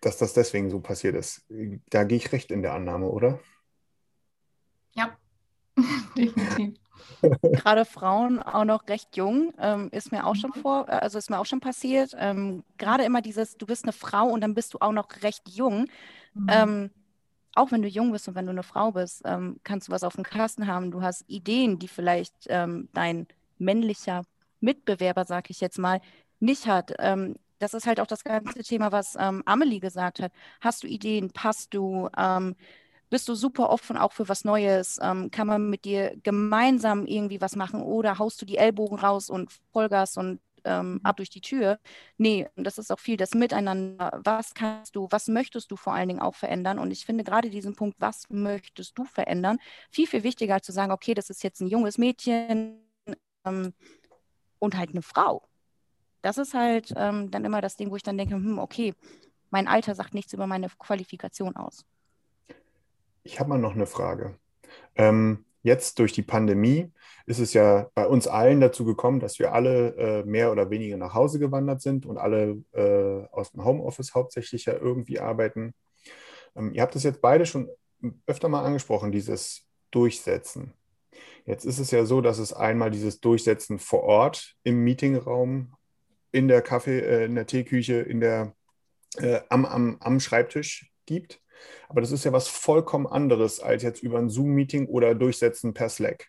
dass 0.00 0.18
das 0.18 0.32
deswegen 0.32 0.70
so 0.70 0.80
passiert 0.80 1.14
ist. 1.14 1.46
Da 1.90 2.04
gehe 2.04 2.18
ich 2.18 2.32
recht 2.32 2.50
in 2.50 2.62
der 2.62 2.74
Annahme, 2.74 3.08
oder? 3.08 3.40
Ja, 4.94 5.16
definitiv. 6.16 6.74
Gerade 7.52 7.84
Frauen 7.84 8.42
auch 8.42 8.64
noch 8.64 8.86
recht 8.88 9.16
jung, 9.16 9.52
ähm, 9.58 9.88
ist 9.92 10.12
mir 10.12 10.26
auch 10.26 10.34
schon 10.34 10.52
vor, 10.52 10.88
also 10.88 11.18
ist 11.18 11.30
mir 11.30 11.38
auch 11.38 11.46
schon 11.46 11.60
passiert. 11.60 12.14
Ähm, 12.18 12.64
Gerade 12.76 13.04
immer 13.04 13.22
dieses, 13.22 13.56
du 13.56 13.66
bist 13.66 13.84
eine 13.84 13.92
Frau 13.92 14.26
und 14.28 14.40
dann 14.40 14.54
bist 14.54 14.74
du 14.74 14.78
auch 14.80 14.92
noch 14.92 15.08
recht 15.22 15.48
jung. 15.48 15.88
Mhm. 16.34 16.90
Ähm, 17.58 17.64
auch 17.64 17.72
wenn 17.72 17.82
du 17.82 17.88
jung 17.88 18.12
bist 18.12 18.28
und 18.28 18.34
wenn 18.34 18.46
du 18.46 18.52
eine 18.52 18.62
Frau 18.62 18.92
bist, 18.92 19.22
ähm, 19.24 19.60
kannst 19.64 19.88
du 19.88 19.92
was 19.92 20.04
auf 20.04 20.14
dem 20.14 20.24
Kasten 20.24 20.66
haben. 20.66 20.90
Du 20.90 21.02
hast 21.02 21.24
Ideen, 21.28 21.78
die 21.78 21.88
vielleicht 21.88 22.34
ähm, 22.48 22.88
dein 22.94 23.26
männlicher 23.58 24.24
Mitbewerber, 24.60 25.24
sag 25.24 25.50
ich 25.50 25.60
jetzt 25.60 25.78
mal, 25.78 26.00
nicht 26.40 26.66
hat. 26.66 26.94
Ähm, 26.98 27.36
das 27.58 27.74
ist 27.74 27.86
halt 27.86 28.00
auch 28.00 28.06
das 28.06 28.24
ganze 28.24 28.62
Thema, 28.62 28.92
was 28.92 29.16
Amelie 29.16 29.80
gesagt 29.80 30.20
hat. 30.20 30.32
Hast 30.60 30.84
du 30.84 30.86
Ideen? 30.86 31.32
Passt 31.32 31.74
du? 31.74 32.08
bist 33.10 33.28
du 33.28 33.34
super 33.34 33.70
offen 33.70 33.96
auch 33.96 34.12
für 34.12 34.28
was 34.28 34.44
Neues? 34.44 34.98
Ähm, 35.02 35.30
kann 35.30 35.46
man 35.46 35.70
mit 35.70 35.84
dir 35.84 36.14
gemeinsam 36.22 37.06
irgendwie 37.06 37.40
was 37.40 37.56
machen 37.56 37.82
oder 37.82 38.18
haust 38.18 38.40
du 38.42 38.46
die 38.46 38.58
Ellbogen 38.58 38.98
raus 38.98 39.30
und 39.30 39.50
Vollgas 39.72 40.16
und 40.16 40.40
ähm, 40.68 41.00
ab 41.02 41.16
durch 41.16 41.30
die 41.30 41.40
Tür? 41.40 41.78
Nee, 42.18 42.48
das 42.56 42.78
ist 42.78 42.92
auch 42.92 42.98
viel 42.98 43.16
das 43.16 43.34
Miteinander. 43.34 44.20
Was 44.24 44.54
kannst 44.54 44.94
du, 44.94 45.08
was 45.10 45.28
möchtest 45.28 45.70
du 45.70 45.76
vor 45.76 45.94
allen 45.94 46.08
Dingen 46.08 46.20
auch 46.20 46.34
verändern? 46.34 46.78
Und 46.78 46.90
ich 46.90 47.06
finde 47.06 47.24
gerade 47.24 47.50
diesen 47.50 47.74
Punkt, 47.74 47.96
was 48.00 48.28
möchtest 48.28 48.98
du 48.98 49.04
verändern, 49.04 49.58
viel, 49.90 50.06
viel 50.06 50.22
wichtiger 50.22 50.54
als 50.54 50.66
zu 50.66 50.72
sagen, 50.72 50.92
okay, 50.92 51.14
das 51.14 51.30
ist 51.30 51.42
jetzt 51.42 51.60
ein 51.60 51.68
junges 51.68 51.98
Mädchen 51.98 52.80
ähm, 53.44 53.72
und 54.58 54.76
halt 54.76 54.90
eine 54.90 55.02
Frau. 55.02 55.48
Das 56.22 56.38
ist 56.38 56.54
halt 56.54 56.92
ähm, 56.96 57.30
dann 57.30 57.44
immer 57.44 57.60
das 57.60 57.76
Ding, 57.76 57.90
wo 57.90 57.96
ich 57.96 58.02
dann 58.02 58.18
denke, 58.18 58.34
hm, 58.34 58.58
okay, 58.58 58.94
mein 59.50 59.68
Alter 59.68 59.94
sagt 59.94 60.14
nichts 60.14 60.32
über 60.32 60.46
meine 60.46 60.68
Qualifikation 60.68 61.56
aus. 61.56 61.84
Ich 63.22 63.40
habe 63.40 63.50
mal 63.50 63.58
noch 63.58 63.74
eine 63.74 63.86
Frage. 63.86 64.38
Ähm, 64.94 65.44
jetzt 65.62 65.98
durch 65.98 66.12
die 66.12 66.22
Pandemie 66.22 66.92
ist 67.26 67.40
es 67.40 67.52
ja 67.52 67.90
bei 67.94 68.06
uns 68.06 68.26
allen 68.26 68.60
dazu 68.60 68.84
gekommen, 68.84 69.20
dass 69.20 69.38
wir 69.38 69.52
alle 69.52 69.94
äh, 69.96 70.24
mehr 70.24 70.50
oder 70.50 70.70
weniger 70.70 70.96
nach 70.96 71.14
Hause 71.14 71.38
gewandert 71.38 71.82
sind 71.82 72.06
und 72.06 72.16
alle 72.16 72.62
äh, 72.72 73.26
aus 73.32 73.52
dem 73.52 73.64
Homeoffice 73.64 74.14
hauptsächlich 74.14 74.64
ja 74.64 74.74
irgendwie 74.74 75.20
arbeiten. 75.20 75.74
Ähm, 76.56 76.72
ihr 76.72 76.82
habt 76.82 76.96
es 76.96 77.02
jetzt 77.02 77.20
beide 77.20 77.44
schon 77.44 77.68
öfter 78.26 78.48
mal 78.48 78.64
angesprochen, 78.64 79.12
dieses 79.12 79.66
Durchsetzen. 79.90 80.74
Jetzt 81.44 81.64
ist 81.64 81.78
es 81.78 81.90
ja 81.90 82.04
so, 82.04 82.20
dass 82.20 82.38
es 82.38 82.52
einmal 82.52 82.90
dieses 82.90 83.20
Durchsetzen 83.20 83.78
vor 83.78 84.02
Ort 84.02 84.54
im 84.64 84.84
Meetingraum, 84.84 85.74
in 86.30 86.48
der 86.48 86.62
Kaffee, 86.62 87.00
äh, 87.00 87.24
in 87.24 87.34
der 87.34 87.46
Teeküche, 87.46 88.00
in 88.00 88.20
der, 88.20 88.54
äh, 89.16 89.40
am, 89.48 89.64
am, 89.64 89.96
am 90.00 90.20
Schreibtisch 90.20 90.90
gibt. 91.06 91.40
Aber 91.88 92.00
das 92.00 92.12
ist 92.12 92.24
ja 92.24 92.32
was 92.32 92.48
vollkommen 92.48 93.06
anderes 93.06 93.60
als 93.60 93.82
jetzt 93.82 94.02
über 94.02 94.18
ein 94.18 94.28
Zoom-Meeting 94.28 94.86
oder 94.86 95.14
Durchsetzen 95.14 95.74
per 95.74 95.88
Slack. 95.88 96.28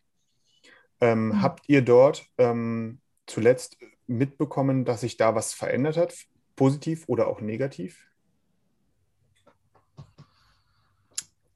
Ähm, 1.02 1.28
mhm. 1.28 1.42
Habt 1.42 1.68
ihr 1.68 1.82
dort 1.82 2.26
ähm, 2.38 3.00
zuletzt 3.26 3.78
mitbekommen, 4.08 4.86
dass 4.86 5.02
sich 5.02 5.18
da 5.18 5.36
was 5.36 5.54
verändert 5.54 5.98
hat, 5.98 6.16
positiv 6.56 7.04
oder 7.08 7.28
auch 7.28 7.42
negativ? 7.42 8.06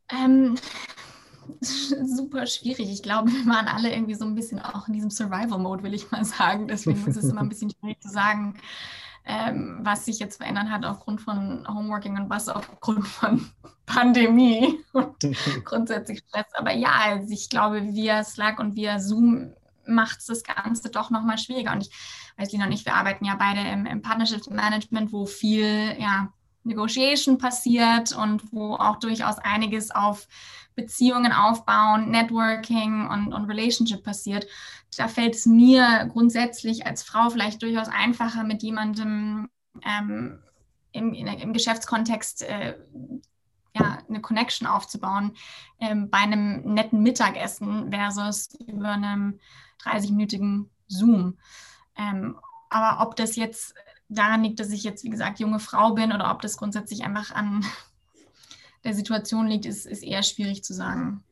Ähm, 0.10 0.56
super 1.62 2.46
schwierig. 2.46 2.90
Ich 2.92 3.04
glaube, 3.04 3.32
wir 3.32 3.46
waren 3.46 3.68
alle 3.68 3.92
irgendwie 3.92 4.16
so 4.16 4.26
ein 4.26 4.36
bisschen 4.36 4.60
auch 4.60 4.88
in 4.88 4.94
diesem 4.94 5.10
Survival-Mode, 5.10 5.84
will 5.84 5.94
ich 5.94 6.12
mal 6.12 6.26
sagen. 6.26 6.68
Deswegen 6.68 7.06
ist 7.08 7.18
es 7.18 7.26
immer 7.26 7.42
ein 7.42 7.50
bisschen 7.50 7.72
schwierig 7.72 8.02
zu 8.02 8.10
sagen, 8.10 8.56
ähm, 9.26 9.80
was 9.82 10.06
sich 10.06 10.20
jetzt 10.20 10.38
verändert 10.38 10.70
hat 10.70 10.86
aufgrund 10.86 11.22
von 11.22 11.66
Homeworking 11.68 12.18
und 12.18 12.30
was 12.30 12.50
aufgrund 12.50 13.08
von 13.08 13.50
Pandemie 13.86 14.80
und 14.92 15.16
grundsätzlich 15.66 16.20
Stress. 16.20 16.46
Aber 16.54 16.74
ja, 16.74 16.92
also 17.06 17.32
ich 17.32 17.50
glaube, 17.50 17.84
via 17.94 18.24
Slack 18.24 18.60
und 18.60 18.76
via 18.76 19.00
Zoom 19.00 19.54
macht 19.86 20.20
es 20.20 20.26
das 20.28 20.44
Ganze 20.44 20.90
doch 20.90 21.10
nochmal 21.10 21.38
schwieriger. 21.38 21.74
Und 21.74 21.82
ich 21.82 21.92
weiß, 22.38 22.52
Lina 22.52 22.66
und 22.66 22.72
ich, 22.72 22.86
wir 22.86 22.96
arbeiten 22.96 23.26
ja 23.26 23.36
beide 23.36 23.62
im, 23.70 23.86
im 23.86 24.02
Partnership 24.02 24.50
Management, 24.50 25.12
wo 25.12 25.26
viel 25.26 25.96
ja, 26.00 26.32
Negotiation 26.64 27.38
passiert 27.38 28.16
und 28.16 28.52
wo 28.52 28.76
auch 28.76 28.98
durchaus 28.98 29.38
einiges 29.40 29.92
auf 29.92 30.28
Beziehungen 30.76 31.32
aufbauen, 31.32 32.10
Networking 32.10 33.08
und, 33.08 33.34
und 33.34 33.46
Relationship 33.46 34.04
passiert. 34.04 34.48
Da 34.98 35.08
fällt 35.08 35.36
es 35.36 35.46
mir 35.46 36.10
grundsätzlich 36.12 36.86
als 36.86 37.04
Frau 37.04 37.30
vielleicht 37.30 37.62
durchaus 37.62 37.88
einfacher, 37.88 38.44
mit 38.44 38.64
jemandem 38.64 39.50
ähm, 39.84 40.40
im, 40.92 41.14
im 41.14 41.54
Geschäftskontext 41.54 42.44
äh, 42.44 42.76
ja, 43.76 43.98
eine 44.08 44.22
Connection 44.22 44.68
aufzubauen 44.68 45.36
ähm, 45.80 46.10
bei 46.10 46.20
einem 46.20 46.62
netten 46.74 47.02
Mittagessen 47.02 47.92
versus 47.92 48.50
über 48.68 48.90
einem 48.90 49.40
30-minütigen 49.84 50.70
Zoom. 50.88 51.38
Ähm, 51.98 52.38
aber 52.70 53.06
ob 53.06 53.16
das 53.16 53.36
jetzt 53.36 53.74
daran 54.14 54.44
liegt, 54.44 54.60
dass 54.60 54.72
ich 54.72 54.84
jetzt, 54.84 55.04
wie 55.04 55.10
gesagt, 55.10 55.40
junge 55.40 55.60
Frau 55.60 55.94
bin 55.94 56.12
oder 56.12 56.32
ob 56.32 56.42
das 56.42 56.58
grundsätzlich 56.58 57.04
einfach 57.04 57.32
an 57.32 57.66
der 58.84 58.94
Situation 58.94 59.48
liegt, 59.48 59.66
ist, 59.66 59.86
ist 59.86 60.04
eher 60.04 60.24
schwierig 60.24 60.64
zu 60.64 60.74
sagen. 60.74 61.24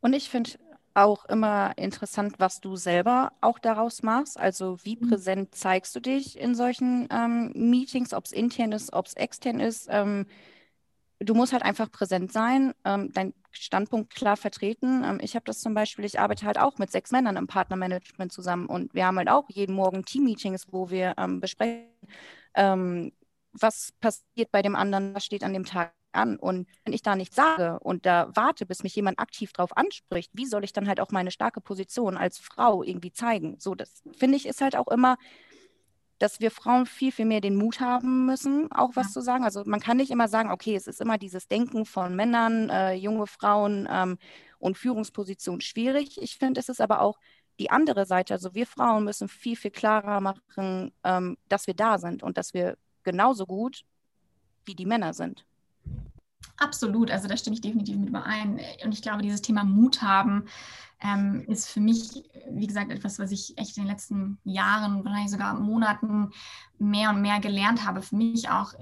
Und 0.00 0.12
ich 0.12 0.30
finde 0.30 0.52
auch 0.94 1.24
immer 1.26 1.76
interessant, 1.76 2.34
was 2.38 2.60
du 2.60 2.76
selber 2.76 3.32
auch 3.40 3.58
daraus 3.58 4.02
machst. 4.02 4.38
Also 4.38 4.78
wie 4.82 4.96
mhm. 4.96 5.08
präsent 5.08 5.54
zeigst 5.54 5.94
du 5.94 6.00
dich 6.00 6.38
in 6.38 6.54
solchen 6.54 7.08
ähm, 7.10 7.52
Meetings, 7.54 8.12
ob 8.12 8.24
es 8.24 8.32
intern 8.32 8.72
ist, 8.72 8.92
ob 8.92 9.06
es 9.06 9.14
extern 9.14 9.60
ist. 9.60 9.86
Ähm, 9.90 10.26
du 11.20 11.34
musst 11.34 11.52
halt 11.52 11.62
einfach 11.62 11.90
präsent 11.90 12.32
sein, 12.32 12.74
ähm, 12.84 13.12
dein 13.12 13.32
Standpunkt 13.50 14.14
klar 14.14 14.36
vertreten. 14.36 15.04
Ähm, 15.04 15.18
ich 15.22 15.34
habe 15.34 15.44
das 15.44 15.60
zum 15.60 15.74
Beispiel, 15.74 16.04
ich 16.04 16.20
arbeite 16.20 16.46
halt 16.46 16.58
auch 16.58 16.78
mit 16.78 16.90
sechs 16.90 17.10
Männern 17.10 17.36
im 17.36 17.46
Partnermanagement 17.46 18.32
zusammen 18.32 18.66
und 18.66 18.94
wir 18.94 19.06
haben 19.06 19.18
halt 19.18 19.28
auch 19.28 19.48
jeden 19.48 19.74
Morgen 19.74 20.04
Team-Meetings, 20.04 20.66
wo 20.72 20.90
wir 20.90 21.14
ähm, 21.18 21.40
besprechen, 21.40 21.88
ähm, 22.54 23.12
was 23.52 23.92
passiert 24.00 24.50
bei 24.52 24.62
dem 24.62 24.76
anderen, 24.76 25.14
was 25.14 25.24
steht 25.24 25.42
an 25.42 25.52
dem 25.52 25.64
Tag 25.64 25.92
an. 26.12 26.36
Und 26.38 26.68
wenn 26.84 26.92
ich 26.92 27.02
da 27.02 27.16
nichts 27.16 27.36
sage 27.36 27.78
und 27.80 28.06
da 28.06 28.30
warte, 28.34 28.66
bis 28.66 28.82
mich 28.82 28.94
jemand 28.94 29.18
aktiv 29.18 29.52
drauf 29.52 29.76
anspricht, 29.76 30.30
wie 30.34 30.46
soll 30.46 30.64
ich 30.64 30.72
dann 30.72 30.88
halt 30.88 31.00
auch 31.00 31.10
meine 31.10 31.30
starke 31.30 31.60
Position 31.60 32.16
als 32.16 32.38
Frau 32.38 32.82
irgendwie 32.82 33.12
zeigen? 33.12 33.56
So, 33.58 33.74
das 33.74 34.02
finde 34.16 34.36
ich 34.36 34.46
ist 34.46 34.60
halt 34.60 34.76
auch 34.76 34.88
immer, 34.88 35.16
dass 36.18 36.40
wir 36.40 36.50
Frauen 36.50 36.86
viel, 36.86 37.12
viel 37.12 37.24
mehr 37.24 37.40
den 37.40 37.56
Mut 37.56 37.80
haben 37.80 38.26
müssen, 38.26 38.70
auch 38.72 38.90
was 38.94 39.08
ja. 39.08 39.12
zu 39.12 39.20
sagen. 39.20 39.44
Also 39.44 39.62
man 39.64 39.80
kann 39.80 39.96
nicht 39.96 40.10
immer 40.10 40.28
sagen, 40.28 40.50
okay, 40.50 40.74
es 40.74 40.86
ist 40.86 41.00
immer 41.00 41.18
dieses 41.18 41.48
Denken 41.48 41.84
von 41.84 42.16
Männern, 42.16 42.70
äh, 42.70 42.94
junge 42.94 43.26
Frauen 43.26 43.88
ähm, 43.90 44.18
und 44.58 44.76
Führungspositionen 44.76 45.60
schwierig. 45.60 46.20
Ich 46.20 46.36
finde, 46.36 46.60
es 46.60 46.68
ist 46.68 46.80
aber 46.80 47.02
auch 47.02 47.18
die 47.58 47.70
andere 47.70 48.06
Seite. 48.06 48.34
Also 48.34 48.54
wir 48.54 48.66
Frauen 48.66 49.04
müssen 49.04 49.28
viel, 49.28 49.56
viel 49.56 49.70
klarer 49.70 50.20
machen, 50.20 50.92
ähm, 51.04 51.36
dass 51.48 51.66
wir 51.66 51.74
da 51.74 51.98
sind 51.98 52.22
und 52.22 52.36
dass 52.36 52.54
wir 52.54 52.76
genauso 53.04 53.46
gut 53.46 53.84
wie 54.64 54.74
die 54.74 54.86
Männer 54.86 55.14
sind. 55.14 55.44
Absolut, 56.58 57.10
also 57.10 57.28
da 57.28 57.36
stimme 57.36 57.54
ich 57.54 57.60
definitiv 57.60 57.96
mit 57.96 58.08
überein. 58.08 58.60
Und 58.84 58.92
ich 58.92 59.02
glaube, 59.02 59.22
dieses 59.22 59.42
Thema 59.42 59.64
Mut 59.64 60.02
haben 60.02 60.44
ähm, 61.00 61.44
ist 61.46 61.68
für 61.68 61.80
mich, 61.80 62.24
wie 62.50 62.66
gesagt, 62.66 62.90
etwas, 62.90 63.18
was 63.18 63.30
ich 63.30 63.56
echt 63.56 63.76
in 63.76 63.84
den 63.84 63.90
letzten 63.90 64.38
Jahren, 64.44 65.04
wahrscheinlich 65.04 65.30
sogar 65.30 65.58
Monaten 65.58 66.30
mehr 66.78 67.10
und 67.10 67.22
mehr 67.22 67.38
gelernt 67.38 67.86
habe. 67.86 68.02
Für 68.02 68.16
mich 68.16 68.48
auch 68.50 68.74
äh, 68.74 68.78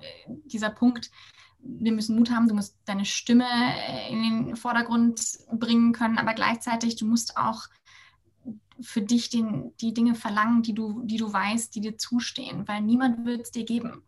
dieser 0.46 0.70
Punkt, 0.70 1.10
wir 1.58 1.92
müssen 1.92 2.16
Mut 2.16 2.30
haben, 2.30 2.48
du 2.48 2.54
musst 2.54 2.78
deine 2.86 3.04
Stimme 3.04 3.44
äh, 3.44 4.10
in 4.10 4.22
den 4.22 4.56
Vordergrund 4.56 5.20
bringen 5.52 5.92
können, 5.92 6.16
aber 6.18 6.32
gleichzeitig, 6.32 6.96
du 6.96 7.04
musst 7.04 7.36
auch 7.36 7.64
für 8.80 9.02
dich 9.02 9.30
den, 9.30 9.72
die 9.80 9.92
Dinge 9.92 10.14
verlangen, 10.14 10.62
die 10.62 10.74
du, 10.74 11.02
die 11.04 11.16
du 11.16 11.30
weißt, 11.30 11.74
die 11.74 11.80
dir 11.80 11.98
zustehen, 11.98 12.66
weil 12.68 12.82
niemand 12.82 13.26
wird 13.26 13.42
es 13.42 13.50
dir 13.50 13.64
geben. 13.64 14.02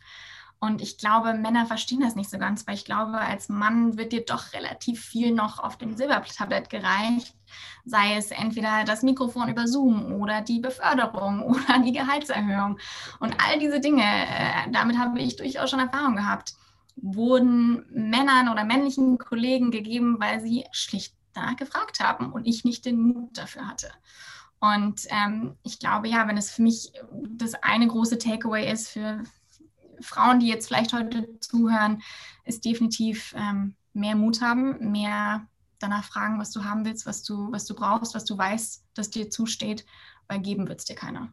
Und 0.61 0.83
ich 0.83 0.99
glaube, 0.99 1.35
Männer 1.35 1.67
verstehen 1.67 2.01
das 2.01 2.17
nicht 2.17 2.31
so 2.31 2.39
ganz, 2.39 2.67
weil 2.67 2.75
ich 2.75 2.85
glaube, 2.85 3.19
als 3.19 3.49
Mann 3.49 3.97
wird 3.97 4.13
dir 4.13 4.25
doch 4.25 4.53
relativ 4.53 5.05
viel 5.05 5.33
noch 5.33 5.61
auf 5.61 5.79
dem 5.79 5.97
Silbertablett 5.97 6.69
gereicht. 6.69 7.35
Sei 7.85 8.17
es 8.17 8.33
entweder 8.33 8.83
das 8.85 9.03
Mikrofon 9.03 9.49
über 9.49 9.69
Zoom 9.69 10.13
oder 10.21 10.41
die 10.41 10.59
Beförderung 10.59 11.43
oder 11.45 11.79
die 11.85 11.93
Gehaltserhöhung. 11.93 12.79
Und 13.21 13.37
all 13.41 13.61
diese 13.61 13.81
Dinge, 13.81 14.03
äh, 14.03 14.71
damit 14.73 14.99
habe 14.99 15.21
ich 15.21 15.37
durchaus 15.37 15.71
schon 15.71 15.79
Erfahrung 15.79 16.17
gehabt, 16.17 16.55
wurden 16.97 17.87
Männern 17.91 18.49
oder 18.49 18.65
männlichen 18.65 19.19
Kollegen 19.19 19.71
gegeben, 19.71 20.17
weil 20.19 20.41
sie 20.41 20.65
schlicht 20.73 21.15
danach 21.35 21.57
gefragt 21.57 22.01
haben 22.01 22.33
und 22.33 22.47
ich 22.47 22.65
nicht 22.65 22.85
den 22.85 23.01
Mut 23.01 23.39
dafür 23.39 23.69
hatte. 23.69 23.91
Und 24.61 25.03
ähm, 25.11 25.57
ich 25.63 25.79
glaube, 25.79 26.09
ja, 26.09 26.27
wenn 26.27 26.37
es 26.37 26.51
für 26.51 26.63
mich 26.63 26.93
das 27.29 27.55
eine 27.55 27.87
große 27.87 28.19
Takeaway 28.19 28.71
ist 28.73 28.89
für, 28.89 29.23
Frauen, 30.01 30.41
die 30.41 30.49
jetzt 30.49 30.69
vielleicht 30.69 30.93
heute 30.93 31.29
zuhören, 31.41 32.03
ist 32.45 32.65
definitiv 32.65 33.35
ähm, 33.37 33.75
mehr 33.93 34.17
Mut 34.17 34.41
haben, 34.41 34.91
mehr 34.91 35.47
danach 35.79 36.05
fragen, 36.05 36.39
was 36.39 36.51
du 36.51 36.65
haben 36.65 36.85
willst, 36.85 37.07
was 37.07 37.23
du, 37.23 37.53
was 37.53 37.65
du 37.65 37.75
brauchst, 37.75 38.15
was 38.15 38.25
du 38.25 38.37
weißt, 38.37 38.85
dass 38.95 39.11
dir 39.11 39.31
zusteht, 39.31 39.85
weil 40.27 40.41
geben 40.41 40.69
wird 40.69 40.81
es 40.81 40.85
dir 40.85 40.97
keiner. 40.97 41.33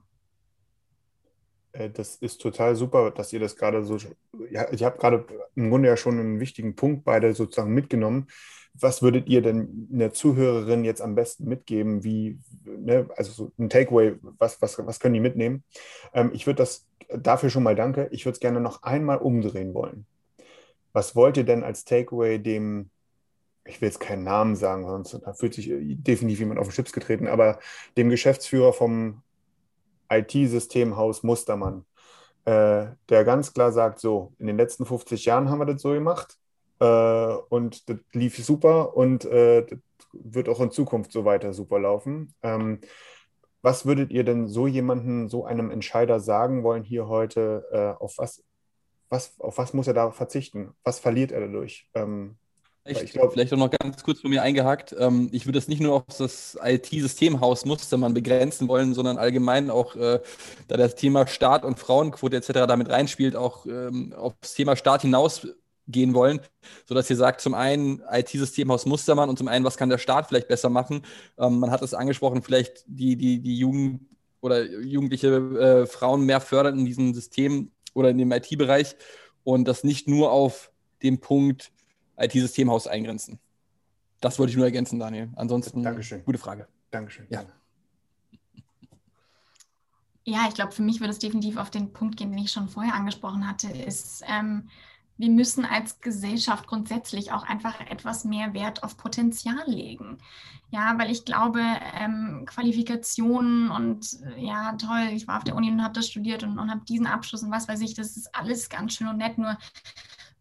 Äh, 1.75 1.89
das 1.89 2.15
ist 2.15 2.41
total 2.41 2.75
super, 2.75 3.11
dass 3.11 3.33
ihr 3.33 3.39
das 3.39 3.55
gerade 3.55 3.83
so. 3.83 3.97
Ja, 4.49 4.71
ich 4.71 4.83
habe 4.83 4.97
gerade 4.97 5.25
im 5.55 5.69
Grunde 5.69 5.89
ja 5.89 5.97
schon 5.97 6.19
einen 6.19 6.39
wichtigen 6.39 6.75
Punkt 6.75 7.05
beide 7.05 7.33
sozusagen 7.33 7.73
mitgenommen. 7.73 8.27
Was 8.77 9.01
würdet 9.01 9.29
ihr 9.29 9.41
denn 9.41 9.87
der 9.89 10.11
Zuhörerin 10.11 10.83
jetzt 10.83 11.01
am 11.01 11.15
besten 11.15 11.45
mitgeben? 11.45 12.03
Wie, 12.03 12.39
ne, 12.65 13.07
also 13.15 13.31
so 13.31 13.51
ein 13.57 13.69
Takeaway, 13.69 14.15
was, 14.37 14.61
was, 14.61 14.85
was 14.85 14.99
können 14.99 15.13
die 15.13 15.21
mitnehmen? 15.21 15.63
Ähm, 16.13 16.31
ich 16.33 16.45
würde 16.45 16.57
das 16.57 16.85
dafür 17.09 17.49
schon 17.49 17.63
mal 17.63 17.75
danke. 17.75 18.09
Ich 18.11 18.25
würde 18.25 18.33
es 18.33 18.41
gerne 18.41 18.59
noch 18.59 18.83
einmal 18.83 19.17
umdrehen 19.17 19.73
wollen. 19.73 20.05
Was 20.91 21.15
wollt 21.15 21.37
ihr 21.37 21.45
denn 21.45 21.63
als 21.63 21.85
Takeaway 21.85 22.37
dem, 22.39 22.89
ich 23.65 23.79
will 23.81 23.87
jetzt 23.87 23.99
keinen 23.99 24.23
Namen 24.23 24.55
sagen, 24.55 24.85
sonst 24.85 25.19
fühlt 25.39 25.53
sich 25.53 25.69
definitiv 25.71 26.39
jemand 26.39 26.59
auf 26.59 26.67
den 26.67 26.73
Chips 26.73 26.93
getreten, 26.93 27.27
aber 27.27 27.59
dem 27.97 28.09
Geschäftsführer 28.09 28.73
vom 28.73 29.21
IT-Systemhaus 30.09 31.23
Mustermann, 31.23 31.85
äh, 32.45 32.87
der 33.09 33.23
ganz 33.23 33.53
klar 33.53 33.71
sagt, 33.71 33.99
so, 33.99 34.33
in 34.39 34.47
den 34.47 34.57
letzten 34.57 34.85
50 34.85 35.25
Jahren 35.25 35.49
haben 35.49 35.59
wir 35.59 35.65
das 35.65 35.81
so 35.81 35.91
gemacht 35.91 36.37
äh, 36.79 37.35
und 37.49 37.89
das 37.89 37.97
lief 38.13 38.43
super 38.43 38.95
und 38.95 39.25
äh, 39.25 39.65
das 39.65 39.79
wird 40.13 40.49
auch 40.49 40.61
in 40.61 40.71
Zukunft 40.71 41.11
so 41.11 41.25
weiter 41.25 41.53
super 41.53 41.79
laufen. 41.79 42.33
Ähm, 42.41 42.79
was 43.61 43.85
würdet 43.85 44.11
ihr 44.11 44.23
denn 44.23 44.47
so 44.47 44.67
jemanden, 44.67 45.27
so 45.27 45.45
einem 45.45 45.71
Entscheider 45.71 46.19
sagen 46.19 46.63
wollen 46.63 46.83
hier 46.83 47.07
heute, 47.07 47.65
äh, 47.71 48.03
auf, 48.03 48.19
was, 48.19 48.43
was, 49.09 49.39
auf 49.39 49.57
was 49.57 49.73
muss 49.73 49.87
er 49.87 49.95
da 49.95 50.11
verzichten? 50.11 50.75
Was 50.83 50.99
verliert 50.99 51.31
er 51.31 51.41
dadurch? 51.41 51.89
Ähm, 51.95 52.37
ich 52.85 53.11
glaub, 53.11 53.33
vielleicht 53.33 53.51
auch 53.53 53.57
noch 53.57 53.71
ganz 53.71 54.03
kurz 54.03 54.21
von 54.21 54.29
mir 54.29 54.43
eingehakt. 54.43 54.95
Ähm, 54.97 55.29
ich 55.31 55.45
würde 55.45 55.57
das 55.57 55.67
nicht 55.67 55.81
nur 55.81 55.95
auf 55.95 56.03
das 56.17 56.57
IT-Systemhaus 56.63 57.65
Mustermann 57.65 58.13
begrenzen 58.13 58.67
wollen, 58.67 58.93
sondern 58.93 59.17
allgemein 59.17 59.69
auch, 59.69 59.95
äh, 59.95 60.19
da 60.67 60.77
das 60.77 60.95
Thema 60.95 61.25
Staat 61.27 61.65
und 61.65 61.79
Frauenquote 61.79 62.37
etc. 62.37 62.51
damit 62.67 62.89
reinspielt, 62.89 63.35
auch 63.35 63.65
ähm, 63.65 64.13
auf 64.13 64.33
das 64.39 64.53
Thema 64.53 64.75
Staat 64.75 65.01
hinaus 65.01 65.47
gehen 65.87 66.13
wollen, 66.13 66.39
sodass 66.85 67.09
ihr 67.09 67.15
sagt, 67.15 67.41
zum 67.41 67.53
einen 67.53 68.01
IT-Systemhaus 68.11 68.85
Mustermann 68.85 69.29
und 69.29 69.37
zum 69.37 69.47
einen, 69.47 69.65
was 69.65 69.77
kann 69.77 69.89
der 69.89 69.97
Staat 69.97 70.27
vielleicht 70.27 70.47
besser 70.47 70.69
machen? 70.69 71.03
Ähm, 71.37 71.59
man 71.59 71.71
hat 71.71 71.81
es 71.81 71.93
angesprochen, 71.93 72.41
vielleicht 72.41 72.83
die, 72.87 73.15
die, 73.15 73.39
die 73.41 73.57
Jugend 73.57 74.01
oder 74.41 74.63
jugendliche 74.63 75.27
äh, 75.27 75.85
Frauen 75.87 76.25
mehr 76.25 76.39
fördern 76.39 76.79
in 76.79 76.85
diesem 76.85 77.13
System 77.13 77.71
oder 77.93 78.09
in 78.09 78.17
dem 78.17 78.31
IT-Bereich 78.31 78.95
und 79.43 79.67
das 79.67 79.83
nicht 79.83 80.07
nur 80.07 80.31
auf 80.31 80.71
den 81.01 81.19
Punkt 81.19 81.71
IT-Systemhaus 82.17 82.87
eingrenzen. 82.87 83.39
Das 84.21 84.39
wollte 84.39 84.51
ich 84.51 84.57
nur 84.57 84.65
ergänzen, 84.65 84.99
Daniel. 84.99 85.29
Ansonsten, 85.35 85.83
Dankeschön. 85.83 86.23
gute 86.23 86.37
Frage. 86.37 86.67
Dankeschön. 86.91 87.27
Ja. 87.29 87.45
Ja, 90.27 90.45
ich 90.47 90.55
glaube, 90.55 90.71
für 90.71 90.81
mich 90.81 90.99
würde 90.99 91.11
es 91.11 91.19
definitiv 91.19 91.57
auf 91.57 91.69
den 91.69 91.93
Punkt 91.93 92.17
gehen, 92.17 92.31
den 92.31 92.39
ich 92.39 92.51
schon 92.51 92.67
vorher 92.67 92.95
angesprochen 92.95 93.47
hatte, 93.47 93.67
ist, 93.67 94.23
ähm, 94.27 94.69
wir 95.17 95.29
müssen 95.29 95.63
als 95.63 96.01
Gesellschaft 96.01 96.67
grundsätzlich 96.67 97.31
auch 97.31 97.43
einfach 97.43 97.79
etwas 97.79 98.25
mehr 98.25 98.53
Wert 98.53 98.83
auf 98.83 98.97
Potenzial 98.97 99.63
legen. 99.67 100.17
Ja, 100.71 100.97
weil 100.97 101.09
ich 101.09 101.23
glaube, 101.23 101.61
ähm, 101.93 102.43
Qualifikationen 102.47 103.69
und 103.71 104.17
äh, 104.23 104.45
ja, 104.45 104.73
toll, 104.73 105.09
ich 105.13 105.27
war 105.27 105.37
auf 105.37 105.43
der 105.43 105.55
Uni 105.55 105.69
und 105.71 105.83
habe 105.83 105.93
das 105.93 106.09
studiert 106.09 106.43
und, 106.43 106.59
und 106.59 106.69
habe 106.69 106.81
diesen 106.85 107.07
Abschluss 107.07 107.43
und 107.43 107.51
was 107.51 107.67
weiß 107.67 107.79
ich, 107.81 107.93
das 107.93 108.17
ist 108.17 108.35
alles 108.35 108.67
ganz 108.67 108.93
schön 108.93 109.07
und 109.07 109.17
nett, 109.17 109.37
nur 109.37 109.57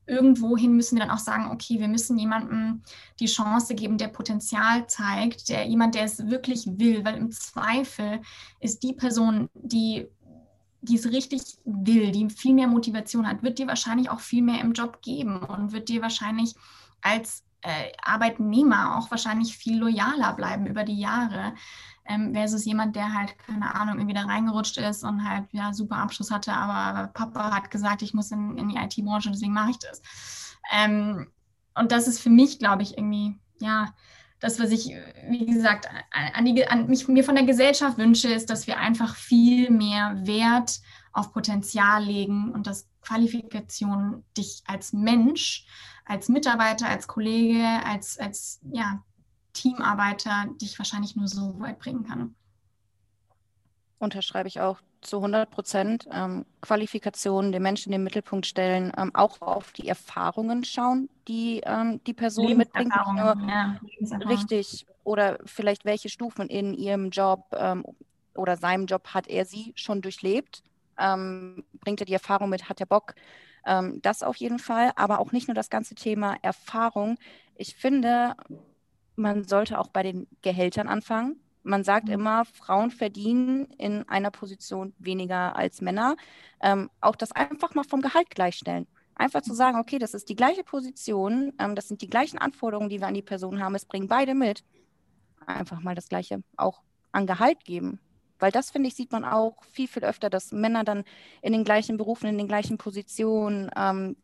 irgendwohin 0.07 0.75
müssen 0.77 0.97
wir 0.97 1.07
dann 1.07 1.15
auch 1.15 1.21
sagen, 1.21 1.51
okay, 1.51 1.81
wir 1.81 1.89
müssen 1.89 2.19
jemandem 2.19 2.83
die 3.21 3.27
Chance 3.27 3.75
geben, 3.75 3.99
der 3.99 4.09
Potenzial 4.09 4.87
zeigt, 4.87 5.49
der 5.49 5.67
jemand, 5.67 5.95
der 5.95 6.05
es 6.05 6.27
wirklich 6.29 6.67
will, 6.67 7.05
weil 7.05 7.17
im 7.17 7.31
Zweifel 7.31 8.21
ist 8.61 8.83
die 8.83 8.93
Person, 8.93 9.49
die 9.55 10.09
die 10.85 10.97
es 10.97 11.11
richtig 11.11 11.41
will, 11.65 12.13
die 12.13 12.29
viel 12.29 12.53
mehr 12.53 12.67
Motivation 12.67 13.27
hat, 13.27 13.43
wird 13.43 13.59
dir 13.59 13.67
wahrscheinlich 13.67 14.11
auch 14.11 14.21
viel 14.21 14.43
mehr 14.43 14.61
im 14.61 14.75
Job 14.75 15.01
geben 15.01 15.39
und 15.39 15.73
wird 15.73 15.89
dir 15.89 16.03
wahrscheinlich 16.03 16.55
als 17.01 17.43
äh, 17.63 17.93
Arbeitnehmer 18.03 18.99
auch 18.99 19.11
wahrscheinlich 19.11 19.57
viel 19.57 19.79
loyaler 19.79 20.35
bleiben 20.35 20.67
über 20.67 20.85
die 20.85 20.99
Jahre, 20.99 21.55
ähm, 22.07 22.35
versus 22.35 22.65
jemand, 22.65 22.97
der 22.97 23.15
halt, 23.15 23.39
keine 23.39 23.75
Ahnung, 23.75 23.97
irgendwie 23.97 24.15
da 24.15 24.23
reingerutscht 24.23 24.77
ist 24.79 25.05
und 25.05 25.29
halt, 25.29 25.47
ja, 25.53 25.73
super 25.73 25.97
Abschluss 25.97 26.31
hatte, 26.31 26.53
aber 26.53 27.09
Papa 27.09 27.55
hat 27.55 27.71
gesagt, 27.71 28.03
ich 28.03 28.15
muss 28.15 28.31
in, 28.31 28.59
in 28.59 28.69
die 28.69 28.77
IT-Branche, 28.77 29.31
deswegen 29.31 29.53
mache 29.53 29.71
ich 29.71 29.79
das. 29.79 30.03
Ähm, 30.73 31.29
und 31.75 31.93
das 31.93 32.07
ist 32.07 32.21
für 32.21 32.31
mich, 32.31 32.59
glaube 32.59 32.83
ich, 32.83 32.97
irgendwie, 32.97 33.39
ja, 33.61 33.95
das, 34.41 34.61
was 34.61 34.71
ich, 34.71 34.95
wie 35.29 35.47
gesagt, 35.47 35.89
an 36.35 36.45
die, 36.45 36.67
an 36.69 36.87
mich, 36.87 37.09
mir 37.09 37.25
von 37.25 37.35
der 37.35 37.45
Gesellschaft 37.45 37.97
wünsche, 37.97 38.29
ist, 38.29 38.51
dass 38.51 38.67
wir 38.67 38.79
einfach 38.79 39.17
viel 39.17 39.71
mehr 39.71 40.27
Wert 40.27 40.81
auf 41.13 41.33
Potenzial 41.33 42.05
legen 42.05 42.53
und 42.53 42.67
dass 42.67 42.89
Qualifikation 43.01 44.25
dich 44.37 44.63
als 44.67 44.93
Mensch, 44.93 45.67
als 46.05 46.29
Mitarbeiter, 46.29 46.89
als 46.89 47.07
Kollege, 47.07 47.67
als, 47.87 48.19
als 48.19 48.61
ja, 48.71 49.03
Teamarbeiter 49.55 50.47
dich 50.61 50.79
wahrscheinlich 50.79 51.17
nur 51.17 51.29
so 51.29 51.59
weit 51.61 51.79
bringen 51.79 52.05
kann. 52.05 52.35
Unterschreibe 53.99 54.49
ich 54.49 54.61
auch 54.61 54.81
zu 55.01 55.19
100 55.19 55.51
Prozent. 55.51 56.09
Ähm, 56.13 56.45
Qualifikationen, 56.61 57.53
den 57.53 57.63
Menschen 57.63 57.93
in 57.93 57.99
den 58.01 58.05
Mittelpunkt 58.05 58.47
stellen, 58.47 58.93
ähm, 58.97 59.11
auch 59.15 59.41
auf 59.41 59.73
die 59.73 59.89
Erfahrungen 59.89 60.65
schauen, 60.65 61.09
die 61.29 61.63
ähm, 61.65 62.03
die 62.05 62.15
Person 62.15 62.57
mitbringt. 62.57 62.93
Nur, 63.15 63.37
ja, 63.49 63.81
richtig. 64.29 64.87
Oder 65.05 65.39
vielleicht 65.45 65.85
welche 65.85 66.09
Stufen 66.09 66.49
in 66.49 66.75
ihrem 66.75 67.11
Job 67.11 67.47
ähm, 67.53 67.85
oder 68.35 68.57
seinem 68.57 68.87
Job 68.87 69.09
hat 69.09 69.29
er 69.29 69.45
sie 69.45 69.73
schon 69.77 70.03
durchlebt. 70.03 70.63
Ähm, 70.99 71.65
bringt 71.81 72.01
er 72.01 72.07
die 72.07 72.13
Erfahrung 72.13 72.49
mit, 72.49 72.69
hat 72.69 72.81
er 72.81 72.87
Bock? 72.87 73.15
Ähm, 73.67 74.01
das 74.03 74.23
auf 74.23 74.37
jeden 74.37 74.59
Fall. 74.59 74.93
Aber 74.97 75.21
auch 75.21 75.33
nicht 75.33 75.49
nur 75.49 75.55
das 75.55 75.71
ganze 75.71 75.95
Thema 75.95 76.37
Erfahrung. 76.43 77.19
Ich 77.57 77.77
finde, 77.77 78.35
man 79.17 79.45
sollte 79.45 79.79
auch 79.79 79.89
bei 79.89 80.03
den 80.03 80.27
Gehältern 80.43 80.89
anfangen. 80.89 81.41
Man 81.63 81.83
sagt 81.83 82.07
mhm. 82.07 82.15
immer, 82.15 82.45
Frauen 82.45 82.91
verdienen 82.91 83.67
in 83.79 84.09
einer 84.09 84.31
Position 84.31 84.95
weniger 84.99 85.57
als 85.57 85.81
Männer. 85.81 86.17
Ähm, 86.61 86.91
auch 87.01 87.17
das 87.17 87.33
einfach 87.33 87.75
mal 87.75 87.85
vom 87.85 88.03
Gehalt 88.03 88.31
gleichstellen. 88.31 88.87
Einfach 89.17 89.43
zu 89.43 89.55
sagen, 89.55 89.79
okay, 89.79 89.99
das 89.99 90.13
ist 90.13 90.29
die 90.29 90.37
gleiche 90.37 90.65
Position, 90.65 91.53
ähm, 91.59 91.75
das 91.75 91.89
sind 91.89 92.03
die 92.03 92.11
gleichen 92.11 92.39
Anforderungen, 92.39 92.91
die 92.91 93.01
wir 93.01 93.07
an 93.07 93.15
die 93.15 93.23
Person 93.23 93.63
haben, 93.63 93.75
es 93.75 93.87
bringen 93.87 94.09
beide 94.09 94.35
mit. 94.35 94.65
Einfach 95.47 95.81
mal 95.81 95.95
das 95.95 96.09
Gleiche 96.09 96.43
auch 96.57 96.83
an 97.13 97.27
Gehalt 97.27 97.65
geben. 97.65 98.01
Weil 98.39 98.51
das, 98.51 98.71
finde 98.71 98.89
ich, 98.89 98.95
sieht 98.95 99.13
man 99.13 99.25
auch 99.25 99.63
viel, 99.65 99.89
viel 99.89 100.05
öfter, 100.05 100.29
dass 100.29 100.53
Männer 100.53 100.85
dann 100.85 101.05
in 101.41 101.53
den 101.53 101.65
gleichen 101.65 101.97
Berufen, 101.97 102.29
in 102.29 102.37
den 102.37 102.49
gleichen 102.49 102.77
Positionen 102.77 103.71
ähm, 103.77 104.17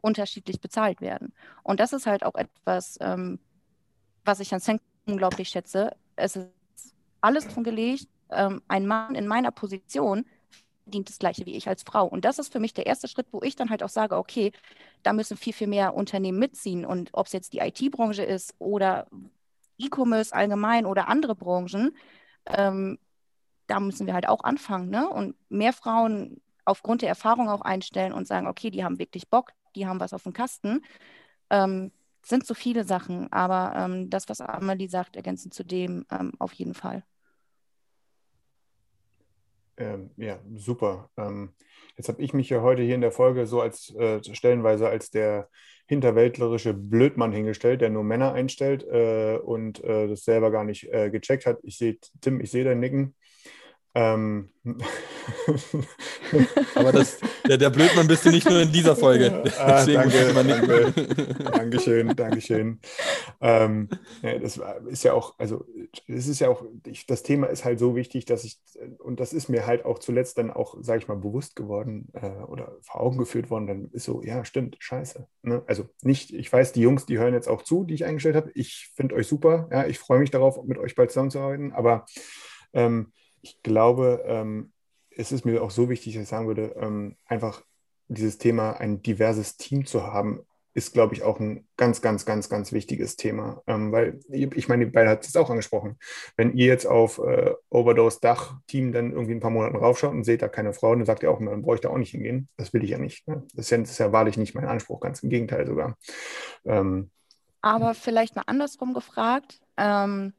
unterschiedlich 0.00 0.60
bezahlt 0.60 1.00
werden. 1.00 1.34
Und 1.62 1.80
das 1.80 1.92
ist 1.92 2.06
halt 2.06 2.24
auch 2.24 2.34
etwas, 2.34 2.96
ähm, 3.00 3.40
was 4.24 4.40
ich 4.40 4.52
an 4.54 4.60
Senk 4.60 4.80
unglaublich 5.06 5.48
schätze. 5.48 5.96
Es 6.16 6.36
ist 6.36 6.48
alles 7.20 7.44
davon 7.44 7.64
gelegt, 7.64 8.08
ähm, 8.30 8.62
ein 8.68 8.86
Mann 8.86 9.14
in 9.14 9.26
meiner 9.26 9.50
Position 9.50 10.24
verdient 10.84 11.08
das 11.08 11.18
Gleiche 11.18 11.46
wie 11.46 11.54
ich 11.54 11.68
als 11.68 11.82
Frau. 11.82 12.06
Und 12.06 12.24
das 12.24 12.38
ist 12.38 12.52
für 12.52 12.60
mich 12.60 12.74
der 12.74 12.86
erste 12.86 13.08
Schritt, 13.08 13.26
wo 13.30 13.40
ich 13.42 13.56
dann 13.56 13.70
halt 13.70 13.82
auch 13.82 13.88
sage, 13.88 14.16
okay, 14.16 14.52
da 15.02 15.12
müssen 15.12 15.36
viel, 15.36 15.52
viel 15.52 15.68
mehr 15.68 15.94
Unternehmen 15.94 16.38
mitziehen. 16.38 16.84
Und 16.84 17.10
ob 17.12 17.26
es 17.26 17.32
jetzt 17.32 17.52
die 17.52 17.58
IT-Branche 17.58 18.24
ist 18.24 18.54
oder 18.58 19.06
E-Commerce 19.78 20.34
allgemein 20.34 20.86
oder 20.86 21.08
andere 21.08 21.34
Branchen, 21.34 21.96
ähm, 22.46 22.98
da 23.66 23.80
müssen 23.80 24.06
wir 24.06 24.14
halt 24.14 24.28
auch 24.28 24.44
anfangen. 24.44 24.90
Ne? 24.90 25.08
Und 25.08 25.36
mehr 25.48 25.72
Frauen 25.72 26.40
aufgrund 26.64 27.02
der 27.02 27.08
Erfahrung 27.08 27.48
auch 27.48 27.62
einstellen 27.62 28.12
und 28.12 28.26
sagen, 28.26 28.46
okay, 28.46 28.70
die 28.70 28.84
haben 28.84 28.98
wirklich 28.98 29.28
Bock, 29.28 29.52
die 29.74 29.86
haben 29.86 30.00
was 30.00 30.12
auf 30.12 30.24
dem 30.24 30.32
Kasten. 30.32 30.84
Ähm, 31.50 31.92
sind 32.24 32.46
so 32.46 32.54
viele 32.54 32.84
Sachen, 32.84 33.32
aber 33.32 33.74
ähm, 33.76 34.10
das, 34.10 34.28
was 34.28 34.40
Amelie 34.40 34.88
sagt, 34.88 35.16
ergänzend 35.16 35.54
zu 35.54 35.64
dem, 35.64 36.06
ähm, 36.10 36.32
auf 36.38 36.52
jeden 36.52 36.74
Fall. 36.74 37.04
Ähm, 39.76 40.10
ja, 40.16 40.38
super. 40.54 41.10
Ähm, 41.16 41.54
jetzt 41.96 42.08
habe 42.08 42.22
ich 42.22 42.34
mich 42.34 42.48
ja 42.50 42.60
heute 42.60 42.82
hier 42.82 42.94
in 42.94 43.00
der 43.00 43.12
Folge 43.12 43.46
so 43.46 43.60
als 43.60 43.94
äh, 43.96 44.20
stellenweise 44.34 44.88
als 44.88 45.10
der 45.10 45.48
hinterwäldlerische 45.86 46.74
Blödmann 46.74 47.32
hingestellt, 47.32 47.80
der 47.80 47.90
nur 47.90 48.04
Männer 48.04 48.32
einstellt 48.32 48.84
äh, 48.84 49.38
und 49.38 49.82
äh, 49.82 50.08
das 50.08 50.24
selber 50.24 50.50
gar 50.50 50.64
nicht 50.64 50.92
äh, 50.92 51.10
gecheckt 51.10 51.46
hat. 51.46 51.58
Ich 51.62 51.78
sehe, 51.78 51.98
Tim, 52.20 52.40
ich 52.40 52.50
sehe 52.50 52.64
dein 52.64 52.80
Nicken. 52.80 53.14
Ähm. 53.94 54.48
Aber 56.74 56.92
das, 56.92 57.18
der, 57.46 57.58
der 57.58 57.68
Blödmann 57.70 58.06
bist 58.06 58.24
du 58.24 58.30
nicht 58.30 58.48
nur 58.48 58.62
in 58.62 58.72
dieser 58.72 58.96
Folge. 58.96 59.42
Ah, 59.58 59.84
danke, 59.86 60.32
danke. 60.32 60.92
Dankeschön, 61.52 62.16
Dankeschön. 62.16 62.80
Ähm, 63.40 63.88
ja, 64.22 64.38
das 64.38 64.60
ist 64.86 65.02
ja 65.02 65.12
auch, 65.12 65.38
also 65.38 65.66
es 66.06 66.28
ist 66.28 66.38
ja 66.38 66.48
auch, 66.48 66.64
ich, 66.86 67.06
das 67.06 67.22
Thema 67.22 67.48
ist 67.48 67.64
halt 67.64 67.78
so 67.80 67.94
wichtig, 67.96 68.24
dass 68.24 68.44
ich, 68.44 68.60
und 68.98 69.20
das 69.20 69.32
ist 69.32 69.48
mir 69.48 69.66
halt 69.66 69.84
auch 69.84 69.98
zuletzt 69.98 70.38
dann 70.38 70.50
auch, 70.50 70.76
sage 70.80 71.00
ich 71.00 71.08
mal, 71.08 71.16
bewusst 71.16 71.56
geworden 71.56 72.08
äh, 72.14 72.30
oder 72.46 72.78
vor 72.82 73.00
Augen 73.00 73.18
geführt 73.18 73.50
worden, 73.50 73.66
dann 73.66 73.90
ist 73.92 74.04
so, 74.04 74.22
ja, 74.22 74.44
stimmt, 74.44 74.76
scheiße. 74.78 75.26
Ne? 75.42 75.62
Also 75.66 75.88
nicht, 76.02 76.32
ich 76.32 76.50
weiß, 76.50 76.72
die 76.72 76.82
Jungs, 76.82 77.04
die 77.04 77.18
hören 77.18 77.34
jetzt 77.34 77.48
auch 77.48 77.62
zu, 77.62 77.84
die 77.84 77.94
ich 77.94 78.04
eingestellt 78.06 78.36
habe. 78.36 78.52
Ich 78.54 78.90
finde 78.94 79.16
euch 79.16 79.26
super, 79.26 79.68
ja, 79.70 79.86
ich 79.86 79.98
freue 79.98 80.20
mich 80.20 80.30
darauf, 80.30 80.62
mit 80.64 80.78
euch 80.78 80.94
bald 80.94 81.10
zusammenzuarbeiten, 81.10 81.72
aber 81.72 82.06
ähm, 82.72 83.12
ich 83.42 83.62
glaube, 83.62 84.24
ähm, 84.26 84.72
es 85.10 85.32
ist 85.32 85.44
mir 85.44 85.62
auch 85.62 85.70
so 85.70 85.88
wichtig, 85.88 86.14
dass 86.14 86.22
ich 86.22 86.28
sagen 86.28 86.46
würde, 86.46 86.74
ähm, 86.78 87.16
einfach 87.26 87.62
dieses 88.08 88.38
Thema, 88.38 88.72
ein 88.72 89.02
diverses 89.02 89.56
Team 89.56 89.84
zu 89.86 90.06
haben, 90.06 90.40
ist, 90.74 90.94
glaube 90.94 91.14
ich, 91.14 91.22
auch 91.22 91.38
ein 91.38 91.66
ganz, 91.76 92.00
ganz, 92.00 92.24
ganz, 92.24 92.48
ganz 92.48 92.72
wichtiges 92.72 93.16
Thema. 93.16 93.62
Ähm, 93.66 93.92
weil, 93.92 94.20
ich 94.30 94.68
meine, 94.68 94.86
beide 94.86 95.10
hat 95.10 95.26
es 95.26 95.36
auch 95.36 95.50
angesprochen. 95.50 95.98
Wenn 96.36 96.56
ihr 96.56 96.66
jetzt 96.66 96.86
auf 96.86 97.18
äh, 97.18 97.52
Overdose 97.68 98.20
Dach-Team 98.20 98.92
dann 98.92 99.12
irgendwie 99.12 99.34
ein 99.34 99.40
paar 99.40 99.50
Monate 99.50 99.76
raufschaut 99.76 100.12
und 100.12 100.24
seht 100.24 100.40
da 100.40 100.48
keine 100.48 100.72
Frau, 100.72 100.94
dann 100.94 101.04
sagt 101.04 101.22
ihr 101.22 101.30
auch, 101.30 101.40
ich 101.40 101.80
da 101.80 101.90
auch 101.90 101.98
nicht 101.98 102.12
hingehen. 102.12 102.48
Das 102.56 102.72
will 102.72 102.84
ich 102.84 102.90
ja 102.90 102.98
nicht. 102.98 103.28
Ne? 103.28 103.42
Das, 103.54 103.66
ist 103.66 103.70
ja, 103.70 103.78
das 103.78 103.90
ist 103.90 103.98
ja 103.98 104.12
wahrlich 104.12 104.38
nicht 104.38 104.54
mein 104.54 104.66
Anspruch, 104.66 105.00
ganz 105.00 105.22
im 105.22 105.28
Gegenteil 105.28 105.66
sogar. 105.66 105.98
Ähm, 106.64 107.10
Aber 107.60 107.92
vielleicht 107.94 108.34
mal 108.34 108.44
andersrum 108.46 108.94
gefragt. 108.94 109.60
Ähm, 109.76 110.32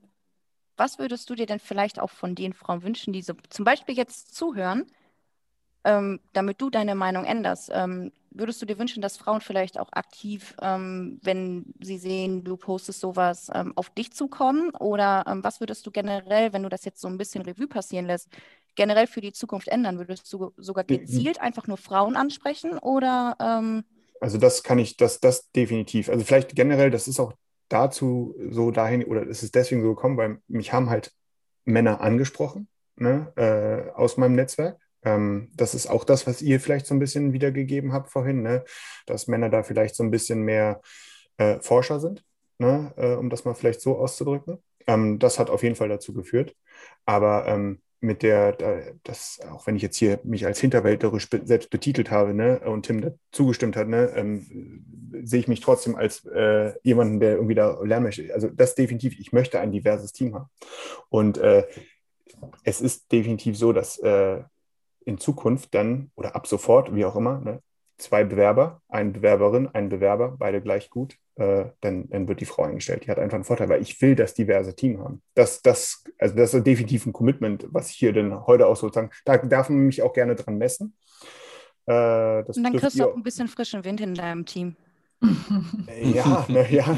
was 0.78 0.99
würdest 0.99 1.30
du 1.30 1.36
dir 1.36 1.45
denn 1.45 1.59
vielleicht 1.59 1.99
auch 1.99 2.09
von 2.09 2.36
den 2.36 2.53
Frauen 2.53 2.84
wünschen, 2.84 3.13
die 3.13 3.21
so 3.21 3.34
zum 3.49 3.65
Beispiel 3.65 3.95
jetzt 3.95 4.36
zuhören, 4.36 4.86
ähm, 5.84 6.19
damit 6.34 6.61
du 6.61 6.69
deine 6.69 6.95
Meinung 6.95 7.26
änderst? 7.26 7.69
Ähm, 7.74 8.11
würdest 8.32 8.61
du 8.61 8.65
dir 8.65 8.80
wünschen, 8.80 9.01
dass 9.01 9.17
Frauen 9.17 9.41
vielleicht 9.41 9.80
auch 9.80 9.89
aktiv, 9.91 10.55
ähm, 10.61 11.19
wenn 11.24 11.74
sie 11.80 11.97
sehen, 11.97 12.43
du 12.43 12.57
postest 12.57 12.99
sowas, 12.99 13.49
ähm, 13.53 13.74
auf 13.76 13.89
dich 13.91 14.13
zukommen? 14.13 14.71
Oder 14.71 15.26
ähm, 15.28 15.43
was 15.43 15.59
würdest 15.59 15.86
du 15.86 15.91
generell, 15.91 16.53
wenn 16.53 16.63
du 16.63 16.69
das 16.69 16.86
jetzt 16.86 17.01
so 17.01 17.07
ein 17.07 17.17
bisschen 17.17 17.43
Revue 17.43 17.67
passieren 17.67 18.05
lässt, 18.07 18.30
generell 18.76 19.07
für 19.07 19.21
die 19.21 19.34
Zukunft 19.34 19.67
ändern? 19.67 19.99
Würdest 19.99 20.32
du 20.34 20.51
sogar 20.57 20.84
gezielt 20.84 21.39
einfach 21.41 21.67
nur 21.67 21.78
Frauen 21.78 22.15
ansprechen 22.15 22.78
oder? 22.80 23.36
Ähm, 23.39 23.84
also 24.19 24.38
das 24.38 24.63
kann 24.63 24.80
ich, 24.80 24.95
das, 24.95 25.19
das 25.19 25.51
definitiv. 25.51 26.09
Also 26.09 26.24
vielleicht 26.24 26.55
generell, 26.55 26.89
das 26.89 27.07
ist 27.07 27.19
auch 27.19 27.34
dazu 27.70 28.36
so 28.49 28.72
dahin, 28.72 29.03
oder 29.05 29.24
ist 29.24 29.43
es 29.43 29.51
deswegen 29.51 29.82
so 29.82 29.89
gekommen, 29.89 30.18
weil 30.18 30.39
mich 30.47 30.74
haben 30.74 30.89
halt 30.89 31.11
Männer 31.66 32.01
angesprochen 32.01 32.68
ne, 32.95 33.32
äh, 33.36 33.91
aus 33.91 34.18
meinem 34.18 34.36
Netzwerk. 34.36 34.78
Ähm, 35.03 35.49
das 35.55 35.74
ist 35.74 35.88
auch 35.88 36.03
das, 36.03 36.28
was 36.28 36.41
ihr 36.41 36.59
vielleicht 36.59 36.86
so 36.86 36.93
ein 36.93 36.99
bisschen 36.99 37.34
wiedergegeben 37.34 37.93
habt 37.93 38.09
vorhin, 38.11 38.41
ne? 38.41 38.64
dass 39.05 39.28
Männer 39.28 39.49
da 39.49 39.64
vielleicht 39.64 39.95
so 39.95 40.03
ein 40.03 40.11
bisschen 40.11 40.43
mehr 40.43 40.82
äh, 41.38 41.59
Forscher 41.59 41.99
sind, 41.99 42.24
ne? 42.57 42.93
äh, 42.97 43.14
um 43.14 43.30
das 43.30 43.45
mal 43.45 43.53
vielleicht 43.53 43.82
so 43.82 43.97
auszudrücken. 43.97 44.64
Ähm, 44.88 45.20
das 45.20 45.39
hat 45.39 45.49
auf 45.49 45.64
jeden 45.64 45.76
Fall 45.76 45.89
dazu 45.89 46.14
geführt. 46.14 46.55
Aber 47.05 47.47
ähm, 47.47 47.82
mit 48.04 48.22
der, 48.22 48.54
das, 49.04 49.39
auch 49.49 49.66
wenn 49.66 49.76
ich 49.76 49.82
jetzt 49.82 49.97
hier 49.97 50.20
mich 50.24 50.45
als 50.45 50.60
hinterwäldlerisch 50.60 51.30
selbst 51.43 51.70
betitelt 51.70 52.12
habe 52.12 52.34
ne, 52.34 52.60
und 52.60 52.86
Tim 52.86 53.01
da 53.01 53.12
zugestimmt 53.32 53.76
hat, 53.76 53.88
ne, 53.88 54.12
ähm, 54.16 54.86
sehe 55.24 55.39
ich 55.39 55.47
mich 55.47 55.62
trotzdem 55.62 55.95
als 55.95 56.26
äh, 56.26 56.74
jemanden, 56.84 57.20
der 57.20 57.36
irgendwie 57.36 57.56
da 57.56 57.82
lernen 57.82 58.06
möchte. 58.06 58.34
Also 58.34 58.49
das 58.49 58.76
definitiv, 58.76 59.20
ich 59.20 59.32
möchte 59.32 59.60
ein 59.60 59.72
diverses 59.72 60.12
Team 60.12 60.36
haben. 60.36 60.49
Und 61.10 61.38
äh, 61.38 61.66
es 62.64 62.82
ist 62.82 63.12
definitiv 63.12 63.58
so, 63.58 63.74
dass 63.74 63.97
äh, 63.99 64.41
in 65.06 65.18
Zukunft 65.18 65.74
dann 65.74 66.12
oder 66.16 66.36
ab 66.36 66.47
sofort, 66.47 66.93
wie 66.93 67.06
auch 67.06 67.16
immer, 67.16 67.39
ne, 67.39 67.62
zwei 67.97 68.23
Bewerber, 68.23 68.81
eine 68.89 69.11
Bewerberin, 69.11 69.69
ein 69.73 69.89
Bewerber, 69.89 70.35
beide 70.37 70.61
gleich 70.61 70.89
gut, 70.89 71.17
äh, 71.35 71.65
dann, 71.81 72.09
dann 72.09 72.27
wird 72.27 72.41
die 72.41 72.45
Frau 72.45 72.63
eingestellt. 72.63 73.05
Die 73.05 73.11
hat 73.11 73.19
einfach 73.19 73.35
einen 73.35 73.43
Vorteil, 73.43 73.69
weil 73.69 73.81
ich 73.81 74.01
will 74.01 74.15
das 74.15 74.33
diverse 74.33 74.75
Team 74.75 74.99
haben. 74.99 75.21
Das, 75.35 75.61
das, 75.61 76.03
also 76.19 76.35
das 76.35 76.53
ist 76.53 76.65
definitiv 76.65 77.05
ein 77.05 77.13
Commitment, 77.13 77.65
was 77.69 77.89
ich 77.89 77.95
hier 77.95 78.13
denn 78.13 78.45
heute 78.45 78.67
auch 78.67 78.75
sozusagen, 78.75 79.11
da 79.25 79.37
darf 79.37 79.69
man 79.69 79.79
mich 79.79 80.01
auch 80.01 80.13
gerne 80.13 80.35
dran 80.35 80.57
messen. 80.57 80.95
Äh, 81.85 82.43
Und 82.43 82.63
dann 82.63 82.77
kriegst 82.77 82.99
du 82.99 83.09
auch 83.09 83.15
ein 83.15 83.23
bisschen 83.23 83.47
frischen 83.47 83.83
Wind 83.83 84.01
in 84.01 84.15
deinem 84.15 84.45
Team. 84.45 84.75
Ja, 86.01 86.45
na, 86.49 86.67
ja. 86.67 86.83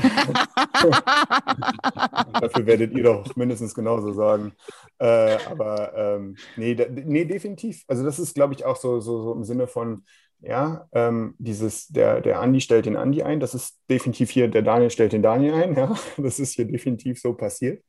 Dafür 2.41 2.65
werdet 2.65 2.91
ihr 2.93 3.03
doch 3.03 3.35
mindestens 3.35 3.75
genauso 3.75 4.13
sagen. 4.13 4.53
Äh, 4.97 5.37
aber 5.49 5.93
ähm, 5.95 6.35
nee, 6.55 6.73
da, 6.73 6.85
nee, 6.89 7.25
definitiv. 7.25 7.83
Also 7.87 8.03
das 8.03 8.17
ist, 8.17 8.33
glaube 8.33 8.55
ich, 8.55 8.65
auch 8.65 8.77
so, 8.77 8.99
so, 8.99 9.21
so 9.21 9.33
im 9.33 9.43
Sinne 9.43 9.67
von, 9.67 10.03
ja, 10.39 10.87
ähm, 10.91 11.35
dieses, 11.37 11.87
der, 11.87 12.21
der 12.21 12.39
Andi 12.39 12.61
stellt 12.61 12.85
den 12.85 12.97
Andi 12.97 13.23
ein, 13.23 13.39
das 13.39 13.53
ist 13.53 13.79
definitiv 13.89 14.29
hier, 14.29 14.47
der 14.47 14.61
Daniel 14.61 14.89
stellt 14.89 15.13
den 15.13 15.23
Daniel 15.23 15.53
ein, 15.53 15.75
ja, 15.75 15.95
das 16.17 16.39
ist 16.39 16.53
hier 16.53 16.65
definitiv 16.65 17.19
so 17.19 17.33
passiert. 17.33 17.83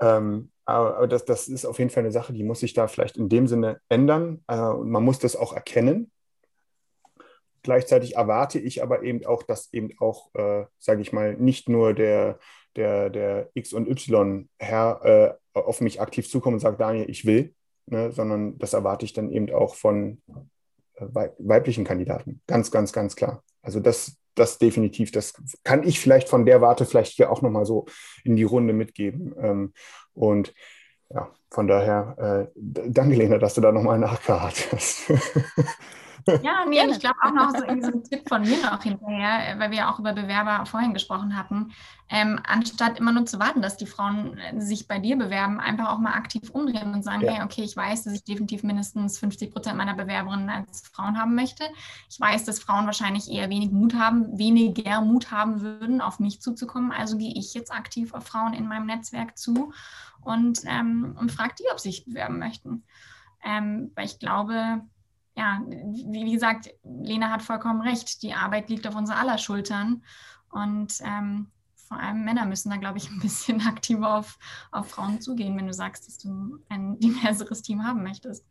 Ähm, 0.00 0.50
aber 0.66 1.06
das, 1.06 1.24
das 1.24 1.48
ist 1.48 1.64
auf 1.64 1.78
jeden 1.78 1.90
Fall 1.90 2.02
eine 2.02 2.12
Sache, 2.12 2.32
die 2.32 2.42
muss 2.42 2.60
sich 2.60 2.72
da 2.72 2.88
vielleicht 2.88 3.16
in 3.16 3.28
dem 3.28 3.46
Sinne 3.46 3.80
ändern. 3.88 4.42
Äh, 4.48 4.58
und 4.60 4.90
man 4.90 5.04
muss 5.04 5.18
das 5.18 5.36
auch 5.36 5.52
erkennen. 5.52 6.10
Gleichzeitig 7.62 8.16
erwarte 8.16 8.58
ich 8.58 8.82
aber 8.82 9.02
eben 9.02 9.24
auch, 9.24 9.42
dass 9.42 9.72
eben 9.72 9.90
auch, 9.98 10.34
äh, 10.34 10.64
sage 10.78 11.02
ich 11.02 11.12
mal, 11.12 11.34
nicht 11.34 11.68
nur 11.68 11.94
der, 11.94 12.38
der, 12.76 13.10
der 13.10 13.50
X- 13.54 13.72
und 13.72 13.88
Y-Herr 13.88 15.04
äh, 15.04 15.58
auf 15.58 15.80
mich 15.80 16.00
aktiv 16.00 16.28
zukommt 16.28 16.54
und 16.54 16.60
sagt, 16.60 16.80
Daniel, 16.80 17.08
ich 17.08 17.24
will, 17.24 17.54
ne, 17.86 18.12
sondern 18.12 18.58
das 18.58 18.72
erwarte 18.72 19.04
ich 19.04 19.12
dann 19.12 19.30
eben 19.30 19.52
auch 19.52 19.74
von 19.74 20.22
weiblichen 20.98 21.84
Kandidaten. 21.84 22.40
Ganz, 22.46 22.70
ganz, 22.70 22.92
ganz 22.92 23.16
klar. 23.16 23.42
Also 23.62 23.80
das, 23.80 24.16
das 24.34 24.58
definitiv, 24.58 25.10
das 25.12 25.34
kann 25.62 25.82
ich 25.82 26.00
vielleicht 26.00 26.28
von 26.28 26.46
der 26.46 26.60
Warte 26.60 26.86
vielleicht 26.86 27.12
hier 27.12 27.30
auch 27.30 27.42
nochmal 27.42 27.66
so 27.66 27.86
in 28.24 28.36
die 28.36 28.42
Runde 28.42 28.72
mitgeben. 28.72 29.34
Ähm, 29.38 29.72
und 30.12 30.54
ja, 31.10 31.30
von 31.50 31.66
daher, 31.66 32.48
äh, 32.48 32.52
danke 32.56 33.16
Lena, 33.16 33.38
dass 33.38 33.54
du 33.54 33.60
da 33.60 33.72
nochmal 33.72 33.98
nachgehakt 33.98 34.68
hast. 34.72 35.04
Ja, 36.42 36.64
nee, 36.68 36.84
ich 36.86 37.00
glaube 37.00 37.16
auch 37.22 37.32
noch 37.32 37.50
so, 37.50 37.58
so 37.58 37.64
ein 37.66 38.04
Tipp 38.04 38.28
von 38.28 38.42
mir 38.42 38.58
noch 38.62 38.82
hinterher, 38.82 39.54
äh, 39.54 39.58
weil 39.58 39.70
wir 39.70 39.78
ja 39.78 39.92
auch 39.92 39.98
über 39.98 40.12
Bewerber 40.12 40.64
vorhin 40.66 40.94
gesprochen 40.94 41.36
hatten. 41.36 41.72
Ähm, 42.10 42.38
anstatt 42.46 42.98
immer 42.98 43.12
nur 43.12 43.24
zu 43.24 43.38
warten, 43.38 43.62
dass 43.62 43.76
die 43.76 43.86
Frauen 43.86 44.38
äh, 44.38 44.60
sich 44.60 44.86
bei 44.86 44.98
dir 44.98 45.16
bewerben, 45.16 45.58
einfach 45.58 45.88
auch 45.88 45.98
mal 45.98 46.12
aktiv 46.12 46.50
umdrehen 46.50 46.92
und 46.92 47.02
sagen, 47.02 47.22
ja. 47.22 47.32
hey, 47.32 47.44
okay, 47.44 47.62
ich 47.62 47.76
weiß, 47.76 48.04
dass 48.04 48.12
ich 48.12 48.24
definitiv 48.24 48.62
mindestens 48.62 49.18
50 49.18 49.52
Prozent 49.52 49.76
meiner 49.76 49.94
Bewerberinnen 49.94 50.50
als 50.50 50.82
Frauen 50.92 51.18
haben 51.18 51.34
möchte. 51.34 51.64
Ich 52.10 52.20
weiß, 52.20 52.44
dass 52.44 52.58
Frauen 52.58 52.86
wahrscheinlich 52.86 53.30
eher 53.30 53.48
wenig 53.48 53.70
Mut 53.70 53.94
haben, 53.94 54.38
weniger 54.38 55.00
Mut 55.00 55.30
haben 55.30 55.62
würden, 55.62 56.00
auf 56.00 56.20
mich 56.20 56.40
zuzukommen. 56.40 56.92
Also 56.92 57.16
gehe 57.16 57.32
ich 57.34 57.54
jetzt 57.54 57.72
aktiv 57.72 58.12
auf 58.12 58.26
Frauen 58.26 58.52
in 58.52 58.68
meinem 58.68 58.86
Netzwerk 58.86 59.38
zu 59.38 59.72
und, 60.20 60.60
ähm, 60.66 61.16
und 61.18 61.32
frage 61.32 61.54
die, 61.58 61.64
ob 61.72 61.80
sie 61.80 61.90
sich 61.90 62.04
bewerben 62.04 62.38
möchten. 62.38 62.84
Ähm, 63.44 63.92
weil 63.94 64.06
ich 64.06 64.18
glaube, 64.18 64.82
ja, 65.36 65.60
wie, 65.66 66.32
gesagt, 66.32 66.70
Lena 66.84 67.30
hat 67.30 67.42
vollkommen 67.42 67.80
recht. 67.80 68.22
Die 68.22 68.34
Arbeit 68.34 68.68
liegt 68.68 68.86
auf 68.86 68.94
unser 68.94 69.16
aller 69.16 69.38
Schultern. 69.38 70.02
Und 70.50 71.00
ähm, 71.02 71.48
vor 71.74 71.98
allem 71.98 72.24
Männer 72.24 72.46
müssen 72.46 72.70
da, 72.70 72.76
glaube 72.76 72.98
ich, 72.98 73.10
ein 73.10 73.20
bisschen 73.20 73.66
aktiver 73.66 74.16
auf, 74.16 74.38
auf 74.70 74.88
Frauen 74.88 75.20
zugehen, 75.20 75.56
wenn 75.56 75.66
du 75.66 75.72
sagst, 75.72 76.06
dass 76.06 76.18
du 76.18 76.58
ein 76.68 76.98
diverseres 77.00 77.62
Team 77.62 77.84
haben 77.84 78.02
möchtest. 78.02 78.44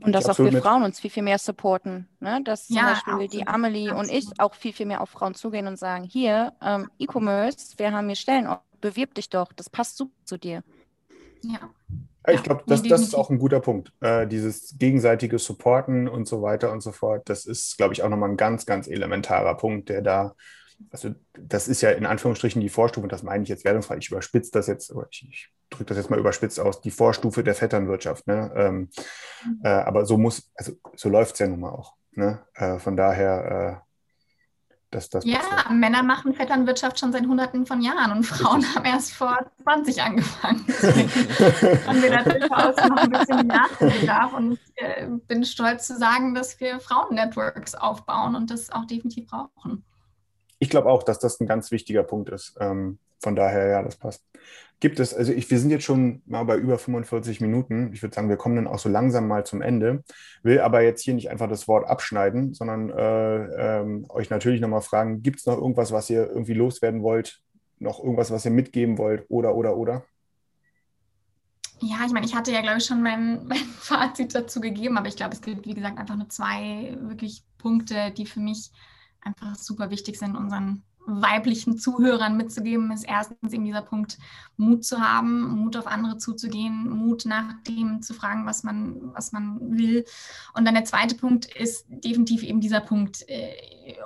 Und 0.00 0.12
dass 0.12 0.28
auch 0.28 0.38
wir 0.38 0.62
Frauen 0.62 0.82
uns 0.82 0.98
viel, 0.98 1.10
viel 1.10 1.22
mehr 1.22 1.38
supporten. 1.38 2.08
Ne? 2.18 2.42
Dass 2.42 2.66
zum 2.66 2.76
ja, 2.76 2.90
Beispiel 2.90 3.12
absolut. 3.14 3.32
die 3.32 3.46
Amelie 3.46 3.90
absolut. 3.90 4.10
und 4.10 4.16
ich 4.16 4.40
auch 4.40 4.54
viel, 4.54 4.72
viel 4.72 4.86
mehr 4.86 5.00
auf 5.00 5.10
Frauen 5.10 5.34
zugehen 5.34 5.66
und 5.66 5.78
sagen, 5.78 6.04
hier, 6.04 6.54
ähm, 6.62 6.90
E-Commerce, 6.98 7.78
wir 7.78 7.92
haben 7.92 8.06
hier 8.06 8.16
Stellen, 8.16 8.48
bewirb 8.80 9.14
dich 9.14 9.28
doch, 9.28 9.52
das 9.52 9.70
passt 9.70 9.96
super 9.96 10.12
zu 10.24 10.38
dir. 10.38 10.62
Ja. 11.42 11.70
Ich 12.26 12.42
glaube, 12.42 12.62
das, 12.66 12.82
das 12.82 13.02
ist 13.02 13.14
auch 13.14 13.30
ein 13.30 13.38
guter 13.38 13.60
Punkt. 13.60 13.92
Äh, 14.00 14.26
dieses 14.26 14.76
gegenseitige 14.78 15.38
Supporten 15.38 16.08
und 16.08 16.26
so 16.26 16.40
weiter 16.42 16.72
und 16.72 16.80
so 16.80 16.92
fort, 16.92 17.28
das 17.28 17.44
ist, 17.44 17.76
glaube 17.76 17.92
ich, 17.92 18.02
auch 18.02 18.08
nochmal 18.08 18.30
ein 18.30 18.36
ganz, 18.36 18.64
ganz 18.64 18.88
elementarer 18.88 19.56
Punkt, 19.56 19.90
der 19.90 20.00
da, 20.00 20.34
also 20.90 21.10
das 21.38 21.68
ist 21.68 21.82
ja 21.82 21.90
in 21.90 22.06
Anführungsstrichen 22.06 22.62
die 22.62 22.70
Vorstufe, 22.70 23.04
und 23.04 23.12
das 23.12 23.22
meine 23.22 23.42
ich 23.42 23.50
jetzt 23.50 23.64
wertungsfrei, 23.64 23.98
ich 23.98 24.10
überspitze 24.10 24.50
das 24.52 24.66
jetzt, 24.68 24.94
ich, 25.10 25.28
ich 25.28 25.50
drücke 25.68 25.86
das 25.86 25.98
jetzt 25.98 26.10
mal 26.10 26.18
überspitzt 26.18 26.58
aus, 26.60 26.80
die 26.80 26.90
Vorstufe 26.90 27.44
der 27.44 27.54
Vetternwirtschaft. 27.54 28.26
Ne? 28.26 28.52
Ähm, 28.56 28.76
mhm. 29.44 29.60
äh, 29.62 29.68
aber 29.68 30.06
so 30.06 30.16
muss, 30.16 30.50
also 30.54 30.72
so 30.96 31.08
läuft 31.10 31.34
es 31.34 31.40
ja 31.40 31.46
nun 31.46 31.60
mal 31.60 31.70
auch. 31.70 31.94
Ne? 32.12 32.40
Äh, 32.54 32.78
von 32.78 32.96
daher 32.96 33.82
äh, 33.83 33.83
dass 34.94 35.10
das 35.10 35.24
ja, 35.24 35.38
passiert. 35.38 35.70
Männer 35.70 36.02
machen 36.02 36.34
Vetternwirtschaft 36.34 36.98
schon 36.98 37.12
seit 37.12 37.26
Hunderten 37.26 37.66
von 37.66 37.80
Jahren 37.80 38.12
und 38.12 38.24
Frauen 38.24 38.64
haben 38.74 38.84
erst 38.84 39.12
vor 39.12 39.38
20 39.62 40.02
angefangen. 40.02 40.64
haben 41.86 42.02
wir 42.02 42.10
da 42.10 42.22
durchaus 42.22 42.76
noch 42.88 42.96
ein 42.96 43.10
bisschen 43.10 43.46
Nachholbedarf 43.46 44.32
und 44.34 44.52
ich 44.52 44.82
äh, 44.82 45.06
bin 45.26 45.44
stolz 45.44 45.86
zu 45.86 45.98
sagen, 45.98 46.34
dass 46.34 46.60
wir 46.60 46.80
Frauen-Networks 46.80 47.74
aufbauen 47.74 48.36
und 48.36 48.50
das 48.50 48.70
auch 48.70 48.86
definitiv 48.86 49.26
brauchen. 49.26 49.84
Ich 50.58 50.70
glaube 50.70 50.88
auch, 50.88 51.02
dass 51.02 51.18
das 51.18 51.40
ein 51.40 51.46
ganz 51.46 51.70
wichtiger 51.70 52.04
Punkt 52.04 52.30
ist. 52.30 52.56
Ähm, 52.60 52.98
von 53.20 53.36
daher, 53.36 53.68
ja, 53.68 53.82
das 53.82 53.96
passt. 53.96 54.24
Gibt 54.80 55.00
es, 55.00 55.14
also 55.14 55.32
ich, 55.32 55.50
wir 55.50 55.58
sind 55.58 55.70
jetzt 55.70 55.84
schon 55.84 56.22
mal 56.26 56.44
bei 56.44 56.56
über 56.56 56.78
45 56.78 57.40
Minuten. 57.40 57.92
Ich 57.92 58.02
würde 58.02 58.14
sagen, 58.14 58.28
wir 58.28 58.36
kommen 58.36 58.56
dann 58.56 58.66
auch 58.66 58.78
so 58.78 58.88
langsam 58.88 59.28
mal 59.28 59.46
zum 59.46 59.62
Ende. 59.62 60.04
Will 60.42 60.60
aber 60.60 60.82
jetzt 60.82 61.02
hier 61.02 61.14
nicht 61.14 61.30
einfach 61.30 61.48
das 61.48 61.68
Wort 61.68 61.86
abschneiden, 61.86 62.52
sondern 62.54 62.90
äh, 62.90 63.80
ähm, 63.80 64.06
euch 64.10 64.30
natürlich 64.30 64.60
nochmal 64.60 64.82
fragen, 64.82 65.22
gibt 65.22 65.40
es 65.40 65.46
noch 65.46 65.56
irgendwas, 65.56 65.92
was 65.92 66.10
ihr 66.10 66.28
irgendwie 66.28 66.54
loswerden 66.54 67.02
wollt? 67.02 67.40
Noch 67.78 67.98
irgendwas, 67.98 68.30
was 68.30 68.44
ihr 68.44 68.50
mitgeben 68.50 68.98
wollt? 68.98 69.24
Oder, 69.28 69.54
oder, 69.54 69.76
oder? 69.76 70.04
Ja, 71.80 71.96
ich 72.06 72.12
meine, 72.12 72.26
ich 72.26 72.34
hatte 72.34 72.52
ja, 72.52 72.60
glaube 72.60 72.78
ich, 72.78 72.84
schon 72.84 73.02
mein, 73.02 73.44
mein 73.46 73.58
Fazit 73.58 74.34
dazu 74.34 74.60
gegeben, 74.60 74.98
aber 74.98 75.08
ich 75.08 75.16
glaube, 75.16 75.34
es 75.34 75.40
gibt, 75.40 75.66
wie 75.66 75.74
gesagt, 75.74 75.98
einfach 75.98 76.16
nur 76.16 76.28
zwei 76.28 76.96
wirklich 77.00 77.44
Punkte, 77.58 78.10
die 78.10 78.26
für 78.26 78.40
mich 78.40 78.70
einfach 79.20 79.54
super 79.56 79.90
wichtig 79.90 80.18
sind, 80.18 80.36
unseren 80.36 80.82
weiblichen 81.06 81.78
Zuhörern 81.78 82.36
mitzugeben, 82.36 82.90
ist 82.92 83.04
erstens 83.04 83.52
eben 83.52 83.64
dieser 83.64 83.82
Punkt, 83.82 84.18
Mut 84.56 84.84
zu 84.84 85.00
haben, 85.00 85.48
Mut 85.48 85.76
auf 85.76 85.86
andere 85.86 86.18
zuzugehen, 86.18 86.88
Mut 86.88 87.24
nach 87.26 87.54
dem 87.66 88.02
zu 88.02 88.14
fragen, 88.14 88.46
was 88.46 88.62
man, 88.62 89.12
was 89.14 89.32
man 89.32 89.76
will. 89.76 90.04
Und 90.54 90.64
dann 90.64 90.74
der 90.74 90.84
zweite 90.84 91.14
Punkt 91.14 91.46
ist 91.46 91.86
definitiv 91.88 92.42
eben 92.42 92.60
dieser 92.60 92.80
Punkt 92.80 93.28
äh, 93.28 93.54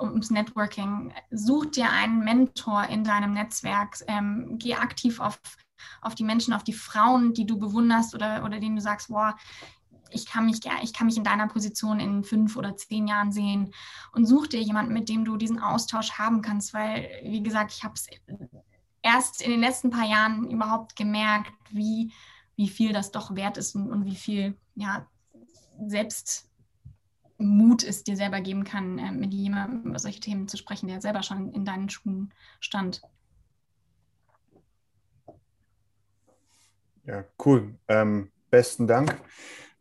ums 0.01 0.29
Networking. 0.31 1.13
Such 1.31 1.65
dir 1.67 1.89
einen 1.91 2.19
Mentor 2.23 2.85
in 2.89 3.03
deinem 3.03 3.33
Netzwerk, 3.33 3.97
ähm, 4.07 4.55
geh 4.57 4.75
aktiv 4.75 5.19
auf 5.19 5.39
auf 6.01 6.15
die 6.15 6.23
Menschen, 6.23 6.53
auf 6.53 6.63
die 6.63 6.73
Frauen, 6.73 7.33
die 7.33 7.45
du 7.45 7.57
bewunderst 7.57 8.13
oder, 8.13 8.43
oder 8.43 8.59
denen 8.59 8.75
du 8.75 8.81
sagst, 8.81 9.09
boah, 9.09 9.37
ich 10.11 10.25
kann 10.25 10.45
mich, 10.45 10.59
ich 10.83 10.93
kann 10.93 11.07
mich 11.07 11.17
in 11.17 11.23
deiner 11.23 11.47
Position 11.47 11.99
in 11.99 12.23
fünf 12.23 12.55
oder 12.55 12.75
zehn 12.75 13.07
Jahren 13.07 13.31
sehen 13.31 13.73
und 14.13 14.25
such 14.25 14.47
dir 14.47 14.61
jemanden, 14.61 14.93
mit 14.93 15.09
dem 15.09 15.25
du 15.25 15.37
diesen 15.37 15.59
Austausch 15.59 16.13
haben 16.13 16.41
kannst, 16.41 16.73
weil, 16.73 17.09
wie 17.23 17.43
gesagt, 17.43 17.71
ich 17.73 17.83
habe 17.83 17.93
es 17.95 18.07
erst 19.01 19.41
in 19.41 19.51
den 19.51 19.59
letzten 19.59 19.89
paar 19.89 20.07
Jahren 20.07 20.49
überhaupt 20.49 20.95
gemerkt, 20.95 21.51
wie, 21.69 22.11
wie 22.55 22.67
viel 22.67 22.93
das 22.93 23.11
doch 23.11 23.35
wert 23.35 23.57
ist 23.57 23.75
und, 23.75 23.89
und 23.89 24.05
wie 24.05 24.15
viel 24.15 24.57
ja, 24.75 25.07
selbst 25.85 26.49
Mut 27.37 27.83
es 27.83 28.03
dir 28.03 28.17
selber 28.17 28.41
geben 28.41 28.65
kann, 28.65 28.97
äh, 28.99 29.11
mit 29.11 29.33
jemandem 29.33 29.83
über 29.83 29.99
solche 29.99 30.19
Themen 30.19 30.47
zu 30.47 30.57
sprechen, 30.57 30.87
der 30.87 31.01
selber 31.01 31.23
schon 31.23 31.53
in 31.53 31.63
deinen 31.63 31.89
Schuhen 31.89 32.33
stand. 32.59 33.01
Ja, 37.05 37.23
cool. 37.45 37.79
Ähm, 37.87 38.31
besten 38.51 38.87
Dank. 38.87 39.19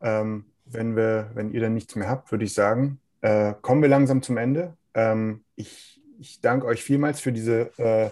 Ähm, 0.01 0.45
wenn, 0.65 0.97
wir, 0.97 1.31
wenn 1.35 1.53
ihr 1.53 1.61
dann 1.61 1.75
nichts 1.75 1.97
mehr 1.97 2.09
habt, 2.09 2.31
würde 2.31 2.45
ich 2.45 2.55
sagen, 2.55 3.01
äh, 3.21 3.55
kommen 3.63 3.83
wir 3.83 3.89
langsam 3.89 4.23
zum 4.23 4.37
Ende. 4.37 4.77
Ähm, 4.95 5.45
ich, 5.57 6.01
ich 6.19 6.41
danke 6.41 6.67
euch 6.67 6.83
vielmals 6.83 7.21
für 7.21 7.33
diese, 7.33 7.71
äh, 7.79 8.11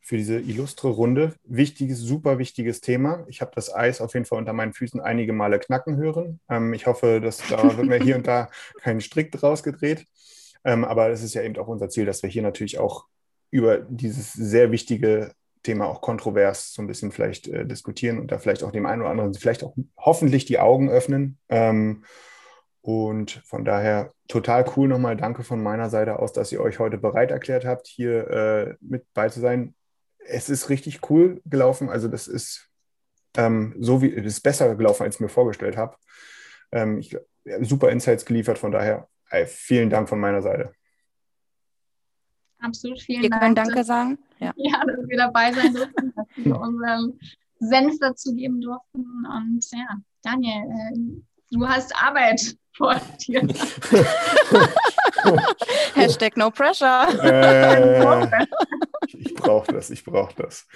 für 0.00 0.16
diese 0.16 0.38
illustre 0.38 0.88
Runde. 0.88 1.34
Wichtiges, 1.44 1.98
super 1.98 2.38
wichtiges 2.38 2.80
Thema. 2.80 3.24
Ich 3.28 3.40
habe 3.40 3.50
das 3.54 3.74
Eis 3.74 4.00
auf 4.00 4.14
jeden 4.14 4.26
Fall 4.26 4.38
unter 4.38 4.52
meinen 4.52 4.72
Füßen 4.72 5.00
einige 5.00 5.32
Male 5.32 5.58
knacken 5.58 5.96
hören. 5.96 6.40
Ähm, 6.48 6.72
ich 6.74 6.86
hoffe, 6.86 7.20
dass 7.20 7.38
da 7.48 7.62
wird 7.76 7.88
mir 7.88 8.02
hier 8.02 8.16
und 8.16 8.26
da 8.26 8.48
kein 8.82 9.00
Strick 9.00 9.32
draus 9.32 9.62
gedreht. 9.62 10.06
Ähm, 10.64 10.84
aber 10.84 11.10
es 11.10 11.22
ist 11.22 11.34
ja 11.34 11.42
eben 11.42 11.56
auch 11.58 11.68
unser 11.68 11.88
Ziel, 11.88 12.06
dass 12.06 12.22
wir 12.22 12.30
hier 12.30 12.42
natürlich 12.42 12.78
auch 12.78 13.06
über 13.50 13.78
dieses 13.78 14.32
sehr 14.32 14.70
wichtige 14.72 15.32
Thema 15.66 15.86
auch 15.86 16.00
kontrovers 16.00 16.72
so 16.72 16.82
ein 16.82 16.86
bisschen 16.86 17.12
vielleicht 17.12 17.48
äh, 17.48 17.66
diskutieren 17.66 18.18
und 18.18 18.32
da 18.32 18.38
vielleicht 18.38 18.62
auch 18.62 18.72
dem 18.72 18.86
einen 18.86 19.02
oder 19.02 19.10
anderen 19.10 19.34
vielleicht 19.34 19.64
auch 19.64 19.74
hoffentlich 19.98 20.44
die 20.44 20.58
Augen 20.58 20.88
öffnen. 20.88 21.38
Ähm, 21.48 22.04
und 22.80 23.42
von 23.44 23.64
daher 23.64 24.12
total 24.28 24.64
cool 24.76 24.88
nochmal. 24.88 25.16
Danke 25.16 25.42
von 25.42 25.62
meiner 25.62 25.90
Seite 25.90 26.20
aus, 26.20 26.32
dass 26.32 26.52
ihr 26.52 26.60
euch 26.60 26.78
heute 26.78 26.98
bereit 26.98 27.32
erklärt 27.32 27.64
habt, 27.64 27.88
hier 27.88 28.30
äh, 28.30 28.74
mit 28.80 29.04
bei 29.12 29.28
zu 29.28 29.40
sein. 29.40 29.74
Es 30.18 30.48
ist 30.48 30.70
richtig 30.70 31.10
cool 31.10 31.40
gelaufen. 31.44 31.88
Also, 31.88 32.08
das 32.08 32.28
ist 32.28 32.70
ähm, 33.36 33.74
so 33.78 34.02
wie 34.02 34.14
es 34.14 34.24
ist 34.24 34.40
besser 34.40 34.74
gelaufen, 34.76 35.02
als 35.02 35.16
ich 35.16 35.20
mir 35.20 35.28
vorgestellt 35.28 35.76
habe. 35.76 35.96
Ähm, 36.72 36.98
ich, 36.98 37.16
super 37.60 37.90
Insights 37.90 38.24
geliefert. 38.24 38.58
Von 38.58 38.72
daher 38.72 39.08
ey, 39.30 39.46
vielen 39.46 39.90
Dank 39.90 40.08
von 40.08 40.20
meiner 40.20 40.42
Seite. 40.42 40.72
Absolut, 42.66 43.00
vielen 43.00 43.22
Wir 43.22 43.30
Dank. 43.30 43.42
können 43.42 43.54
Danke 43.54 43.84
sagen. 43.84 44.18
Ja. 44.38 44.52
Ja, 44.56 44.84
dass 44.84 45.08
wir 45.08 45.16
dabei 45.16 45.52
sein 45.52 45.72
durften, 45.74 46.12
dass 46.14 46.26
wir 46.36 46.60
unseren 46.60 47.18
Senf 47.58 47.94
dazu 48.00 48.34
geben 48.34 48.60
durften. 48.60 49.04
Und 49.26 49.64
ja, 49.72 49.96
Daniel, 50.22 50.64
äh, 50.68 50.92
du 51.52 51.66
hast 51.66 51.94
Arbeit 51.96 52.56
vor 52.76 53.00
dir. 53.26 53.40
Hashtag 55.94 56.36
no 56.36 56.50
pressure. 56.50 57.06
Äh, 57.22 58.46
ich 59.08 59.34
brauche 59.34 59.72
das, 59.72 59.90
ich 59.90 60.04
brauche 60.04 60.34
das. 60.42 60.66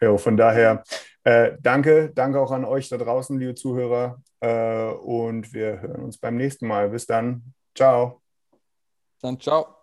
jo, 0.00 0.18
von 0.18 0.36
daher, 0.36 0.82
äh, 1.24 1.52
danke, 1.60 2.10
danke 2.14 2.38
auch 2.40 2.50
an 2.50 2.64
euch 2.64 2.88
da 2.88 2.98
draußen, 2.98 3.38
liebe 3.38 3.54
Zuhörer. 3.54 4.20
Äh, 4.40 4.90
und 4.92 5.52
wir 5.54 5.80
hören 5.80 6.02
uns 6.02 6.18
beim 6.18 6.36
nächsten 6.36 6.66
Mal. 6.66 6.90
Bis 6.90 7.06
dann. 7.06 7.54
Ciao. 7.74 8.20
Dann 9.22 9.38
ciao. 9.40 9.79